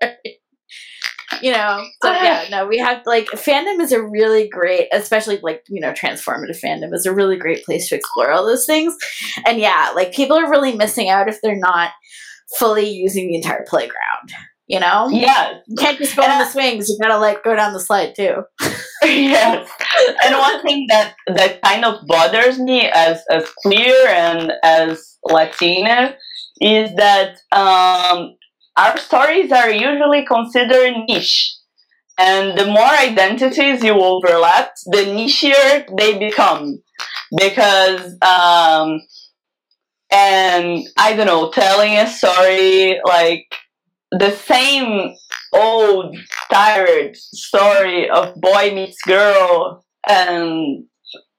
tentacles. 0.00 0.40
You 1.44 1.52
know 1.52 1.84
so 2.02 2.10
yeah 2.26 2.46
no 2.50 2.66
we 2.66 2.78
have 2.78 3.02
like 3.06 3.26
fandom 3.26 3.80
is 3.80 3.92
a 3.92 4.02
really 4.02 4.48
great 4.48 4.88
especially 4.92 5.38
like 5.42 5.62
you 5.68 5.80
know 5.80 5.92
transformative 5.92 6.58
fandom 6.64 6.92
is 6.94 7.06
a 7.06 7.12
really 7.12 7.36
great 7.36 7.64
place 7.64 7.88
to 7.88 7.96
explore 7.96 8.30
all 8.30 8.46
those 8.46 8.66
things 8.66 8.96
and 9.46 9.58
yeah 9.58 9.92
like 9.94 10.12
people 10.14 10.36
are 10.36 10.50
really 10.50 10.74
missing 10.74 11.08
out 11.08 11.28
if 11.28 11.38
they're 11.42 11.54
not 11.56 11.90
fully 12.58 12.88
using 12.88 13.28
the 13.28 13.34
entire 13.34 13.64
playground 13.68 14.30
you 14.66 14.80
know 14.80 15.08
Yeah. 15.10 15.58
you 15.66 15.76
can't 15.76 15.98
just 15.98 16.16
go 16.16 16.22
on 16.22 16.38
the 16.38 16.46
swings 16.46 16.88
you 16.88 16.96
gotta 17.00 17.18
like 17.18 17.44
go 17.44 17.54
down 17.54 17.74
the 17.74 17.80
slide 17.80 18.14
too 18.16 18.42
yes. 19.02 19.68
And 20.24 20.34
one 20.38 20.62
thing 20.62 20.86
that 20.88 21.14
that 21.26 21.60
kind 21.62 21.84
of 21.84 22.06
bothers 22.06 22.58
me 22.58 22.86
as 22.88 23.22
as 23.30 23.46
queer 23.62 23.94
and 24.08 24.52
as 24.62 25.18
Latina 25.24 26.16
is 26.60 26.94
that 26.96 27.36
um, 27.52 28.34
our 28.76 28.96
stories 28.98 29.52
are 29.52 29.70
usually 29.70 30.24
considered 30.24 30.94
niche. 31.08 31.56
And 32.18 32.56
the 32.56 32.66
more 32.66 32.82
identities 32.82 33.82
you 33.82 33.94
overlap, 33.94 34.72
the 34.86 34.98
nichier 34.98 35.84
they 35.98 36.18
become. 36.18 36.80
Because 37.36 38.16
um, 38.22 39.00
and 40.12 40.86
I 40.96 41.14
don't 41.16 41.26
know, 41.26 41.50
telling 41.50 41.96
a 41.96 42.06
story 42.06 43.00
like 43.04 43.52
the 44.12 44.30
same 44.30 45.14
old 45.52 46.16
tired 46.52 47.16
story 47.16 48.08
of 48.08 48.40
boy 48.40 48.72
meets 48.74 49.00
girl 49.06 49.84
and 50.08 50.84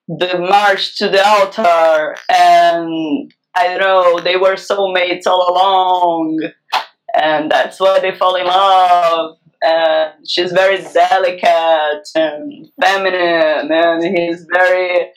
the 0.08 0.38
march 0.40 0.98
to 0.98 1.10
the 1.10 1.26
altar 1.26 2.16
and 2.30 3.32
I 3.58 3.68
don't 3.68 3.80
know, 3.80 4.20
they 4.20 4.36
were 4.36 4.56
soulmates 4.56 5.26
all 5.26 5.50
along 5.50 6.52
and 7.16 7.52
that's 7.52 7.80
why 7.80 8.00
they 8.00 8.16
fall 8.16 8.36
in 8.36 8.46
love 8.46 9.38
and 9.62 10.14
she's 10.28 10.52
very 10.52 10.78
delicate 10.94 12.08
and 12.16 12.68
feminine 12.82 13.72
and 13.72 14.18
he's 14.18 14.46
very 14.54 15.12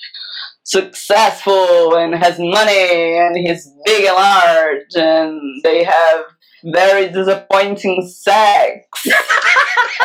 successful 0.65 1.97
and 1.97 2.15
has 2.15 2.39
money 2.39 3.19
and 3.19 3.37
he's 3.37 3.73
big 3.85 4.05
and 4.05 4.15
large 4.15 4.95
and 4.95 5.41
they 5.65 5.85
have 5.85 6.25
very 6.65 7.09
disappointing 7.09 8.07
sex. 8.09 8.87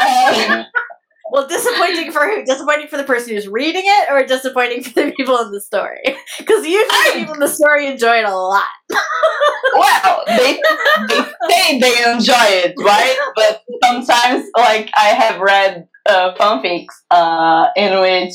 Um, 0.02 0.66
well 1.32 1.48
disappointing 1.48 2.12
for 2.12 2.28
who 2.28 2.44
disappointing 2.46 2.88
for 2.88 2.98
the 2.98 3.04
person 3.04 3.34
who's 3.34 3.48
reading 3.48 3.84
it 3.86 4.12
or 4.12 4.26
disappointing 4.26 4.84
for 4.84 4.90
the 4.92 5.12
people 5.16 5.38
in 5.40 5.52
the 5.52 5.62
story 5.62 6.02
because 6.38 6.66
usually 6.66 6.86
the 6.86 7.12
people 7.16 7.34
in 7.34 7.40
the 7.40 7.48
story 7.48 7.88
enjoy 7.88 8.18
it 8.18 8.26
a 8.26 8.36
lot 8.36 8.64
well, 9.76 10.24
they 10.28 10.60
they 11.08 11.24
say 11.50 11.80
they 11.80 12.12
enjoy 12.12 12.34
it, 12.38 12.76
right? 12.80 13.18
But 13.36 13.62
sometimes, 13.84 14.46
like 14.58 14.90
I 14.96 15.10
have 15.10 15.40
read 15.42 15.88
uh, 16.06 16.34
fanfics 16.36 16.94
uh, 17.12 17.68
in 17.76 18.00
which 18.00 18.34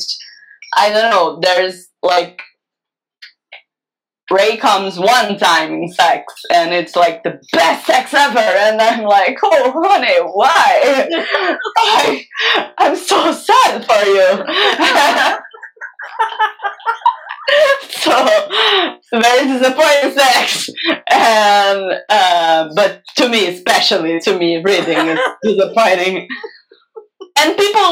I 0.77 0.89
don't 0.89 1.11
know. 1.11 1.39
There's 1.41 1.87
like 2.03 2.41
Rey 4.31 4.57
comes 4.57 4.99
one 4.99 5.37
time 5.37 5.73
in 5.73 5.87
sex, 5.87 6.33
and 6.51 6.73
it's 6.73 6.95
like 6.95 7.23
the 7.23 7.39
best 7.51 7.87
sex 7.87 8.13
ever, 8.13 8.39
and 8.39 8.79
I'm 8.79 9.03
like, 9.03 9.37
oh 9.43 9.71
honey, 9.75 10.19
why? 10.33 11.09
I, 11.77 12.25
I'm 12.77 12.95
so 12.95 13.31
sad 13.31 13.85
for 13.85 14.05
you. 14.05 15.35
so 17.89 18.11
very 19.11 19.47
disappointing 19.47 20.11
sex 20.11 20.69
and 21.09 21.91
uh, 22.09 22.69
but 22.75 23.01
to 23.15 23.27
me 23.27 23.47
especially 23.47 24.19
to 24.19 24.37
me 24.37 24.61
reading 24.63 24.97
is 24.97 25.19
disappointing 25.43 26.27
and 27.37 27.57
people 27.57 27.88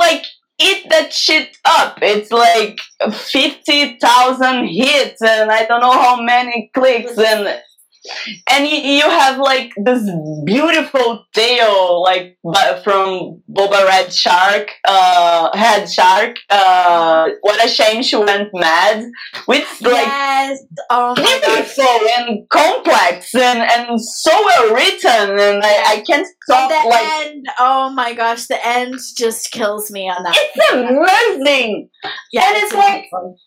eat 0.60 0.90
that 0.90 1.14
shit 1.14 1.58
up. 1.66 2.00
It's 2.02 2.32
like 2.32 2.80
50,000 3.12 4.68
hits 4.68 5.22
and 5.22 5.52
I 5.52 5.66
don't 5.66 5.82
know 5.82 5.92
how 5.92 6.22
many 6.22 6.72
clicks 6.74 7.18
and 7.18 7.62
and 8.50 8.68
you, 8.68 8.78
you 8.78 9.02
have 9.10 9.38
like 9.40 9.72
this 9.84 10.10
beautiful 10.46 11.26
tale 11.34 12.04
like 12.04 12.38
from 12.84 13.42
Boba 13.50 13.86
Red 13.86 14.14
Shark, 14.14 14.72
uh, 14.88 15.56
Head 15.58 15.90
Shark. 15.90 16.38
Uh, 16.50 17.30
what 17.42 17.64
a 17.64 17.68
shame 17.68 18.02
she 18.04 18.16
went 18.16 18.50
mad. 18.54 19.06
With 19.48 19.68
like 19.82 20.06
yes 20.08 20.60
oh 20.90 21.16
beautiful 21.16 22.00
and 22.18 22.48
complex 22.50 23.34
and 23.36 23.60
and 23.60 24.02
so 24.02 24.32
well 24.32 24.74
written, 24.74 25.40
and 25.40 25.62
I, 25.64 25.94
I 25.96 26.04
can't 26.08 26.28
stop 26.44 26.70
the 26.70 26.90
like. 26.90 27.28
end 27.28 27.46
oh 27.60 27.90
my 27.92 28.14
gosh 28.14 28.48
the 28.48 28.66
end 28.66 28.96
just 29.18 29.52
kills 29.52 29.92
me 29.92 30.10
on 30.10 30.24
that 30.24 30.36
It's 30.36 30.72
amazing. 30.74 31.90
yeah 32.32 32.44
and 32.48 32.58
it's 32.64 32.74
like- 32.74 33.06
amazing. 33.14 33.38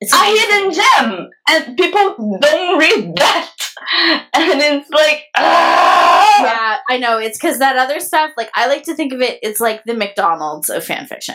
it's 0.00 0.12
a 0.12 0.24
hidden 0.24 0.72
gem, 0.72 1.28
and 1.48 1.76
people 1.76 2.38
don't 2.40 2.78
read 2.78 3.16
that, 3.16 3.50
and 3.94 4.60
it's 4.60 4.90
like 4.90 5.24
ah. 5.36 6.42
yeah 6.44 6.78
i 6.88 6.98
know 6.98 7.18
it's 7.18 7.38
because 7.38 7.58
that 7.58 7.76
other 7.76 8.00
stuff 8.00 8.30
like 8.36 8.50
i 8.54 8.66
like 8.66 8.82
to 8.82 8.94
think 8.94 9.12
of 9.12 9.20
it 9.20 9.38
it's 9.42 9.60
like 9.60 9.82
the 9.84 9.94
mcdonald's 9.94 10.68
of 10.68 10.84
fan 10.84 11.06
fiction 11.06 11.34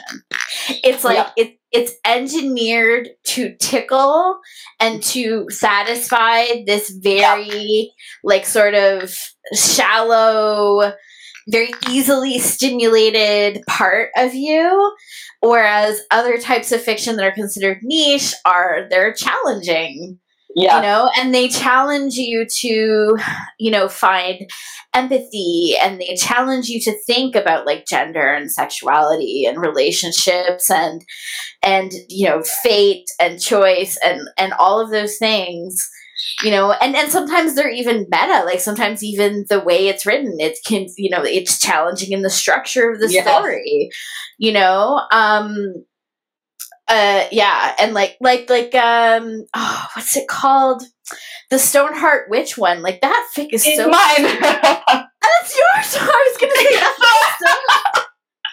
it's 0.83 1.03
like 1.03 1.17
Yeah. 1.17 1.31
it, 1.35 1.57
it's 1.71 1.93
engineered 2.05 3.09
to 3.25 3.55
tickle 3.59 4.39
and 4.79 5.01
to 5.03 5.47
satisfy 5.49 6.63
this 6.65 6.89
very 6.89 7.91
like 8.23 8.45
sort 8.45 8.73
of 8.73 9.15
shallow 9.53 10.93
very 11.49 11.71
easily 11.89 12.39
stimulated 12.39 13.61
part 13.67 14.09
of 14.17 14.33
you 14.33 14.93
whereas 15.41 16.01
other 16.11 16.37
types 16.37 16.71
of 16.71 16.81
fiction 16.81 17.15
that 17.15 17.25
are 17.25 17.31
considered 17.31 17.79
niche 17.83 18.33
are 18.45 18.87
they're 18.89 19.13
challenging 19.13 20.19
Yeah. 20.59 20.77
you 20.77 20.81
know 20.81 21.11
and 21.19 21.35
they 21.35 21.49
challenge 21.49 22.15
you 22.15 22.45
to 22.61 23.17
you 23.59 23.71
know 23.71 23.87
find 23.87 24.49
empathy 24.95 25.75
and 25.79 26.01
they 26.01 26.15
challenge 26.15 26.67
you 26.67 26.79
to 26.81 26.93
think 27.05 27.35
about 27.35 27.67
like 27.67 27.85
gender 27.85 28.33
and 28.33 28.51
sexuality 28.51 29.45
and 29.45 29.61
relationships 29.61 30.71
and 30.71 31.03
and 31.63 31.91
you 32.09 32.27
know 32.27 32.41
fate 32.63 33.05
and 33.19 33.39
choice 33.39 33.97
and 34.03 34.21
and 34.37 34.53
all 34.53 34.79
of 34.81 34.89
those 34.89 35.17
things 35.17 35.87
you 36.43 36.49
know 36.49 36.71
and 36.81 36.95
and 36.95 37.11
sometimes 37.11 37.53
they're 37.53 37.69
even 37.69 38.07
meta 38.09 38.43
like 38.45 38.59
sometimes 38.59 39.03
even 39.03 39.45
the 39.49 39.59
way 39.59 39.87
it's 39.87 40.05
written 40.07 40.37
it 40.39 40.57
can 40.65 40.87
you 40.97 41.09
know 41.09 41.23
it's 41.23 41.59
challenging 41.59 42.11
in 42.11 42.23
the 42.23 42.29
structure 42.31 42.89
of 42.89 42.99
the 42.99 43.11
Yes. 43.11 43.27
story 43.27 43.89
you 44.39 44.51
know 44.51 45.01
um 45.11 45.55
uh 46.89 47.25
yeah 47.31 47.75
and 47.79 47.93
like 47.93 48.17
like 48.21 48.49
like 48.49 48.73
um 48.75 49.45
oh 49.53 49.87
what's 49.95 50.15
it 50.17 50.27
called? 50.27 50.83
The 51.49 51.59
stoneheart 51.59 52.29
witch 52.29 52.57
one 52.57 52.81
like 52.81 53.01
that 53.01 53.29
fic 53.35 53.49
is 53.53 53.65
It's 53.65 53.77
so 53.77 53.87
mine. 53.89 54.39
that's 54.41 55.57
yours. 55.57 55.97
I 56.01 56.31
was 56.31 56.37
gonna 56.39 56.53
say 56.55 56.79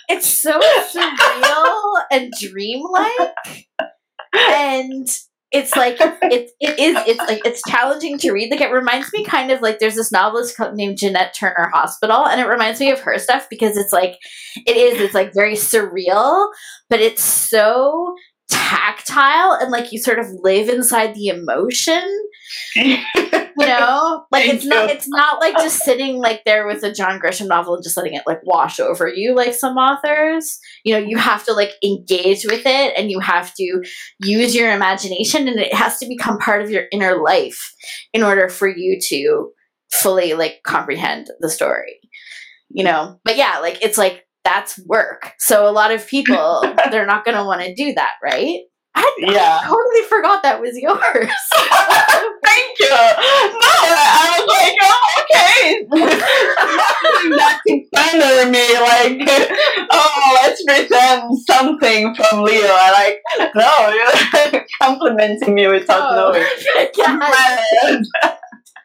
that's 0.09 0.47
so 0.47 0.61
it's 0.61 0.93
so 0.93 1.01
surreal 1.01 2.03
and 2.11 2.33
dreamlike. 2.41 3.35
And 4.37 5.09
it's 5.55 5.77
like 5.77 5.97
it, 6.01 6.51
it 6.61 6.79
is 6.79 6.97
it's 7.07 7.19
like 7.21 7.41
it's 7.47 7.63
challenging 7.69 8.19
to 8.19 8.33
read. 8.33 8.51
Like 8.51 8.61
it 8.61 8.73
reminds 8.73 9.13
me 9.13 9.25
kind 9.25 9.53
of 9.53 9.63
like 9.63 9.79
there's 9.79 9.95
this 9.95 10.11
novelist 10.11 10.59
named 10.75 10.99
janette 10.99 11.35
turner 11.39 11.71
hospital 11.73 12.27
and 12.27 12.41
it 12.41 12.49
reminds 12.49 12.81
me 12.81 12.91
of 12.91 13.01
her 13.01 13.19
stuff 13.19 13.47
because 13.49 13.77
it's 13.77 13.93
like 13.93 14.19
it 14.67 14.77
is 14.77 15.01
it's 15.01 15.15
like 15.15 15.33
very 15.33 15.55
surreal 15.55 16.49
but 16.91 17.01
it's 17.01 17.23
so 17.23 18.15
tactile 18.65 19.53
and 19.61 19.71
like 19.71 19.93
you 19.93 19.99
sort 19.99 20.19
of 20.19 20.27
live 20.43 20.69
inside 20.69 21.15
the 21.15 21.29
emotion. 21.29 22.03
You 23.57 23.67
know? 23.67 24.27
Like 24.33 24.47
Thank 24.47 24.55
it's 24.57 24.67
not 24.67 24.91
it's 24.91 25.09
not 25.09 25.41
like 25.41 25.55
just 25.55 25.85
sitting 25.85 26.17
like 26.19 26.43
there 26.45 26.67
with 26.67 26.83
a 26.83 26.93
john 26.93 27.21
grisham 27.21 27.47
novel 27.47 27.75
and 27.75 27.85
just 27.85 27.97
letting 27.97 28.15
it 28.15 28.25
like 28.27 28.41
wash 28.43 28.81
over 28.81 29.07
you 29.07 29.33
like 29.33 29.55
some 29.55 29.77
authors. 29.77 30.59
You 30.83 30.95
know 30.95 31.07
you 31.07 31.17
have 31.19 31.45
to 31.45 31.53
like 31.53 31.71
engage 31.83 32.45
with 32.45 32.67
it 32.67 32.95
and 32.99 33.13
you 33.13 33.21
have 33.21 33.55
to 33.55 33.83
use 34.19 34.57
your 34.57 34.73
imagination 34.73 35.47
and 35.47 35.61
it 35.61 35.73
has 35.73 35.99
to 35.99 36.07
become 36.07 36.39
part 36.39 36.63
of 36.63 36.71
your 36.71 36.87
inner 36.91 37.23
life 37.23 37.73
in 38.13 38.25
order 38.25 38.49
for 38.49 38.67
you 38.67 38.99
to 39.09 39.51
fully 39.93 40.35
like 40.35 40.63
comprehend 40.65 41.29
the 41.39 41.49
story. 41.49 42.01
You 42.71 42.83
know? 42.83 43.21
But 43.25 43.37
yeah 43.37 43.61
like 43.61 43.79
it's 43.83 43.99
like 43.99 44.24
that's 44.45 44.79
work 44.87 45.33
so 45.39 45.69
a 45.69 45.73
lot 45.73 45.91
of 45.91 46.07
people 46.07 46.63
they're 46.91 47.07
not 47.07 47.25
going 47.25 47.37
to 47.37 47.45
want 47.45 47.63
to 47.63 47.75
do 47.75 47.93
that 47.95 48.13
right 48.23 48.61
I, 48.97 49.13
Yeah. 49.19 49.59
I 49.61 49.67
totally 49.67 50.03
forgot 50.09 50.43
that 50.45 50.61
was 50.61 50.77
yours 50.79 50.95
Thank 52.45 52.79
you. 52.79 52.89
No, 52.89 52.97
I 53.67 54.37
was 54.39 54.47
like, 54.55 54.77
oh, 54.83 55.01
okay. 55.23 55.65
Not 57.31 57.61
to 57.67 57.73
slander 57.93 58.51
me, 58.51 58.67
like, 58.79 59.19
oh, 59.93 60.39
let's 60.43 60.63
pretend 60.65 61.23
something 61.51 62.15
from 62.15 62.43
Leo. 62.43 62.67
I 62.69 63.19
like, 63.39 63.55
no, 63.57 64.51
you're 64.53 64.67
complimenting 64.81 65.55
me 65.55 65.67
without 65.67 66.13
Oh. 66.13 66.33
knowing. 66.33 68.05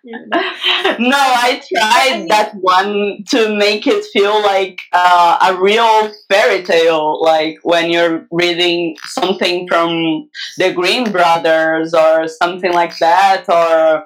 No, 0.04 1.18
I 1.18 1.62
tried 1.68 2.28
that 2.30 2.54
one 2.56 3.24
to 3.30 3.56
make 3.56 3.86
it 3.88 4.06
feel 4.14 4.42
like 4.42 4.80
uh, 4.94 5.38
a 5.52 5.62
real 5.62 6.12
fairy 6.30 6.64
tale, 6.64 7.22
like 7.22 7.58
when 7.64 7.90
you're 7.92 8.26
reading 8.32 8.96
something 9.06 9.68
from 9.68 10.30
the 10.58 10.74
Grimm 10.74 11.12
Brothers 11.12 11.94
or 11.94 12.28
something 12.28 12.74
like 12.74 12.98
that, 13.00 13.46
or 13.50 14.04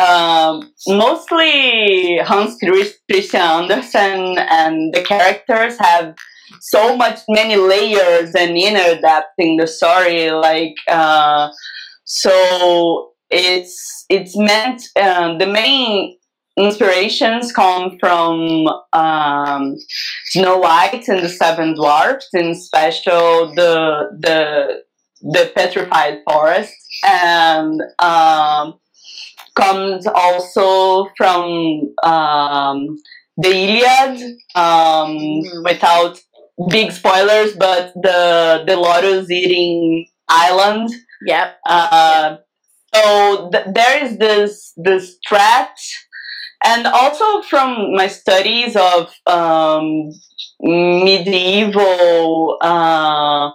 um, 0.00 0.72
mostly 0.88 2.18
Hans 2.18 2.56
Chris- 2.62 2.98
Christian 3.10 3.40
Andersen, 3.40 4.38
and 4.38 4.92
the 4.94 5.02
characters 5.02 5.76
have 5.78 6.14
so 6.60 6.96
much 6.96 7.20
many 7.28 7.56
layers 7.56 8.34
and 8.34 8.56
inner 8.56 9.00
depth 9.00 9.34
in 9.38 9.56
the 9.56 9.66
story, 9.66 10.30
like 10.30 10.74
uh, 10.88 11.50
so 12.04 13.12
it's 13.36 14.04
it's 14.08 14.36
meant 14.36 14.82
um, 15.00 15.38
the 15.38 15.46
main 15.46 16.16
inspirations 16.56 17.52
come 17.52 17.96
from 18.00 18.66
um, 18.92 19.76
Snow 20.26 20.58
White 20.58 21.08
and 21.08 21.22
the 21.24 21.28
Seven 21.28 21.74
Dwarfs, 21.74 22.28
in 22.34 22.54
special 22.54 23.54
the 23.54 24.08
the 24.20 24.82
the 25.22 25.52
petrified 25.54 26.20
forest, 26.28 26.72
and 27.04 27.80
um, 27.98 28.74
comes 29.54 30.06
also 30.06 31.08
from 31.16 31.94
um, 32.02 32.96
the 33.36 33.48
Iliad. 33.50 34.20
Um, 34.54 35.16
Mhm. 35.16 35.64
Without 35.64 36.18
big 36.70 36.92
spoilers, 36.92 37.52
but 37.56 37.92
the 37.94 38.64
the 38.66 38.76
lotus 38.76 39.30
eating 39.30 40.06
island 40.28 40.90
yep 41.26 41.58
uh, 41.66 42.36
so 42.96 43.50
th- 43.52 43.66
there 43.74 44.04
is 44.04 44.18
this 44.18 44.72
this 44.76 45.16
threat, 45.28 45.76
and 46.64 46.86
also 46.86 47.42
from 47.42 47.94
my 47.94 48.06
studies 48.08 48.76
of 48.76 49.12
um, 49.26 50.10
medieval 50.60 52.58
uh, 52.60 53.50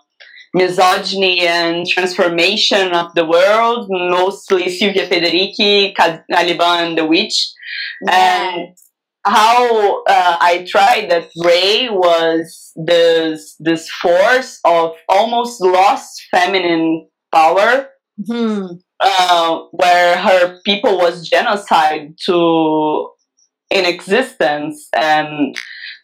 misogyny 0.53 1.41
and 1.47 1.87
transformation 1.87 2.93
of 2.93 3.13
the 3.15 3.25
world, 3.25 3.87
mostly 3.89 4.69
Silvia 4.69 5.07
Federici, 5.07 5.93
Caliban 5.95 6.87
and 6.87 6.97
the 6.97 7.05
Witch, 7.05 7.51
and 8.09 8.75
how 9.25 10.03
uh, 10.03 10.37
I 10.41 10.65
tried 10.67 11.09
that 11.11 11.29
Rey 11.43 11.89
was 11.89 12.71
this 12.75 13.55
this 13.59 13.89
force 13.89 14.59
of 14.65 14.93
almost 15.09 15.61
lost 15.61 16.23
feminine 16.31 17.07
power. 17.33 17.89
Mhm. 18.29 18.81
Uh, 19.01 19.61
where 19.71 20.17
her 20.17 20.59
people 20.63 20.97
was 20.97 21.27
genocide 21.27 22.15
to 22.25 23.09
in 23.69 23.85
existence 23.85 24.87
and 24.95 25.55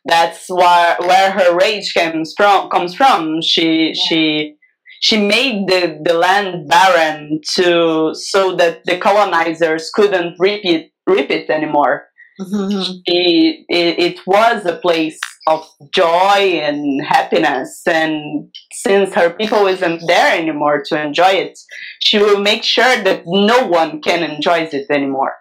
that's 0.06 0.45
why 0.48 0.95
where 1.00 1.32
her 1.32 1.56
rage 1.56 1.93
comes 1.93 2.34
from 2.38 2.70
comes 2.70 2.95
from. 2.95 3.41
She 3.41 3.93
she 3.93 4.56
she 5.02 5.18
made 5.18 5.68
the, 5.68 6.00
the 6.04 6.14
land 6.14 6.68
barren 6.70 7.39
to 7.56 8.14
so 8.16 8.56
that 8.56 8.82
the 8.86 8.98
colonizers 8.98 9.91
couldn't 9.93 10.36
reap 10.39 10.62
it 10.66 11.50
anymore. 11.50 12.08
Mhm. 12.39 13.02
it, 13.08 13.66
it, 13.68 14.00
it 14.00 14.20
was 14.28 14.64
a 14.66 14.76
place 14.78 15.20
of 15.48 15.68
joy 15.93 16.62
and 16.62 17.04
happiness. 17.04 17.82
And 17.88 18.50
since 18.72 19.14
her 19.16 19.32
people 19.32 19.66
isn't 19.66 20.04
there 20.06 20.38
anymore 20.38 20.84
to 20.88 21.02
enjoy 21.02 21.32
it 21.32 21.58
she 22.00 22.18
will 22.18 22.39
make 22.39 22.64
sure 22.64 23.04
that 23.04 23.24
no 23.26 23.68
one 23.68 24.02
can 24.02 24.24
enjoy 24.24 24.60
it 24.72 24.86
anymore. 24.89 25.34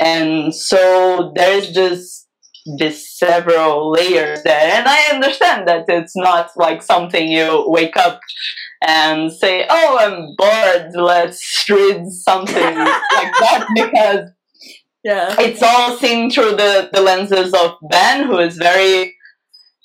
And 0.00 0.54
so 0.54 1.32
there's 1.36 1.72
this 1.72 2.26
this 2.78 3.18
several 3.18 3.92
layers 3.92 4.42
there. 4.42 4.72
And 4.72 4.88
i 4.88 5.00
understand 5.12 5.68
that 5.68 5.84
it's 5.86 6.16
not 6.16 6.50
like 6.56 6.82
something 6.82 7.28
you 7.28 7.62
wake 7.66 7.96
up 7.96 8.20
and 8.86 9.30
say 9.30 9.66
oh 9.68 9.98
i'm 10.00 10.34
bored 10.38 10.90
let's 10.94 11.64
read 11.68 12.06
something 12.06 12.54
like 13.18 13.32
that 13.44 13.66
because 13.74 14.30
yeah. 15.02 15.36
it's 15.38 15.62
all 15.62 15.98
seen 15.98 16.30
through 16.30 16.52
the, 16.52 16.88
the 16.90 17.02
lenses 17.02 17.52
of 17.52 17.76
Ben, 17.90 18.26
who 18.26 18.38
is 18.38 18.56
very 18.56 19.14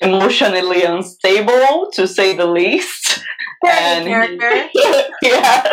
emotionally 0.02 0.84
unstable, 0.84 1.90
to 1.94 2.08
say 2.08 2.36
the 2.36 2.48
least. 2.48 3.20
He- 3.64 3.68
character. 3.70 4.70
yes, 5.22 5.68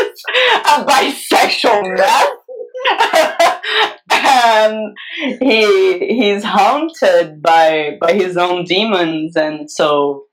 a 0.64 0.84
bisexual 0.84 1.96
mess. 1.96 2.26
and 4.10 4.96
he 5.40 5.98
he's 6.14 6.44
haunted 6.44 7.40
by 7.42 7.96
by 8.00 8.12
his 8.12 8.36
own 8.36 8.64
demons, 8.64 9.36
and 9.36 9.70
so 9.70 10.24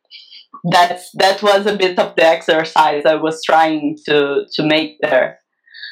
that's 0.72 1.10
that 1.16 1.42
was 1.44 1.66
a 1.66 1.76
bit 1.78 2.00
of 2.00 2.16
the 2.16 2.26
exercise 2.26 3.04
I 3.06 3.16
was 3.16 3.42
trying 3.44 3.98
to 4.06 4.46
to 4.54 4.64
make 4.64 4.98
there. 5.02 5.40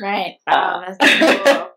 Right. 0.02 0.38
Uh, 0.48 0.94
Oh. 1.02 1.68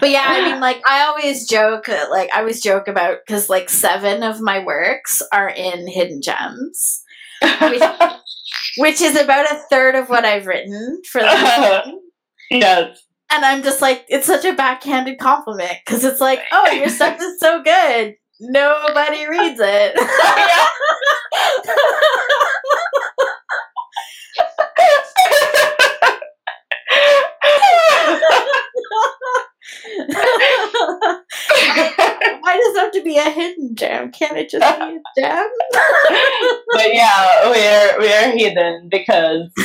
But 0.00 0.10
yeah, 0.10 0.24
I 0.26 0.50
mean, 0.50 0.60
like 0.60 0.82
I 0.86 1.04
always 1.04 1.48
joke, 1.48 1.88
uh, 1.88 2.06
like 2.10 2.30
I 2.34 2.40
always 2.40 2.62
joke 2.62 2.88
about 2.88 3.18
because 3.26 3.48
like 3.48 3.70
seven 3.70 4.22
of 4.22 4.40
my 4.40 4.64
works 4.64 5.22
are 5.32 5.48
in 5.48 5.88
hidden 5.88 6.20
gems, 6.22 7.02
which 8.78 9.00
is 9.00 9.16
about 9.16 9.50
a 9.50 9.60
third 9.70 9.94
of 9.94 10.08
what 10.08 10.24
I've 10.24 10.46
written 10.46 11.00
for 11.10 11.20
the 11.20 11.28
uh-huh. 11.28 11.92
yes. 12.50 13.02
and 13.30 13.44
I'm 13.44 13.62
just 13.62 13.82
like, 13.82 14.04
it's 14.08 14.26
such 14.26 14.44
a 14.44 14.54
backhanded 14.54 15.18
compliment 15.18 15.78
because 15.84 16.04
it's 16.04 16.20
like, 16.20 16.40
oh, 16.52 16.70
your 16.70 16.88
stuff 16.88 17.20
is 17.20 17.40
so 17.40 17.62
good, 17.62 18.14
nobody 18.40 19.28
reads 19.28 19.60
it. 19.60 19.96
Why 32.40 32.56
does 32.56 32.74
it 32.74 32.80
have 32.80 32.92
to 32.92 33.02
be 33.02 33.18
a 33.18 33.30
hidden 33.30 33.74
gem? 33.74 34.10
Can't 34.12 34.36
it 34.36 34.50
just 34.50 34.60
be 34.60 34.84
a 34.84 35.00
gem? 35.20 35.48
but 36.72 36.94
yeah, 36.94 37.50
we're 37.50 37.98
we're 38.00 38.32
hidden 38.36 38.88
because 38.90 39.50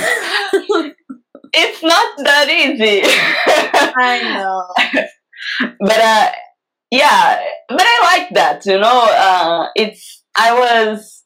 it's 1.53 1.83
not 1.83 2.17
that 2.23 2.49
easy. 2.49 3.01
I 3.97 4.21
know. 4.23 4.63
but 5.79 5.99
uh, 5.99 6.31
yeah, 6.91 7.41
but 7.69 7.81
I 7.81 8.17
like 8.17 8.29
that. 8.35 8.65
You 8.65 8.79
know, 8.79 9.07
uh, 9.11 9.67
it's 9.75 10.23
I 10.35 10.53
was 10.53 11.23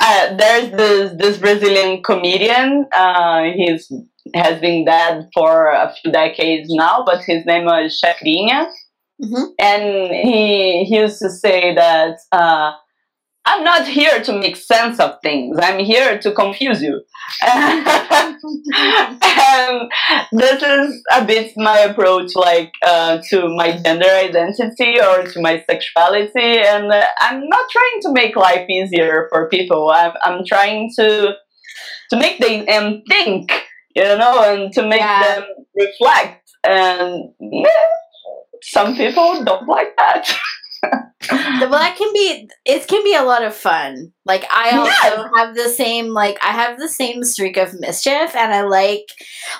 uh, 0.00 0.36
there's 0.36 0.70
this 0.72 1.12
this 1.16 1.38
Brazilian 1.38 2.02
comedian. 2.02 2.86
Uh, 2.94 3.44
he's 3.56 3.90
has 4.34 4.60
been 4.60 4.84
dead 4.84 5.28
for 5.34 5.68
a 5.70 5.92
few 6.02 6.12
decades 6.12 6.68
now, 6.70 7.02
but 7.04 7.22
his 7.24 7.44
name 7.46 7.64
was 7.64 8.00
Chacrinha, 8.04 8.70
Mhm. 9.22 9.46
and 9.60 10.14
he 10.14 10.84
he 10.84 10.96
used 10.98 11.18
to 11.20 11.30
say 11.30 11.74
that. 11.74 12.16
Uh, 12.32 12.72
I'm 13.44 13.64
not 13.64 13.88
here 13.88 14.22
to 14.22 14.32
make 14.38 14.56
sense 14.56 15.00
of 15.00 15.18
things. 15.22 15.58
I'm 15.60 15.80
here 15.80 16.18
to 16.18 16.32
confuse 16.32 16.80
you. 16.80 17.00
and 17.42 18.38
this 20.32 20.62
is 20.62 21.02
a 21.12 21.24
bit 21.24 21.52
my 21.56 21.78
approach, 21.80 22.34
like 22.36 22.72
uh, 22.86 23.18
to 23.30 23.48
my 23.56 23.72
gender 23.72 24.08
identity 24.08 25.00
or 25.00 25.24
to 25.24 25.40
my 25.40 25.62
sexuality. 25.68 26.58
And 26.60 26.92
uh, 26.92 27.04
I'm 27.20 27.48
not 27.48 27.70
trying 27.70 28.00
to 28.02 28.12
make 28.12 28.36
life 28.36 28.68
easier 28.68 29.26
for 29.30 29.48
people. 29.48 29.90
I'm, 29.90 30.12
I'm 30.24 30.44
trying 30.46 30.90
to 30.98 31.34
to 32.10 32.16
make 32.18 32.38
them 32.40 33.02
think 33.08 33.50
you 33.94 34.02
know, 34.16 34.42
and 34.42 34.72
to 34.74 34.82
make 34.86 35.00
Yeah. 35.00 35.22
them 35.40 35.44
reflect. 35.76 36.50
And 36.64 37.32
yeah, 37.40 37.68
some 38.62 38.96
people 38.96 39.44
don't 39.44 39.66
like 39.68 39.96
that. 39.96 40.32
well 41.60 41.70
that 41.70 41.96
can 41.96 42.12
be 42.12 42.48
it 42.64 42.88
can 42.88 43.04
be 43.04 43.14
a 43.14 43.22
lot 43.22 43.44
of 43.44 43.54
fun 43.54 44.12
like 44.26 44.44
i 44.52 44.76
also 44.76 44.90
Yes. 44.90 45.30
have 45.36 45.54
the 45.54 45.68
same 45.68 46.08
like 46.08 46.36
i 46.42 46.50
have 46.50 46.80
the 46.80 46.88
same 46.88 47.22
streak 47.22 47.56
of 47.56 47.78
mischief 47.78 48.34
and 48.34 48.52
i 48.52 48.62
like 48.62 49.04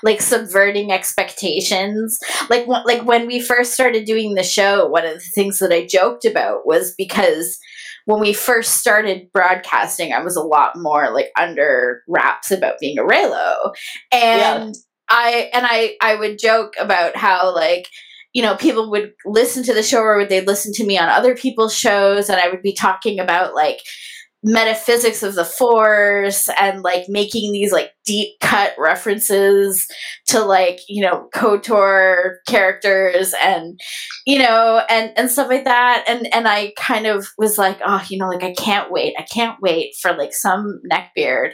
like 0.02 0.20
subverting 0.20 0.90
expectations 0.90 2.18
like 2.50 2.66
like 2.66 3.04
when 3.04 3.28
we 3.28 3.40
first 3.40 3.74
started 3.74 4.04
doing 4.06 4.34
the 4.34 4.42
show 4.42 4.88
one 4.88 5.06
of 5.06 5.14
the 5.14 5.20
things 5.20 5.60
that 5.60 5.70
i 5.72 5.86
joked 5.86 6.24
about 6.24 6.66
was 6.66 6.94
because 6.98 7.60
when 8.07 8.20
we 8.20 8.32
first 8.32 8.76
started 8.76 9.28
broadcasting 9.32 10.12
i 10.12 10.22
was 10.22 10.36
a 10.36 10.42
lot 10.42 10.72
more 10.76 11.12
like 11.12 11.30
under 11.38 12.03
wraps 12.09 12.50
about 12.50 12.78
being 12.80 12.98
a 12.98 13.03
Reylo. 13.03 13.72
And 14.11 14.74
i 15.09 15.50
and 15.53 15.66
i 15.68 15.96
i 16.00 16.14
would 16.14 16.38
joke 16.38 16.74
about 16.78 17.16
how 17.16 17.55
like 17.55 17.88
you 18.32 18.42
know, 18.42 18.57
people 18.57 18.90
would 18.90 19.12
listen 19.26 19.62
to 19.64 19.74
the 19.74 19.82
show 19.82 20.00
or 20.00 20.24
they'd 20.24 20.46
listen 20.46 20.72
to 20.74 20.86
me 20.86 20.98
on 20.98 21.09
other 21.09 21.36
people's 21.36 21.76
shows, 21.76 22.28
and 22.28 22.40
I 22.40 22.48
would 22.48 22.62
be 22.62 22.72
talking 22.72 23.20
about 23.20 23.55
like 23.55 23.80
metaphysics 24.45 25.22
of 25.22 25.34
the 25.34 25.45
force 25.45 26.49
and 26.61 26.82
like 26.82 27.05
making 27.09 27.53
these 27.53 27.70
like 27.72 27.90
deep 28.05 28.30
cut 28.40 28.74
references 28.76 29.86
to 30.26 30.40
like 30.40 30.80
you 30.88 31.01
know 31.01 31.28
kotor 31.34 32.36
characters 32.49 33.32
and 33.40 33.78
you 34.26 34.38
know 34.40 34.82
and 34.90 35.12
and 35.16 35.30
stuff 35.30 35.49
like 35.49 35.64
that. 35.64 36.05
And 36.09 36.32
and 36.34 36.49
i 36.49 36.72
kind 36.76 37.07
of 37.07 37.26
was 37.38 37.57
like 37.59 37.78
oh 37.86 38.03
you 38.09 38.18
know 38.18 38.28
like 38.28 38.43
i 38.43 38.53
can't 38.55 38.90
wait. 38.90 39.14
I 39.18 39.22
can't 39.22 39.61
wait 39.61 39.95
for 40.03 40.12
like 40.16 40.32
some 40.32 40.80
neckbeard 40.93 41.53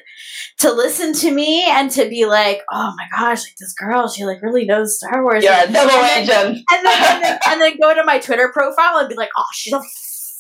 to 0.61 0.73
listen 0.73 1.13
to 1.15 1.31
me 1.31 1.65
and 1.69 1.91
to 1.91 2.09
be 2.09 2.25
like 2.27 2.63
oh 2.73 2.95
my 2.97 3.07
gosh 3.19 3.45
like 3.45 3.57
this 3.61 3.75
girl 3.75 4.09
she 4.09 4.25
like 4.25 4.41
really 4.43 4.65
knows 4.65 4.97
star 4.97 5.23
wars 5.23 5.45
You're 5.45 5.53
And- 5.53 5.75
double 5.75 5.91
and 5.95 6.29
then- 6.29 6.47
agent. 6.53 6.65
and 6.73 6.87
then, 6.87 7.13
and 7.15 7.23
then 7.25 7.39
and 7.49 7.61
then 7.61 7.77
go 7.81 7.95
to 7.95 8.05
my 8.05 8.19
Twitter 8.19 8.51
profile 8.53 8.99
and 8.99 9.09
be 9.09 9.15
like, 9.15 9.31
"Oh, 9.37 9.45
she's 9.53 9.73
a 9.73 9.81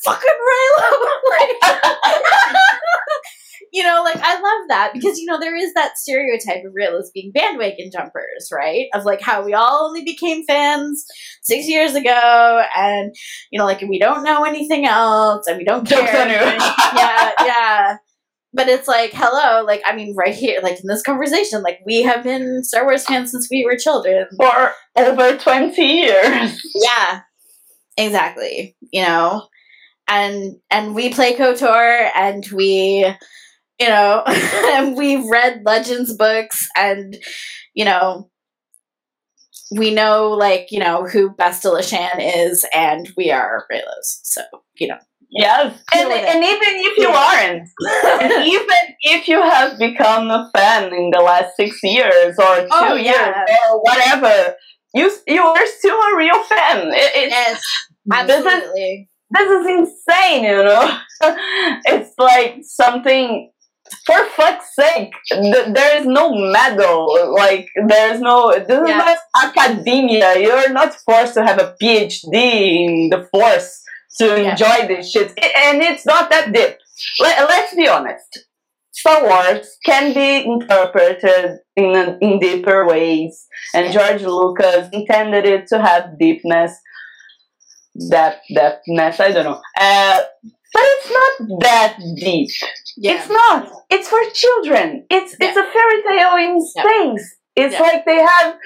fucking 0.04 0.30
Reylo." 0.30 0.90
like, 1.38 1.72
you 3.72 3.82
know, 3.82 4.02
like 4.04 4.20
I 4.22 4.34
love 4.34 4.68
that 4.68 4.92
because 4.94 5.18
you 5.18 5.26
know 5.26 5.38
there 5.38 5.56
is 5.56 5.74
that 5.74 5.98
stereotype 5.98 6.64
of 6.64 6.72
Reylos 6.72 7.12
being 7.12 7.32
bandwagon 7.32 7.90
jumpers, 7.92 8.48
right? 8.52 8.86
Of 8.94 9.04
like 9.04 9.20
how 9.20 9.44
we 9.44 9.54
all 9.54 9.86
only 9.86 10.04
became 10.04 10.44
fans 10.46 11.04
six 11.42 11.68
years 11.68 11.94
ago, 11.94 12.62
and 12.76 13.14
you 13.50 13.58
know, 13.58 13.64
like 13.64 13.80
we 13.82 13.98
don't 13.98 14.24
know 14.24 14.44
anything 14.44 14.86
else, 14.86 15.46
and 15.46 15.58
we 15.58 15.64
don't 15.64 15.86
care. 15.86 16.04
yeah, 16.96 17.32
yeah. 17.44 17.96
But 18.54 18.68
it's 18.68 18.88
like, 18.88 19.10
hello, 19.12 19.64
like 19.64 19.82
I 19.86 19.94
mean, 19.94 20.14
right 20.16 20.34
here, 20.34 20.60
like 20.62 20.80
in 20.80 20.86
this 20.86 21.02
conversation, 21.02 21.62
like 21.62 21.80
we 21.84 22.02
have 22.02 22.24
been 22.24 22.64
Star 22.64 22.84
Wars 22.84 23.04
fans 23.04 23.30
since 23.30 23.48
we 23.50 23.64
were 23.64 23.76
children. 23.76 24.26
For 24.36 24.72
over 24.96 25.36
20 25.36 25.82
years. 25.82 26.62
Yeah, 26.74 27.20
exactly. 27.98 28.74
You 28.90 29.02
know, 29.02 29.46
and 30.08 30.56
and 30.70 30.94
we 30.94 31.12
play 31.12 31.34
Kotor, 31.36 32.10
and 32.16 32.46
we, 32.52 33.06
you 33.80 33.88
know, 33.88 34.22
and 34.26 34.96
we've 34.96 35.26
read 35.30 35.62
Legends 35.64 36.14
books, 36.16 36.68
and 36.76 37.16
you 37.74 37.84
know, 37.84 38.30
we 39.70 39.92
know 39.92 40.30
like 40.30 40.68
you 40.70 40.78
know 40.78 41.04
who 41.06 41.30
Bastila 41.34 41.82
Shan 41.88 42.20
is, 42.20 42.64
and 42.74 43.08
we 43.16 43.30
are 43.30 43.66
Reylos. 43.70 44.20
So 44.22 44.42
you 44.78 44.88
know, 44.88 44.98
Yes. 45.30 45.78
And, 45.94 46.10
and 46.10 46.42
even 46.42 46.58
if 46.62 46.96
you 46.96 47.08
aren't, 47.08 47.68
even 48.46 48.94
if 49.02 49.28
you 49.28 49.42
have 49.42 49.78
become 49.78 50.30
a 50.30 50.50
fan 50.56 50.84
in 50.94 51.10
the 51.12 51.20
last 51.20 51.54
six 51.56 51.78
years 51.82 52.34
or 52.38 52.56
two 52.62 52.68
Oh, 52.70 52.94
years 52.94 53.14
yeah. 53.14 53.44
or 53.70 53.80
whatever, 53.82 54.54
you 54.94 55.12
you 55.26 55.42
are 55.42 55.66
still 55.66 55.96
a 56.00 56.16
real 56.16 56.42
fan. 56.44 56.88
It, 56.88 57.12
it's, 57.14 57.30
yes, 57.30 57.62
absolutely. 58.10 59.07
This 59.30 59.48
is 59.50 59.66
insane, 59.66 60.44
you 60.44 60.64
know. 60.64 60.98
it's 61.86 62.14
like 62.18 62.58
something. 62.62 63.50
For 64.04 64.22
fuck's 64.36 64.74
sake, 64.74 65.12
th- 65.30 65.68
there 65.74 65.98
is 65.98 66.04
no 66.06 66.30
medal. 66.34 67.32
Like 67.34 67.68
there 67.88 68.14
is 68.14 68.20
no. 68.20 68.52
This 68.52 68.68
is 68.68 68.88
Yeah. 68.88 68.98
not 68.98 69.18
academia. 69.56 70.38
You're 70.38 70.70
not 70.72 70.94
forced 71.06 71.34
to 71.34 71.42
have 71.46 71.58
a 71.58 71.74
PhD 71.82 72.34
in 72.34 73.08
the 73.10 73.26
force 73.32 73.82
to 74.18 74.26
Yeah. 74.26 74.50
enjoy 74.50 74.88
this 74.88 75.10
shit, 75.10 75.32
I- 75.42 75.52
and 75.70 75.80
it's 75.82 76.04
not 76.04 76.28
that 76.30 76.52
deep. 76.52 76.76
Let, 77.20 77.48
let's 77.48 77.74
be 77.74 77.88
honest. 77.88 78.44
Star 78.92 79.22
Wars 79.22 79.78
can 79.86 80.12
be 80.12 80.44
interpreted 80.44 81.58
in 81.76 82.18
in 82.20 82.38
deeper 82.40 82.86
ways, 82.86 83.46
and 83.74 83.92
George 83.92 84.22
Lucas 84.22 84.88
intended 84.92 85.46
it 85.46 85.66
to 85.68 85.78
have 85.80 86.18
deepness 86.18 86.72
depth 88.10 88.44
depthness 88.50 89.20
i 89.20 89.30
don't 89.32 89.44
know 89.44 89.60
uh, 89.80 90.20
but 90.74 90.82
it's 90.94 91.10
not 91.10 91.60
that 91.60 91.98
deep 92.16 92.50
Yeah, 92.96 93.12
it's 93.14 93.28
not 93.28 93.70
it's 93.90 94.08
for 94.08 94.20
children 94.34 95.06
it's 95.10 95.34
it's 95.40 95.56
a 95.56 95.66
fairy 95.74 96.02
tale 96.08 96.36
in 96.36 96.52
Yeah. 96.76 96.82
space 96.82 97.36
it's 97.56 97.74
Yeah. 97.74 97.80
like 97.82 98.04
they 98.06 98.18
have 98.18 98.56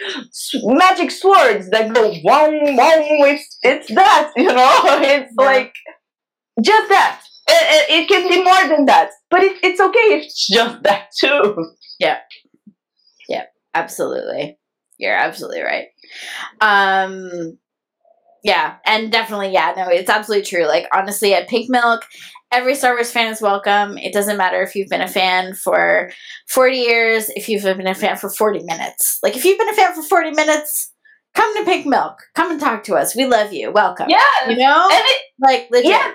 magic 0.64 1.10
swords 1.10 1.70
that 1.70 1.92
go 1.94 2.02
wong 2.24 2.76
wong 2.76 3.02
it's, 3.32 3.58
it's 3.62 3.88
that 3.94 4.32
you 4.36 4.48
know 4.52 4.80
it's 5.14 5.32
Yeah. 5.38 5.44
like 5.46 5.72
just 6.60 6.88
that 6.88 7.20
it, 7.48 7.90
it, 7.90 8.02
it 8.02 8.08
can 8.08 8.28
be 8.28 8.42
more 8.42 8.68
than 8.68 8.86
that 8.86 9.10
but 9.30 9.42
it, 9.42 9.56
it's 9.62 9.80
okay 9.80 10.08
if 10.16 10.24
it's 10.24 10.46
just 10.48 10.82
that 10.86 11.08
too 11.18 11.64
Yeah. 11.98 12.18
Yeah. 13.28 13.44
absolutely. 13.74 14.58
You're 14.98 15.16
absolutely 15.16 15.62
right. 15.62 15.86
Um 16.60 17.58
yeah, 18.42 18.76
and 18.84 19.12
definitely 19.12 19.52
yeah, 19.52 19.72
no, 19.76 19.88
it's 19.88 20.10
absolutely 20.10 20.44
true. 20.44 20.66
Like 20.66 20.86
honestly 20.92 21.34
at 21.34 21.48
Pink 21.48 21.70
Milk, 21.70 22.04
every 22.52 22.74
Star 22.74 22.92
Wars 22.94 23.10
fan 23.10 23.32
is 23.32 23.40
welcome. 23.40 23.96
It 23.98 24.12
doesn't 24.12 24.36
matter 24.36 24.62
if 24.62 24.74
you've 24.74 24.88
been 24.88 25.00
a 25.00 25.08
fan 25.08 25.54
for 25.54 26.10
40 26.48 26.76
years, 26.76 27.30
if 27.30 27.48
you've 27.48 27.62
been 27.62 27.86
a 27.86 27.94
fan 27.94 28.16
for 28.16 28.28
40 28.28 28.64
minutes. 28.64 29.18
Like 29.22 29.36
if 29.36 29.44
you've 29.44 29.58
been 29.58 29.68
a 29.68 29.74
fan 29.74 29.94
for 29.94 30.02
40 30.02 30.32
minutes, 30.32 30.92
come 31.34 31.56
to 31.56 31.64
Pink 31.64 31.86
Milk. 31.86 32.18
Come 32.34 32.50
and 32.50 32.60
talk 32.60 32.84
to 32.84 32.94
us. 32.94 33.16
We 33.16 33.24
love 33.26 33.52
you. 33.52 33.70
Welcome. 33.72 34.06
yeah 34.08 34.48
You 34.48 34.56
know? 34.56 34.88
and 34.92 35.02
it, 35.04 35.22
like 35.40 35.68
legit. 35.70 35.90
Yeah. 35.90 36.12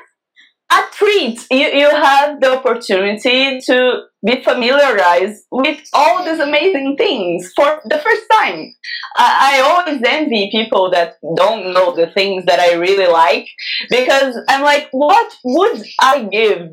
a 0.72 0.84
treat. 0.92 1.46
You, 1.50 1.68
you 1.68 1.90
have 1.90 2.40
the 2.40 2.58
opportunity 2.58 3.60
to 3.62 4.02
be 4.28 4.44
familiarized 4.44 5.44
with 5.52 5.80
all 5.94 6.26
these 6.26 6.40
amazing 6.40 6.96
things 6.98 7.52
for 7.56 7.82
the 7.86 7.98
first 8.00 8.24
time. 8.32 8.74
I, 9.16 9.30
I 9.56 9.62
always 9.62 10.02
envy 10.06 10.50
people 10.52 10.92
that 10.92 11.16
don't 11.36 11.74
know 11.74 11.96
the 11.96 12.08
things 12.14 12.46
that 12.46 12.60
I 12.60 12.74
really 12.76 13.08
like 13.08 13.48
because 13.90 14.40
I'm 14.50 14.64
like, 14.64 14.90
what 14.92 15.34
would 15.44 15.84
I 16.02 16.24
give 16.32 16.70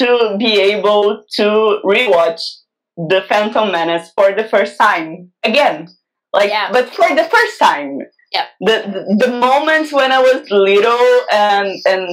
to 0.00 0.36
be 0.38 0.60
able 0.60 1.24
to 1.36 1.44
rewatch 1.84 2.40
The 2.96 3.22
Phantom 3.28 3.70
Menace 3.72 4.10
for 4.16 4.32
the 4.34 4.44
first 4.44 4.78
time 4.78 5.32
again? 5.42 5.88
Like, 6.32 6.50
Yeah. 6.50 6.70
but 6.72 6.90
for 6.94 7.08
the 7.14 7.24
first 7.24 7.58
time. 7.58 7.98
Yep. 8.32 8.46
The, 8.60 8.76
the 8.94 9.26
the 9.26 9.32
moments 9.38 9.92
when 9.92 10.10
I 10.10 10.18
was 10.20 10.50
little 10.50 11.08
and 11.30 11.68
and 11.86 12.08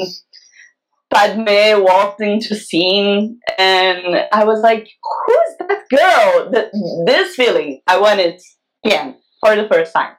Padme 1.14 1.84
walked 1.84 2.22
into 2.22 2.56
scene, 2.56 3.40
and 3.58 4.26
I 4.32 4.44
was 4.46 4.62
like, 4.62 4.88
"Who's 5.28 5.58
that 5.60 5.84
girl?" 5.90 6.52
Th- 6.52 6.72
this 7.06 7.36
feeling, 7.36 7.82
I 7.88 8.00
want 8.00 8.20
it 8.20 8.42
again 8.86 9.16
for 9.42 9.56
the 9.56 9.68
first 9.68 9.94
time. 9.94 10.14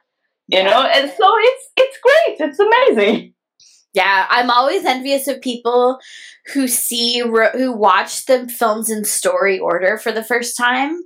You 0.47 0.59
Yeah. 0.59 0.69
know, 0.69 0.81
and 0.83 1.09
so 1.09 1.31
it's 1.39 1.69
it's 1.77 1.97
great. 2.03 2.49
It's 2.49 2.59
amazing. 2.59 3.33
Yeah, 3.93 4.25
I'm 4.29 4.49
always 4.49 4.85
envious 4.85 5.27
of 5.27 5.41
people 5.41 5.99
who 6.53 6.67
see 6.67 7.21
ro- 7.21 7.51
who 7.53 7.71
watch 7.71 8.25
the 8.25 8.47
films 8.47 8.89
in 8.89 9.05
story 9.05 9.59
order 9.59 9.97
for 9.97 10.11
the 10.11 10.23
first 10.23 10.57
time 10.57 10.97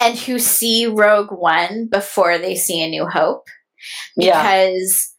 and 0.00 0.18
who 0.18 0.38
see 0.38 0.86
Rogue 0.86 1.30
One 1.30 1.88
before 1.90 2.38
they 2.38 2.54
see 2.56 2.82
A 2.82 2.88
New 2.88 3.06
Hope 3.06 3.44
Yeah, 4.16 4.42
because 4.42 5.12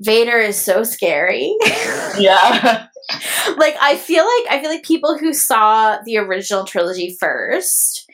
Vader 0.00 0.38
is 0.38 0.56
so 0.58 0.82
scary. 0.82 1.54
yeah, 2.18 2.86
like 3.56 3.76
I 3.80 3.96
feel 3.96 4.24
like 4.24 4.52
I 4.54 4.60
feel 4.60 4.70
like 4.70 4.82
people 4.84 5.16
who 5.18 5.32
saw 5.32 5.98
the 6.04 6.16
original 6.18 6.64
trilogy 6.64 7.16
first 7.18 8.06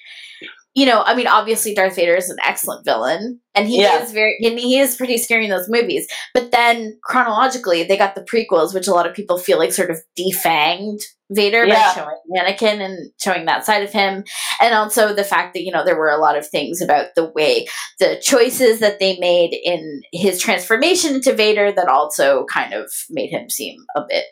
you 0.76 0.84
know, 0.84 1.02
I 1.02 1.14
mean, 1.14 1.26
obviously 1.26 1.74
Darth 1.74 1.96
Vader 1.96 2.14
is 2.14 2.28
an 2.28 2.36
excellent 2.44 2.84
villain, 2.84 3.40
and 3.54 3.66
he 3.66 3.80
Yeah. 3.80 4.02
is 4.02 4.12
very, 4.12 4.36
and 4.44 4.58
he 4.58 4.78
is 4.78 4.94
pretty 4.94 5.16
scary 5.16 5.44
in 5.44 5.50
those 5.50 5.70
movies. 5.70 6.06
But 6.34 6.50
then 6.50 6.98
chronologically, 7.02 7.82
they 7.82 7.96
got 7.96 8.14
the 8.14 8.20
prequels, 8.20 8.74
which 8.74 8.86
a 8.86 8.92
lot 8.92 9.06
of 9.06 9.14
people 9.14 9.38
feel 9.38 9.58
like 9.58 9.72
sort 9.72 9.90
of 9.90 9.96
defanged 10.20 11.00
Vader 11.30 11.64
Yeah. 11.64 11.94
by 11.94 11.94
showing 11.94 12.16
Anakin 12.36 12.84
and 12.84 13.10
showing 13.18 13.46
that 13.46 13.64
side 13.64 13.84
of 13.84 13.90
him, 13.90 14.22
and 14.60 14.74
also 14.74 15.14
the 15.14 15.24
fact 15.24 15.54
that 15.54 15.62
you 15.62 15.72
know 15.72 15.82
there 15.82 15.98
were 15.98 16.10
a 16.10 16.18
lot 16.20 16.36
of 16.36 16.46
things 16.46 16.82
about 16.82 17.06
the 17.16 17.24
way 17.34 17.66
the 17.98 18.20
choices 18.22 18.78
that 18.80 18.98
they 19.00 19.16
made 19.18 19.58
in 19.64 20.02
his 20.12 20.38
transformation 20.38 21.14
into 21.14 21.32
Vader 21.32 21.72
that 21.72 21.88
also 21.88 22.44
kind 22.52 22.74
of 22.74 22.92
made 23.08 23.30
him 23.30 23.48
seem 23.48 23.78
a 23.96 24.02
bit 24.06 24.26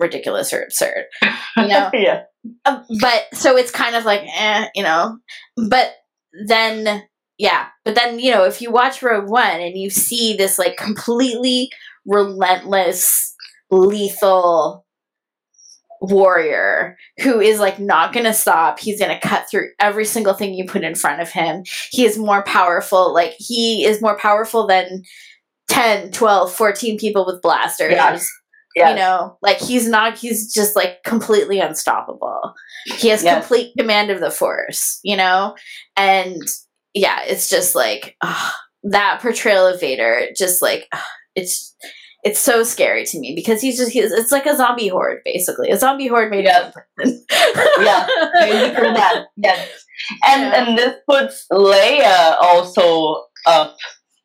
ridiculous 0.00 0.52
or 0.52 0.62
absurd. 0.62 1.04
You 1.56 1.68
know, 1.68 1.90
yeah, 1.94 2.22
um, 2.64 2.84
but 3.00 3.26
so 3.34 3.56
it's 3.56 3.70
kind 3.70 3.96
of 3.96 4.04
like, 4.04 4.22
eh, 4.24 4.68
you 4.74 4.82
know. 4.82 5.18
But 5.68 5.94
then 6.46 7.04
yeah, 7.38 7.68
but 7.84 7.94
then 7.94 8.18
you 8.18 8.32
know 8.32 8.44
if 8.44 8.60
you 8.60 8.70
watch 8.70 9.02
Rogue 9.02 9.28
One 9.28 9.60
and 9.60 9.76
you 9.76 9.90
see 9.90 10.36
this 10.36 10.58
like 10.58 10.76
completely 10.76 11.70
relentless, 12.04 13.34
lethal 13.70 14.84
warrior 16.00 16.96
who 17.22 17.40
is 17.40 17.60
like 17.60 17.78
not 17.78 18.12
going 18.12 18.24
to 18.24 18.32
stop. 18.32 18.78
He's 18.78 18.98
going 18.98 19.12
to 19.12 19.28
cut 19.28 19.48
through 19.50 19.68
every 19.78 20.04
single 20.04 20.34
thing 20.34 20.54
you 20.54 20.64
put 20.64 20.82
in 20.82 20.94
front 20.94 21.20
of 21.20 21.30
him. 21.30 21.64
He 21.90 22.04
is 22.04 22.16
more 22.16 22.42
powerful. 22.42 23.12
Like 23.12 23.34
he 23.38 23.84
is 23.84 24.00
more 24.00 24.16
powerful 24.16 24.66
than 24.66 25.02
10, 25.68 26.12
12, 26.12 26.52
14 26.52 26.98
people 26.98 27.26
with 27.26 27.42
blasters. 27.42 27.92
Yes. 28.76 28.90
You 28.90 28.96
know, 28.96 29.36
like 29.42 29.58
he's 29.58 29.88
not, 29.88 30.16
he's 30.16 30.52
just 30.52 30.76
like 30.76 31.02
completely 31.04 31.58
unstoppable. 31.58 32.54
He 32.86 33.08
has 33.08 33.22
Yes. 33.22 33.38
complete 33.44 33.72
command 33.78 34.10
of 34.10 34.20
the 34.20 34.30
force, 34.30 35.00
you 35.02 35.16
know? 35.16 35.56
And 35.96 36.40
yeah, 36.94 37.22
it's 37.24 37.48
just 37.48 37.74
like 37.74 38.16
that 38.84 39.18
portrayal 39.20 39.66
of 39.66 39.80
Vader, 39.80 40.26
just 40.36 40.62
like 40.62 40.88
it's 41.34 41.74
it's 42.22 42.38
so 42.38 42.62
scary 42.62 43.04
to 43.06 43.18
me 43.18 43.32
because 43.34 43.62
he's 43.62 43.78
just 43.78 43.90
he's, 43.92 44.12
it's 44.12 44.30
like 44.32 44.44
a 44.44 44.54
zombie 44.56 44.88
horde 44.88 45.20
basically 45.24 45.70
a 45.70 45.78
zombie 45.78 46.06
horde 46.06 46.30
made 46.30 46.44
person. 46.44 47.24
Yeah, 47.80 48.06
that. 48.06 49.24
Yes. 49.36 49.84
And 50.26 50.42
Yeah. 50.42 50.64
and 50.68 50.78
this 50.78 50.96
puts 51.08 51.46
Leia 51.52 52.36
also 52.40 53.24
up, 53.46 53.76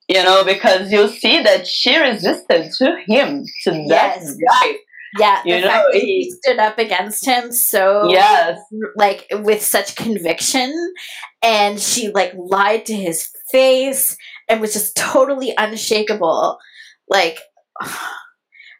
you 0.07 0.23
know, 0.23 0.43
because 0.43 0.91
you 0.91 1.07
see 1.07 1.41
that 1.43 1.65
she 1.67 1.97
resisted 1.97 2.71
to 2.77 2.97
him, 3.07 3.43
to 3.63 3.71
that 3.89 4.17
Yes. 4.19 4.35
guy. 4.35 4.75
yeah, 5.19 5.41
the 5.43 5.49
You 5.49 5.61
know, 5.61 5.67
fact 5.67 5.87
that 5.93 6.01
he- 6.01 6.31
stood 6.43 6.59
up 6.59 6.77
against 6.77 7.25
him 7.25 7.51
so 7.51 8.09
Yes. 8.09 8.59
like 8.95 9.25
with 9.31 9.61
such 9.63 9.95
conviction 9.95 10.73
and 11.41 11.79
she 11.79 12.09
like 12.09 12.33
lied 12.35 12.85
to 12.87 12.93
his 12.95 13.29
face 13.51 14.17
and 14.49 14.59
was 14.61 14.73
just 14.73 14.95
totally 14.97 15.53
unshakable 15.57 16.57
like 17.07 17.39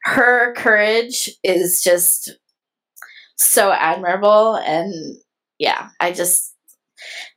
her 0.04 0.54
courage 0.56 1.30
is 1.44 1.82
just 1.84 2.32
so 3.38 3.72
admirable 3.72 4.56
and 4.56 4.94
yeah 5.60 5.90
i 6.00 6.12
just 6.12 6.55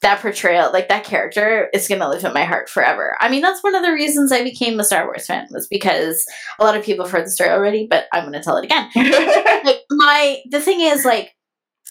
that 0.03 0.21
portrayal 0.21 0.73
like 0.73 0.89
that 0.89 1.05
character 1.05 1.69
is 1.73 1.89
going 1.89 2.01
to 2.01 2.09
live 2.09 2.25
in 2.25 2.33
my 2.33 2.45
heart 2.45 2.69
forever. 2.69 3.17
I 3.21 3.29
mean 3.29 3.43
that's 3.43 3.63
one 3.63 3.75
of 3.75 3.83
the 3.83 3.93
reasons 3.93 4.33
i 4.33 4.43
became 4.43 4.79
a 4.79 4.85
star 4.85 5.05
wars 5.05 5.27
fan 5.27 5.47
was 5.51 5.67
because 5.69 6.25
a 6.59 6.65
lot 6.65 6.77
of 6.77 6.85
people 6.85 7.05
have 7.05 7.13
heard 7.13 7.27
the 7.27 7.31
story 7.31 7.51
already 7.51 7.87
but 7.89 8.07
i'm 8.13 8.23
going 8.23 8.33
to 8.33 8.43
tell 8.43 8.57
it 8.57 8.65
again. 8.65 8.89
Like 9.65 9.81
my 9.91 10.39
the 10.51 10.61
thing 10.61 10.81
is 10.81 11.05
like 11.05 11.35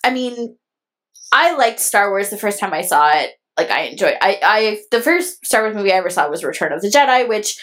i 0.04 0.12
mean 0.12 0.56
i 1.32 1.56
liked 1.56 1.80
star 1.80 2.10
wars 2.10 2.30
the 2.30 2.38
first 2.38 2.60
time 2.60 2.74
i 2.74 2.82
saw 2.82 3.12
it. 3.12 3.32
Like 3.58 3.70
i 3.72 3.82
enjoyed 3.82 4.16
i 4.22 4.40
i 4.42 4.80
the 4.92 5.02
first 5.02 5.46
star 5.46 5.64
wars 5.64 5.76
movie 5.76 5.92
i 5.92 5.98
ever 5.98 6.10
saw 6.10 6.30
was 6.30 6.44
return 6.44 6.72
of 6.72 6.82
the 6.82 6.90
jedi 6.90 7.28
which 7.28 7.60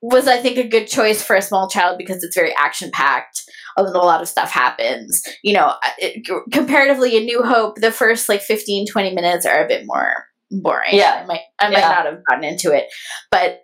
was 0.00 0.28
i 0.28 0.36
think 0.36 0.58
a 0.58 0.68
good 0.68 0.86
choice 0.86 1.22
for 1.22 1.34
a 1.34 1.42
small 1.42 1.68
child 1.68 1.98
because 1.98 2.22
it's 2.22 2.36
very 2.36 2.54
action 2.56 2.90
packed 2.92 3.42
a 3.76 3.82
lot 3.82 4.22
of 4.22 4.28
stuff 4.28 4.50
happens 4.50 5.22
you 5.42 5.52
know 5.52 5.66
uh, 5.66 5.90
it, 5.98 6.26
comparatively 6.52 7.16
a 7.16 7.24
new 7.24 7.42
hope 7.42 7.76
the 7.76 7.92
first 7.92 8.28
like 8.28 8.40
15 8.42 8.86
20 8.86 9.14
minutes 9.14 9.44
are 9.46 9.64
a 9.64 9.68
bit 9.68 9.84
more 9.86 10.24
boring 10.50 10.90
Yeah. 10.94 11.20
i 11.22 11.26
might 11.26 11.40
i 11.60 11.68
might 11.68 11.78
Yeah. 11.78 11.88
not 11.88 12.06
have 12.06 12.24
gotten 12.28 12.44
into 12.44 12.72
it 12.72 12.86
but 13.30 13.62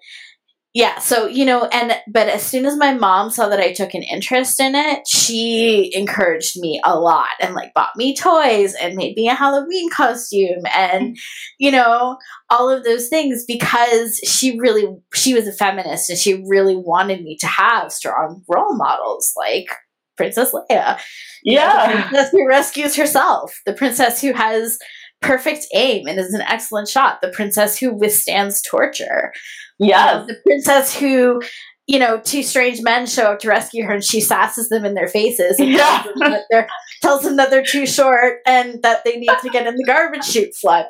yeah 0.74 0.98
so 0.98 1.26
you 1.26 1.44
know 1.44 1.66
and 1.66 1.96
but 2.12 2.28
as 2.28 2.42
soon 2.42 2.66
as 2.66 2.76
my 2.76 2.92
mom 2.92 3.30
saw 3.30 3.48
that 3.48 3.60
i 3.60 3.72
took 3.72 3.94
an 3.94 4.02
interest 4.02 4.58
in 4.60 4.74
it 4.74 5.06
she 5.06 5.92
encouraged 5.94 6.58
me 6.60 6.80
a 6.84 6.98
lot 6.98 7.28
and 7.40 7.54
like 7.54 7.72
bought 7.74 7.94
me 7.96 8.14
toys 8.14 8.74
and 8.74 8.96
made 8.96 9.16
me 9.16 9.28
a 9.28 9.34
halloween 9.34 9.88
costume 9.90 10.62
and 10.76 11.16
you 11.58 11.70
know 11.70 12.18
all 12.50 12.68
of 12.68 12.82
those 12.84 13.08
things 13.08 13.44
because 13.46 14.18
she 14.26 14.58
really 14.58 14.84
she 15.14 15.32
was 15.32 15.46
a 15.46 15.52
feminist 15.52 16.10
and 16.10 16.18
she 16.18 16.42
really 16.48 16.76
wanted 16.76 17.22
me 17.22 17.36
to 17.40 17.46
have 17.46 17.92
strong 17.92 18.42
role 18.48 18.76
models 18.76 19.32
like 19.38 19.68
princess 20.16 20.52
leia 20.52 20.98
you 21.42 21.56
know, 21.56 21.62
yeah. 21.62 22.08
princess 22.08 22.30
who 22.30 22.46
rescues 22.48 22.96
herself 22.96 23.54
the 23.66 23.72
princess 23.74 24.20
who 24.20 24.32
has 24.32 24.78
perfect 25.22 25.66
aim 25.74 26.06
and 26.06 26.18
is 26.18 26.34
an 26.34 26.42
excellent 26.42 26.88
shot 26.88 27.20
the 27.22 27.28
princess 27.30 27.78
who 27.78 27.92
withstands 27.94 28.60
torture 28.62 29.32
Yes. 29.80 30.26
the 30.28 30.36
princess 30.46 30.94
who, 30.96 31.42
you 31.88 31.98
know, 31.98 32.20
two 32.20 32.44
strange 32.44 32.80
men 32.80 33.06
show 33.06 33.32
up 33.32 33.40
to 33.40 33.48
rescue 33.48 33.84
her 33.84 33.94
and 33.94 34.04
she 34.04 34.20
sasses 34.20 34.68
them 34.68 34.84
in 34.84 34.94
their 34.94 35.08
faces 35.08 35.58
and 35.58 35.70
Yeah. 35.70 36.02
tells, 36.02 36.04
them 36.14 36.30
that 36.30 36.42
they're, 36.50 36.68
tells 37.02 37.22
them 37.22 37.36
that 37.38 37.50
they're 37.50 37.64
too 37.64 37.84
short 37.86 38.38
and 38.46 38.80
that 38.82 39.02
they 39.04 39.16
need 39.16 39.32
to 39.42 39.50
get 39.50 39.66
in 39.66 39.74
the 39.74 39.82
garbage 39.84 40.24
chute, 40.24 40.54
Flyboy. 40.64 40.86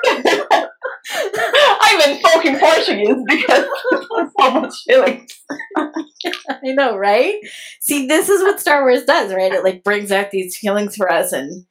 god. 0.51 0.68
I've 1.12 2.05
been 2.05 2.20
talking 2.20 2.59
Portuguese 2.59 3.22
because 3.26 3.66
there's 3.91 4.30
so 4.41 4.51
much 4.53 4.74
feeling. 4.87 5.28
I 5.76 6.72
know, 6.72 6.97
right? 6.97 7.35
See, 7.80 8.07
this 8.07 8.28
is 8.28 8.43
what 8.43 8.61
Star 8.61 8.82
Wars 8.82 9.05
does, 9.05 9.32
right? 9.32 9.53
It 9.53 9.64
like 9.64 9.85
brings 9.85 10.11
out 10.12 10.30
these 10.30 10.57
feelings 10.57 10.97
for 10.97 11.11
us 11.11 11.32
and 11.32 11.66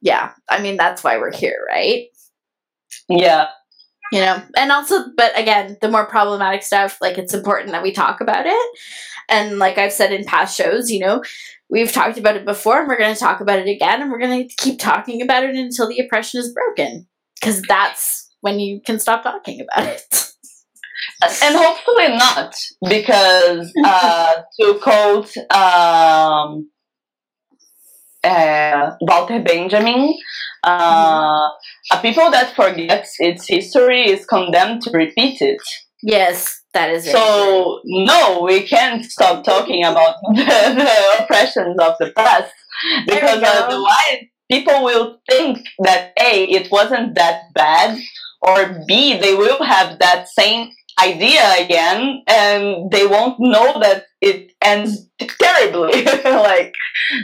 yeah, 0.00 0.32
I 0.50 0.60
mean, 0.60 0.76
that's 0.76 1.02
why 1.02 1.16
we're 1.18 1.32
here, 1.32 1.64
right? 1.68 2.06
Yeah. 3.08 3.48
you 4.12 4.20
know 4.20 4.42
and 4.56 4.70
also 4.72 5.04
but 5.16 5.36
again 5.38 5.76
the 5.80 5.88
more 5.90 6.06
problematic 6.06 6.62
stuff 6.62 6.98
like 7.00 7.18
it's 7.18 7.34
important 7.34 7.72
that 7.72 7.82
we 7.82 7.92
talk 7.92 8.20
about 8.20 8.46
it 8.46 8.78
and 9.28 9.58
like 9.58 9.78
i've 9.78 9.92
said 9.92 10.12
in 10.12 10.24
past 10.24 10.56
shows 10.56 10.90
you 10.90 11.00
know 11.00 11.22
we've 11.70 11.92
talked 11.92 12.18
about 12.18 12.36
it 12.36 12.44
before 12.44 12.78
and 12.78 12.88
we're 12.88 12.98
going 12.98 13.14
to 13.14 13.20
talk 13.20 13.40
about 13.40 13.58
it 13.58 13.68
again 13.68 14.02
and 14.02 14.10
we're 14.12 14.18
going 14.18 14.46
to 14.46 14.54
keep 14.56 14.78
talking 14.78 15.22
about 15.22 15.44
it 15.44 15.56
until 15.56 15.88
the 15.88 15.98
oppression 15.98 16.40
is 16.40 16.52
broken 16.52 17.06
because 17.40 17.62
that's 17.62 18.23
when 18.44 18.60
you 18.60 18.80
can 18.86 18.98
stop 18.98 19.22
talking 19.22 19.60
about 19.64 19.86
it. 19.86 20.04
And 21.42 21.56
hopefully 21.56 22.08
not 22.08 22.54
because 22.86 23.72
uh, 23.84 24.34
to 24.60 24.78
quote 24.82 25.34
um, 25.50 26.70
uh, 28.22 28.90
Walter 29.00 29.42
Benjamin, 29.42 30.14
uh, 30.62 31.48
a 31.92 31.98
people 32.02 32.30
that 32.30 32.54
forgets 32.54 33.16
its 33.18 33.48
history 33.48 34.10
is 34.10 34.26
condemned 34.26 34.82
to 34.82 34.90
repeat 34.90 35.40
it. 35.40 35.62
yes 36.02 36.64
that 36.74 36.90
is 36.90 37.06
it. 37.06 37.12
So 37.12 37.80
no, 37.84 38.42
we 38.42 38.66
can't 38.66 39.04
stop 39.04 39.44
talking 39.44 39.84
about 39.84 40.16
the, 40.34 40.44
the 40.44 41.22
oppressions 41.22 41.78
of 41.78 41.94
the 41.98 42.12
past 42.14 42.52
because 43.06 43.42
otherwise 43.42 44.26
people 44.50 44.84
will 44.84 45.18
think 45.30 45.58
that 45.78 46.12
a 46.20 46.44
it 46.44 46.70
wasn't 46.70 47.14
that 47.14 47.42
bad, 47.54 47.98
or 48.46 48.80
b 48.86 49.18
they 49.18 49.34
will 49.34 49.62
have 49.62 49.98
that 49.98 50.28
same 50.28 50.70
idea 51.02 51.42
again, 51.58 52.22
and 52.26 52.90
they 52.90 53.06
won't 53.06 53.36
know 53.40 53.80
that 53.80 54.04
it 54.20 54.52
ends 54.62 55.08
terribly. 55.18 56.04
like 56.24 56.74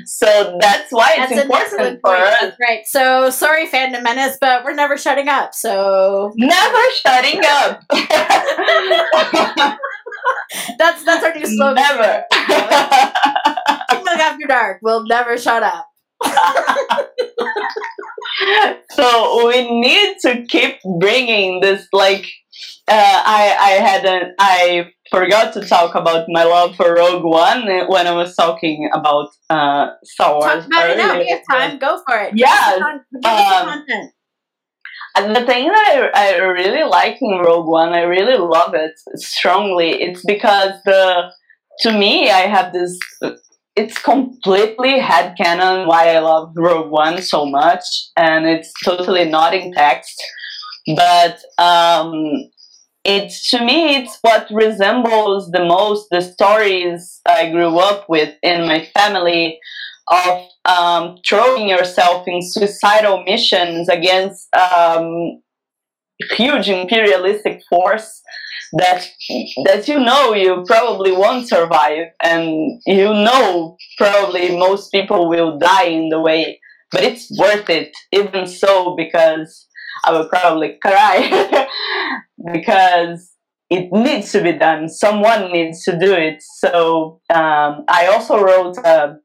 so 0.05 0.59
that's 0.61 0.91
why 0.91 1.15
it's 1.19 1.31
that's 1.31 1.73
important 1.73 2.01
for 2.01 2.15
us 2.15 2.55
right 2.61 2.87
so 2.87 3.31
sorry 3.31 3.67
fandom 3.69 4.03
menace 4.03 4.37
but 4.41 4.65
we're 4.65 4.75
never 4.75 4.97
shutting 4.97 5.29
up 5.29 5.55
so 5.55 6.33
never 6.37 6.79
shutting 7.03 7.41
up. 7.45 7.83
that's 10.79 11.05
that's 11.05 11.25
our 11.25 11.35
new 11.35 11.47
slogan 11.47 11.77
never. 11.77 12.25
Look 13.93 14.19
after 14.19 14.47
dark 14.47 14.79
we'll 14.83 15.07
never 15.07 15.39
shut 15.39 15.63
up 15.63 15.87
so 18.91 19.49
we 19.49 19.81
need 19.81 20.17
to 20.21 20.45
keep 20.47 20.79
bringing 20.99 21.61
this 21.61 21.87
like 21.93 22.27
uh, 22.89 23.23
I 23.27 23.57
I 23.59 23.71
had 23.73 24.05
a, 24.05 24.33
I 24.39 24.91
forgot 25.11 25.53
to 25.55 25.67
talk 25.67 25.95
about 25.95 26.27
my 26.29 26.45
love 26.45 26.77
for 26.77 26.95
Rogue 26.95 27.25
One 27.25 27.67
when 27.89 28.07
I 28.07 28.13
was 28.13 28.35
talking 28.35 28.91
about 28.93 29.29
uh, 29.49 29.91
Star 30.05 30.35
Wars. 30.35 30.45
Talk 30.45 30.67
about 30.67 30.91
it 30.91 30.97
now. 30.97 31.19
We 31.19 31.29
have 31.29 31.41
time. 31.51 31.79
Go 31.79 32.03
for 32.07 32.19
it. 32.19 32.33
Yeah, 32.37 32.75
the 32.75 32.81
con- 32.81 33.05
give 33.13 33.33
us 33.33 33.85
the 33.87 33.95
um. 33.95 34.11
The 35.35 35.45
thing 35.45 35.67
that 35.67 36.11
I, 36.15 36.29
I 36.29 36.37
really 36.39 36.89
like 36.89 37.19
in 37.21 37.39
Rogue 37.39 37.67
One, 37.67 37.93
I 37.93 38.03
really 38.03 38.39
love 38.39 38.75
it 38.75 38.93
strongly. 39.17 39.91
It's 40.03 40.25
because 40.25 40.73
the 40.85 41.31
to 41.81 41.93
me, 41.93 42.31
I 42.31 42.43
have 42.47 42.73
this. 42.73 42.99
It's 43.77 43.99
completely 43.99 44.99
headcanon 44.99 45.87
why 45.87 46.15
I 46.15 46.19
love 46.19 46.53
Rogue 46.57 46.91
One 46.91 47.23
so 47.23 47.47
much, 47.47 47.85
and 48.17 48.47
it's 48.47 48.73
totally 48.85 49.25
not 49.25 49.55
in 49.55 49.73
text. 49.73 50.23
But 50.97 51.39
um, 51.59 52.51
it's 53.05 53.49
to 53.51 53.65
me, 53.65 53.97
it's 53.97 54.19
what 54.23 54.49
resembles 54.51 55.51
the 55.51 55.65
most 55.65 56.09
the 56.11 56.21
stories 56.21 57.21
I 57.27 57.51
grew 57.51 57.79
up 57.79 58.09
with 58.09 58.35
in 58.43 58.67
my 58.67 58.87
family 58.93 59.59
of 60.09 60.49
um, 60.65 61.19
throwing 61.27 61.69
yourself 61.69 62.27
in 62.27 62.41
suicidal 62.43 63.23
missions 63.25 63.89
against 63.89 64.49
um, 64.55 65.41
huge 66.33 66.69
imperialistic 66.69 67.63
force 67.69 68.21
that 68.75 69.09
that 69.65 69.89
you 69.89 69.99
know 69.99 70.33
you 70.33 70.65
probably 70.67 71.13
won't 71.13 71.49
survive 71.49 72.07
and 72.23 72.81
you 72.87 73.13
know 73.13 73.77
probably 73.99 74.57
most 74.57 74.91
people 74.93 75.29
will 75.29 75.59
die 75.59 75.87
in 75.87 76.09
the 76.09 76.21
way 76.21 76.61
but 76.93 77.03
it's 77.03 77.31
worth 77.39 77.69
it 77.69 77.93
even 78.13 78.47
so 78.47 78.95
because 78.97 79.67
I 80.05 80.13
will 80.13 80.29
probably 80.29 80.79
cry 80.83 81.67
because 82.53 83.33
it 83.71 83.93
needs 83.93 84.33
to 84.33 84.43
be 84.43 84.53
done. 84.53 84.89
Someone 84.89 85.53
needs 85.53 85.85
to 85.85 85.97
do 85.99 86.13
it. 86.13 86.43
So 86.59 87.21
um, 87.33 87.85
I 87.89 88.09
also 88.13 88.43
wrote 88.43 88.77
a 88.79 89.17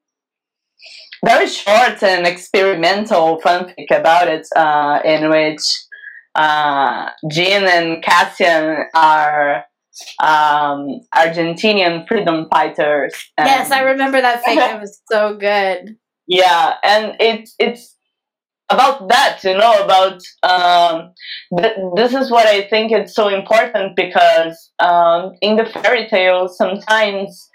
very 1.25 1.47
short 1.47 2.03
and 2.03 2.27
experimental 2.27 3.41
fanfic 3.43 3.89
about 3.89 4.27
it, 4.27 4.47
uh, 4.55 4.99
in 5.03 5.29
which 5.29 5.61
uh, 6.35 7.09
Jyn 7.31 7.67
and 7.67 8.03
Cassian 8.03 8.85
are 8.93 9.65
um, 10.21 10.99
Argentinian 11.15 12.07
freedom 12.07 12.47
fighters. 12.51 13.13
yes, 13.37 13.71
I 13.71 13.81
remember 13.81 14.21
that 14.21 14.43
fic. 14.47 14.57
it 14.57 14.81
was 14.81 15.01
so 15.11 15.35
good. 15.37 15.97
Yeah, 16.27 16.73
and 16.83 17.15
it's 17.19 17.55
it's 17.59 17.95
about 18.69 19.07
that, 19.09 19.39
you 19.43 19.55
know, 19.55 19.83
about 19.83 20.21
um, 20.43 21.13
th- 21.57 21.77
this 21.95 22.13
is 22.13 22.31
what 22.31 22.47
I 22.47 22.67
think 22.67 22.91
it's 22.91 23.13
so 23.13 23.29
important 23.29 23.95
because 23.95 24.71
um, 24.79 25.33
in 25.41 25.55
the 25.55 25.65
fairy 25.65 26.07
tales 26.07 26.57
sometimes 26.57 27.49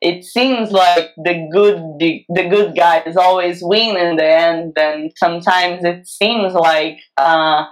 it 0.00 0.24
seems 0.24 0.72
like 0.72 1.10
the 1.16 1.48
good 1.52 1.76
the, 1.98 2.24
the 2.28 2.48
good 2.48 2.76
guys 2.76 3.16
always 3.16 3.60
win 3.62 3.96
in 3.96 4.16
the 4.16 4.26
end, 4.26 4.72
and 4.76 5.12
sometimes 5.16 5.84
it 5.84 6.06
seems 6.06 6.54
like 6.54 6.98
uh, 7.16 7.64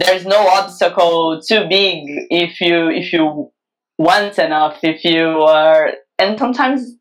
there's 0.00 0.26
no 0.26 0.48
obstacle 0.48 1.40
too 1.40 1.66
big 1.68 2.04
if 2.30 2.60
you 2.60 2.88
if 2.88 3.12
you 3.12 3.50
want 3.98 4.38
enough 4.38 4.78
if 4.82 5.04
you 5.04 5.42
are 5.42 5.92
and 6.18 6.38
sometimes 6.38 6.96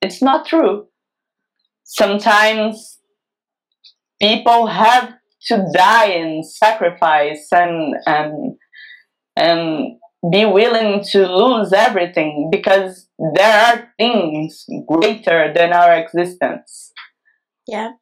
it's 0.00 0.22
not 0.22 0.46
true. 0.46 0.86
Sometimes 1.84 2.98
people 4.20 4.66
have 4.66 5.14
to 5.46 5.66
die 5.74 6.10
and 6.10 6.44
sacrifice 6.46 7.48
and 7.52 7.94
and 8.06 8.56
and 9.36 9.96
be 10.32 10.44
willing 10.44 11.04
to 11.12 11.26
lose 11.26 11.72
everything 11.72 12.48
because 12.50 13.08
there 13.34 13.60
are 13.66 13.92
things 13.98 14.64
greater 14.86 15.52
than 15.54 15.72
our 15.72 15.94
existence. 15.94 16.92
Yeah. 17.66 17.92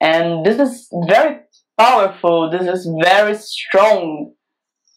And 0.00 0.44
this 0.44 0.58
is 0.60 0.88
very 1.08 1.40
powerful 1.78 2.50
this 2.50 2.66
is 2.66 2.88
very 3.02 3.34
strong 3.34 4.32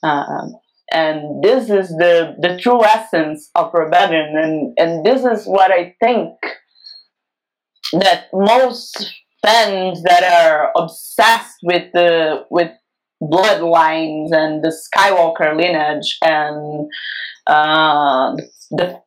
um, 0.04 0.54
and 0.92 1.44
this 1.44 1.70
is 1.70 1.90
the 1.98 2.36
the 2.40 2.58
true 2.60 2.84
essence 2.84 3.50
of 3.56 3.72
rebellion 3.74 4.36
and 4.36 4.74
and 4.78 5.06
this 5.06 5.24
is 5.24 5.46
what 5.46 5.72
i 5.72 5.96
think 6.00 6.32
that 7.94 8.28
most 8.34 9.14
fans 9.46 10.04
that 10.04 10.24
are 10.24 10.72
obsessed 10.76 11.58
with 11.64 11.92
the 11.94 12.46
with 12.50 12.72
bloodlines 13.22 14.32
and 14.32 14.64
the 14.64 14.74
skywalker 14.74 15.56
lineage 15.56 16.18
and 16.22 16.90
uh, 17.48 18.36
the 18.72 19.02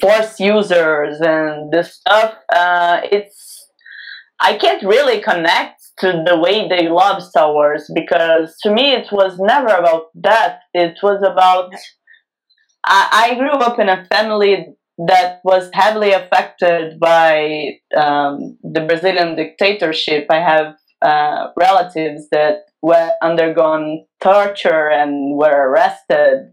force 0.00 0.38
users 0.40 1.20
and 1.20 1.72
this 1.72 1.94
stuff 1.94 2.34
uh, 2.54 3.00
it's 3.10 3.70
i 4.40 4.56
can't 4.56 4.82
really 4.82 5.20
connect 5.20 5.77
to 6.00 6.22
the 6.26 6.38
way 6.38 6.68
they 6.68 6.88
love 6.88 7.22
Star 7.22 7.52
Wars 7.52 7.90
because 7.94 8.56
to 8.62 8.70
me 8.70 8.92
it 8.92 9.08
was 9.12 9.38
never 9.38 9.68
about 9.68 10.06
that. 10.14 10.60
It 10.74 10.98
was 11.02 11.22
about. 11.22 11.72
I, 12.84 13.30
I 13.30 13.34
grew 13.34 13.50
up 13.50 13.78
in 13.78 13.88
a 13.88 14.06
family 14.06 14.66
that 15.06 15.40
was 15.44 15.70
heavily 15.72 16.12
affected 16.12 16.98
by 16.98 17.78
um, 17.96 18.58
the 18.62 18.80
Brazilian 18.80 19.36
dictatorship. 19.36 20.26
I 20.30 20.40
have 20.40 20.74
uh, 21.02 21.48
relatives 21.56 22.28
that 22.32 22.64
were 22.82 23.10
undergone 23.22 24.04
torture 24.20 24.90
and 24.90 25.36
were 25.36 25.70
arrested 25.70 26.52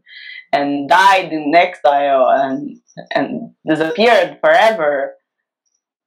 and 0.52 0.88
died 0.88 1.32
in 1.32 1.54
exile 1.56 2.28
and 2.30 2.78
and 3.14 3.52
disappeared 3.68 4.38
forever. 4.42 5.16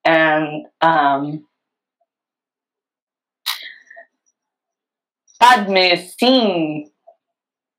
And 0.05 0.66
um, 0.80 1.45
Padme 5.41 5.95
seeing 6.18 6.91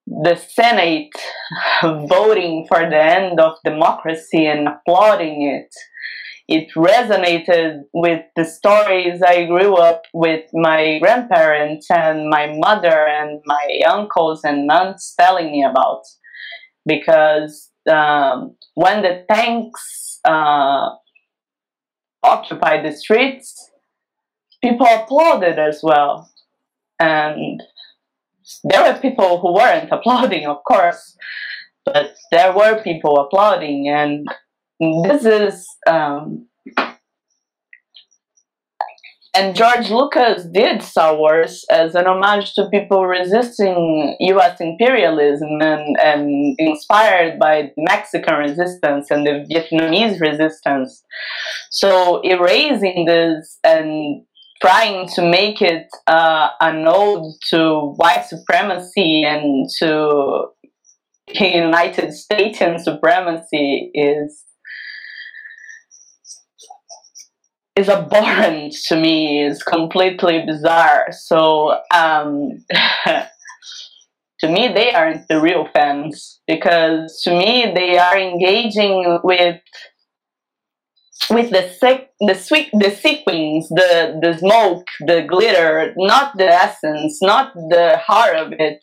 the 0.08 0.36
Senate 0.36 1.12
voting 1.84 2.66
for 2.68 2.90
the 2.90 3.02
end 3.02 3.40
of 3.40 3.58
democracy 3.64 4.46
and 4.46 4.68
applauding 4.68 5.44
it, 5.44 5.74
it 6.48 6.72
resonated 6.76 7.82
with 7.94 8.24
the 8.36 8.46
stories 8.46 9.22
I 9.22 9.46
grew 9.46 9.76
up 9.76 10.04
with 10.14 10.46
my 10.54 10.98
grandparents 11.00 11.88
and 11.92 12.30
my 12.30 12.52
mother 12.56 13.08
and 13.08 13.40
my 13.46 13.82
uncles 13.88 14.44
and 14.44 14.70
aunts 14.72 15.14
telling 15.20 15.52
me 15.52 15.64
about. 15.64 16.02
Because 16.86 17.70
um, 17.88 18.56
when 18.74 19.04
the 19.04 19.26
tanks 19.30 20.20
uh, 20.26 20.90
occupied 22.24 22.84
the 22.84 22.94
streets, 22.94 23.70
people 24.64 24.88
applauded 24.88 25.60
as 25.60 25.82
well 25.84 26.32
and 27.00 27.62
there 28.64 28.84
were 28.84 29.00
people 29.00 29.40
who 29.40 29.54
weren't 29.54 29.90
applauding, 29.92 30.48
of 30.48 30.58
course, 30.68 31.16
but 31.86 32.16
there 32.32 32.54
were 32.54 32.82
people 32.84 33.18
applauding, 33.18 33.88
and 33.90 34.28
this 35.08 35.26
is. 35.26 35.68
Um, 35.88 36.48
and 39.36 39.56
George 39.56 39.92
Lucas 39.92 40.44
did 40.52 40.82
Star 40.82 41.16
Wars 41.16 41.64
as 41.70 41.94
an 41.94 42.08
homage 42.08 42.56
to 42.56 42.68
people 42.70 43.06
resisting 43.06 44.16
US 44.20 44.60
imperialism 44.60 45.62
and, 45.62 45.96
and 46.02 46.56
inspired 46.58 47.38
by 47.38 47.72
Mexican 47.78 48.36
resistance 48.36 49.12
and 49.12 49.28
the 49.28 49.46
Vietnamese 49.50 50.20
resistance. 50.20 51.04
So 51.70 52.22
erasing 52.24 53.06
this 53.06 53.60
and 53.64 54.24
trying 54.62 55.08
to 55.08 55.22
make 55.22 55.62
it 55.62 55.88
uh, 56.08 56.50
an 56.60 56.86
ode 56.88 57.34
to 57.50 57.94
white 57.96 58.26
supremacy 58.26 59.24
and 59.24 59.70
to 59.80 60.48
United 61.34 62.14
States 62.14 62.62
and 62.62 62.82
supremacy 62.82 63.92
is 63.94 64.44
is 67.76 67.88
abhorrent 67.88 68.76
to 68.88 68.96
me. 68.96 69.42
is 69.42 69.64
completely 69.64 70.44
bizarre. 70.46 71.08
So 71.12 71.80
um, 71.94 72.66
to 74.40 74.48
me, 74.48 74.68
they 74.68 74.92
aren't 74.92 75.28
the 75.30 75.40
real 75.40 75.66
fans 75.74 76.42
because 76.48 77.22
to 77.24 77.32
me 77.32 77.72
they 77.74 77.98
are 77.98 78.18
engaging 78.18 79.20
with 79.24 79.62
with 81.30 81.52
the 81.52 81.70
sec- 81.80 82.12
the 82.20 82.34
sweet 82.34 82.70
the 82.74 82.92
sequins, 82.92 83.70
the 83.70 84.20
the 84.22 84.38
smoke, 84.38 84.88
the 85.08 85.22
glitter, 85.22 85.94
not 85.98 86.38
the 86.38 86.48
essence, 86.48 87.20
not 87.22 87.54
the 87.54 87.98
heart 87.98 88.36
of 88.36 88.54
it. 88.54 88.82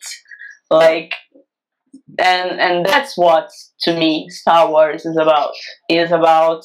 Like 0.69 1.13
and 2.19 2.59
and 2.59 2.85
that's 2.85 3.17
what 3.17 3.49
to 3.81 3.97
me 3.97 4.29
Star 4.29 4.69
Wars 4.69 5.05
is 5.05 5.17
about. 5.17 5.53
Is 5.89 6.11
about 6.11 6.63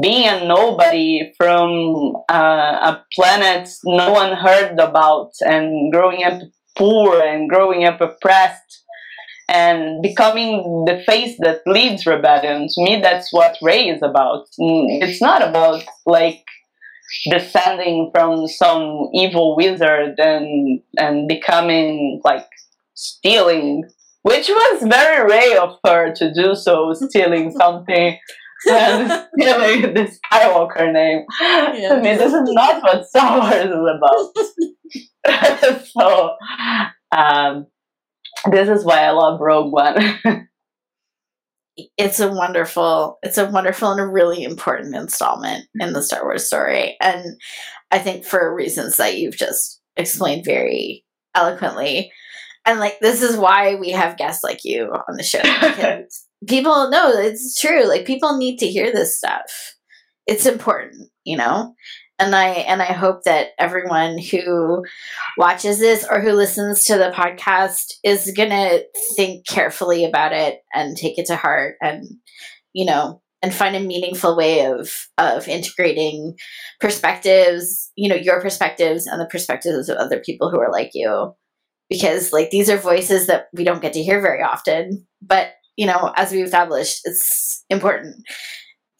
being 0.00 0.28
a 0.28 0.44
nobody 0.46 1.32
from 1.36 2.14
uh, 2.30 2.94
a 2.94 3.04
planet 3.14 3.68
no 3.84 4.12
one 4.12 4.36
heard 4.36 4.78
about 4.78 5.30
and 5.40 5.92
growing 5.92 6.24
up 6.24 6.40
poor 6.76 7.20
and 7.20 7.48
growing 7.48 7.84
up 7.84 8.00
oppressed 8.00 8.83
and 9.48 10.02
becoming 10.02 10.84
the 10.86 11.02
face 11.06 11.36
that 11.40 11.60
leads 11.66 12.06
rebellion. 12.06 12.68
To 12.68 12.82
me, 12.82 13.00
that's 13.00 13.32
what 13.32 13.56
Rey 13.62 13.88
is 13.88 14.02
about. 14.02 14.46
Mm, 14.60 15.02
it's 15.02 15.20
not 15.20 15.46
about 15.46 15.84
like 16.06 16.44
descending 17.30 18.10
from 18.14 18.48
some 18.48 19.08
evil 19.12 19.56
wizard 19.56 20.14
and 20.18 20.80
and 20.98 21.28
becoming 21.28 22.20
like 22.24 22.46
stealing, 22.94 23.84
which 24.22 24.48
was 24.48 24.82
very 24.88 25.26
Rey 25.30 25.56
of 25.56 25.78
her 25.86 26.14
to 26.14 26.32
do 26.32 26.54
so, 26.54 26.92
stealing 26.94 27.50
something. 27.58 28.18
and 28.66 29.26
stealing 29.38 29.92
the 29.92 30.10
Skywalker 30.32 30.90
name. 30.90 31.26
Yeah. 31.40 31.96
To 31.96 32.00
me, 32.00 32.16
this 32.16 32.32
is 32.32 32.50
not 32.54 32.82
what 32.82 33.06
Star 33.06 33.40
Wars 33.40 33.66
is 33.66 33.70
about. 33.70 34.34
so, 35.84 36.36
um, 37.16 37.66
this 38.50 38.68
is 38.68 38.84
why 38.84 39.04
I 39.04 39.10
love 39.10 39.40
Rogue 39.40 39.72
One. 39.72 40.18
it's 41.98 42.20
a 42.20 42.28
wonderful, 42.28 43.18
it's 43.22 43.38
a 43.38 43.50
wonderful 43.50 43.90
and 43.90 44.00
a 44.00 44.06
really 44.06 44.44
important 44.44 44.94
installment 44.94 45.66
in 45.78 45.92
the 45.92 46.02
Star 46.02 46.22
Wars 46.22 46.46
story, 46.46 46.96
and 47.00 47.24
I 47.90 47.98
think 47.98 48.24
for 48.24 48.54
reasons 48.54 48.96
that 48.96 49.18
you've 49.18 49.36
just 49.36 49.80
explained 49.96 50.44
very 50.44 51.04
eloquently. 51.34 52.10
And 52.66 52.80
like 52.80 52.98
this 53.00 53.22
is 53.22 53.36
why 53.36 53.74
we 53.74 53.90
have 53.90 54.16
guests 54.16 54.42
like 54.42 54.64
you 54.64 54.84
on 54.86 55.16
the 55.16 55.22
show. 55.22 55.40
people 56.48 56.90
know 56.90 57.10
it's 57.10 57.60
true. 57.60 57.86
Like 57.86 58.06
people 58.06 58.36
need 58.38 58.58
to 58.58 58.66
hear 58.66 58.92
this 58.92 59.16
stuff. 59.18 59.74
It's 60.26 60.46
important, 60.46 61.10
you 61.24 61.36
know? 61.36 61.74
And 62.18 62.34
I 62.34 62.48
and 62.48 62.80
I 62.80 62.92
hope 62.92 63.24
that 63.24 63.48
everyone 63.58 64.18
who 64.18 64.84
watches 65.36 65.78
this 65.78 66.06
or 66.08 66.20
who 66.20 66.32
listens 66.32 66.84
to 66.84 66.96
the 66.96 67.12
podcast 67.14 67.94
is 68.04 68.32
gonna 68.36 68.80
think 69.16 69.46
carefully 69.46 70.04
about 70.04 70.32
it 70.32 70.60
and 70.72 70.96
take 70.96 71.18
it 71.18 71.26
to 71.26 71.36
heart 71.36 71.76
and 71.82 72.06
you 72.72 72.84
know 72.84 73.20
and 73.42 73.52
find 73.52 73.76
a 73.76 73.80
meaningful 73.80 74.36
way 74.36 74.66
of 74.66 75.08
of 75.18 75.48
integrating 75.48 76.34
perspectives 76.80 77.90
you 77.96 78.08
know 78.08 78.14
your 78.14 78.40
perspectives 78.40 79.06
and 79.06 79.20
the 79.20 79.26
perspectives 79.26 79.88
of 79.88 79.96
other 79.98 80.20
people 80.20 80.50
who 80.50 80.60
are 80.60 80.72
like 80.72 80.90
you. 80.94 81.32
Because 81.90 82.32
like 82.32 82.50
these 82.50 82.70
are 82.70 82.78
voices 82.78 83.26
that 83.26 83.48
we 83.52 83.62
don't 83.62 83.82
get 83.82 83.92
to 83.92 84.02
hear 84.02 84.20
very 84.20 84.42
often 84.42 85.06
but 85.20 85.52
you 85.76 85.86
know 85.86 86.12
as 86.16 86.32
we've 86.32 86.46
established 86.46 87.02
it's 87.04 87.64
important 87.68 88.16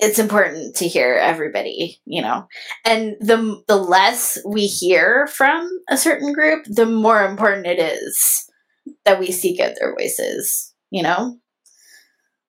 it's 0.05 0.19
important 0.19 0.77
to 0.77 0.87
hear 0.87 1.15
everybody 1.15 2.01
you 2.05 2.23
know. 2.23 2.47
And 2.85 3.17
the 3.21 3.63
the 3.67 3.77
less 3.77 4.39
we 4.47 4.67
hear 4.67 5.27
from 5.29 5.69
a 5.89 5.97
certain 5.97 6.33
group 6.33 6.65
the 6.67 6.87
more 6.87 7.25
important 7.25 7.67
it 7.67 7.79
is 7.79 8.51
that 9.05 9.19
we 9.19 9.33
seek 9.33 9.61
out 9.61 9.73
their 9.81 9.95
voices 9.95 10.75
you 10.91 11.03
know. 11.03 11.39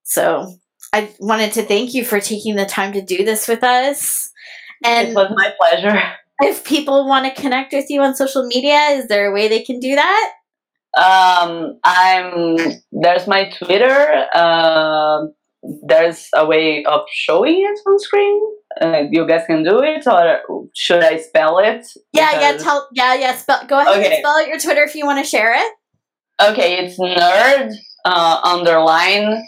So 0.04 0.54
i 0.94 1.12
wanted 1.20 1.54
to 1.54 1.64
thank 1.64 1.94
you 1.94 2.06
for 2.06 2.20
taking 2.20 2.56
the 2.56 2.66
time 2.66 2.94
to 2.94 3.02
do 3.02 3.24
this 3.24 3.48
with 3.48 3.64
us. 3.64 4.32
And 4.84 5.10
it 5.10 5.16
was 5.16 5.32
my 5.36 5.54
pleasure. 5.60 6.00
if 6.42 6.66
people 6.66 7.08
want 7.08 7.26
to 7.26 7.42
connect 7.42 7.74
with 7.74 7.90
you 7.90 8.02
on 8.02 8.16
social 8.16 8.46
media 8.46 8.78
is 8.90 9.08
there 9.08 9.32
a 9.32 9.34
way 9.34 9.48
they 9.48 9.64
can 9.64 9.80
do 9.80 9.96
that? 9.96 10.32
Um 10.98 11.80
i'm 11.84 12.58
there's 12.92 13.28
my 13.28 13.50
twitter 13.50 14.26
uh, 14.34 15.26
there's 15.88 16.28
a 16.36 16.46
way 16.46 16.84
of 16.86 17.02
showing 17.12 17.56
it 17.60 17.80
on 17.88 18.00
screen. 18.00 18.42
Uh, 18.82 19.04
you 19.10 19.26
guys 19.28 19.44
can 19.48 19.64
do 19.64 19.82
it, 19.82 20.06
or 20.08 20.68
should 20.74 21.04
I 21.04 21.18
spell 21.18 21.60
it? 21.60 21.86
Yeah, 22.14 22.32
because... 22.32 22.42
yeah, 22.42 22.58
tell, 22.58 22.90
yeah, 22.94 23.14
yeah. 23.16 23.36
Spell. 23.36 23.66
Go 23.68 23.80
ahead 23.80 23.98
okay. 23.98 24.16
and 24.16 24.20
spell 24.20 24.40
out 24.40 24.48
your 24.48 24.60
Twitter 24.60 24.84
if 24.84 24.96
you 24.96 25.06
want 25.06 25.24
to 25.24 25.30
share 25.30 25.54
it. 25.56 25.74
Okay, 26.42 26.86
it's 26.86 27.00
nerd 27.00 27.74
uh, 28.04 28.40
underline 28.44 29.42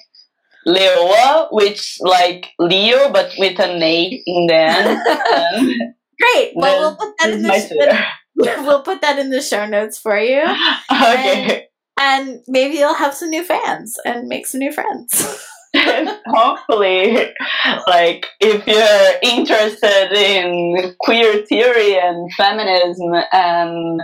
Leoa, 0.66 1.48
which 1.52 1.98
like 2.02 2.52
Leo, 2.60 3.12
but 3.12 3.34
with 3.38 3.60
an 3.60 3.82
A 3.82 4.24
in 4.26 4.48
the 4.48 4.56
end. 4.56 5.94
Great. 6.20 6.52
Well, 6.56 6.80
we'll 6.80 6.96
put 6.96 7.16
that 7.20 7.30
in 7.30 7.42
the 7.44 8.06
we'll 8.64 8.82
put 8.82 9.02
that 9.02 9.20
in 9.20 9.30
the 9.30 9.42
show 9.42 9.66
notes 9.66 9.98
for 9.98 10.18
you. 10.18 10.44
Okay. 10.92 11.68
And, 12.00 12.30
and 12.30 12.40
maybe 12.48 12.78
you'll 12.78 12.94
have 12.94 13.14
some 13.14 13.30
new 13.30 13.44
fans 13.44 13.98
and 14.06 14.28
make 14.28 14.48
some 14.48 14.60
new 14.60 14.72
friends. 14.72 15.46
hopefully 16.28 17.18
like 17.88 18.26
if 18.40 18.66
you're 18.68 19.20
interested 19.22 20.12
in 20.14 20.96
queer 21.00 21.46
theory 21.46 21.98
and 21.98 22.32
feminism 22.34 23.14
and 23.32 24.02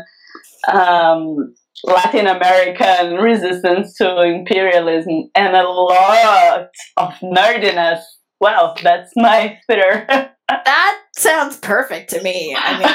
um, 0.71 1.53
latin 1.83 2.27
american 2.27 3.15
resistance 3.15 3.95
to 3.95 4.21
imperialism 4.21 5.29
and 5.35 5.55
a 5.55 5.67
lot 5.67 6.69
of 6.97 7.13
nerdiness 7.21 8.01
well 8.43 8.75
that's 8.83 9.11
my 9.15 9.57
twitter 9.65 10.29
that 10.49 11.01
sounds 11.15 11.57
perfect 11.57 12.09
to 12.11 12.21
me. 12.21 12.55
I 12.57 12.77
mean, 12.77 12.87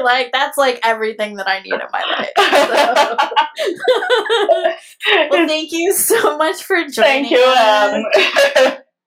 like 0.04 0.32
that's 0.32 0.56
like 0.56 0.80
everything 0.82 1.36
that 1.36 1.48
I 1.48 1.60
need 1.60 1.72
in 1.72 1.80
my 1.92 2.02
life. 2.16 2.30
So. 5.06 5.28
well, 5.30 5.46
thank 5.46 5.72
you 5.72 5.92
so 5.92 6.38
much 6.38 6.62
for 6.62 6.76
joining. 6.88 7.28
Thank 7.28 7.30
you. 7.30 7.44
Um. 7.44 8.04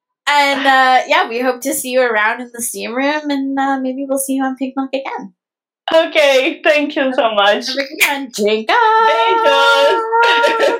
and 0.27 0.59
uh, 0.67 1.03
yeah, 1.07 1.27
we 1.27 1.39
hope 1.39 1.61
to 1.61 1.73
see 1.73 1.91
you 1.91 2.01
around 2.01 2.41
in 2.41 2.51
the 2.53 2.61
steam 2.61 2.93
room, 2.93 3.29
and 3.29 3.57
uh, 3.57 3.79
maybe 3.79 4.05
we'll 4.07 4.19
see 4.19 4.35
you 4.35 4.43
on 4.43 4.55
Pink 4.55 4.75
Milk 4.75 4.91
again. 4.93 5.33
Okay, 5.93 6.61
thank 6.63 6.95
you 6.95 7.13
so 7.13 7.33
much. 7.33 7.67
Have 7.67 7.75
a 7.75 7.79
good 7.79 7.97
one, 8.07 8.31
Jinka. 8.31 8.73
Thank 9.07 10.69
you. 10.69 10.79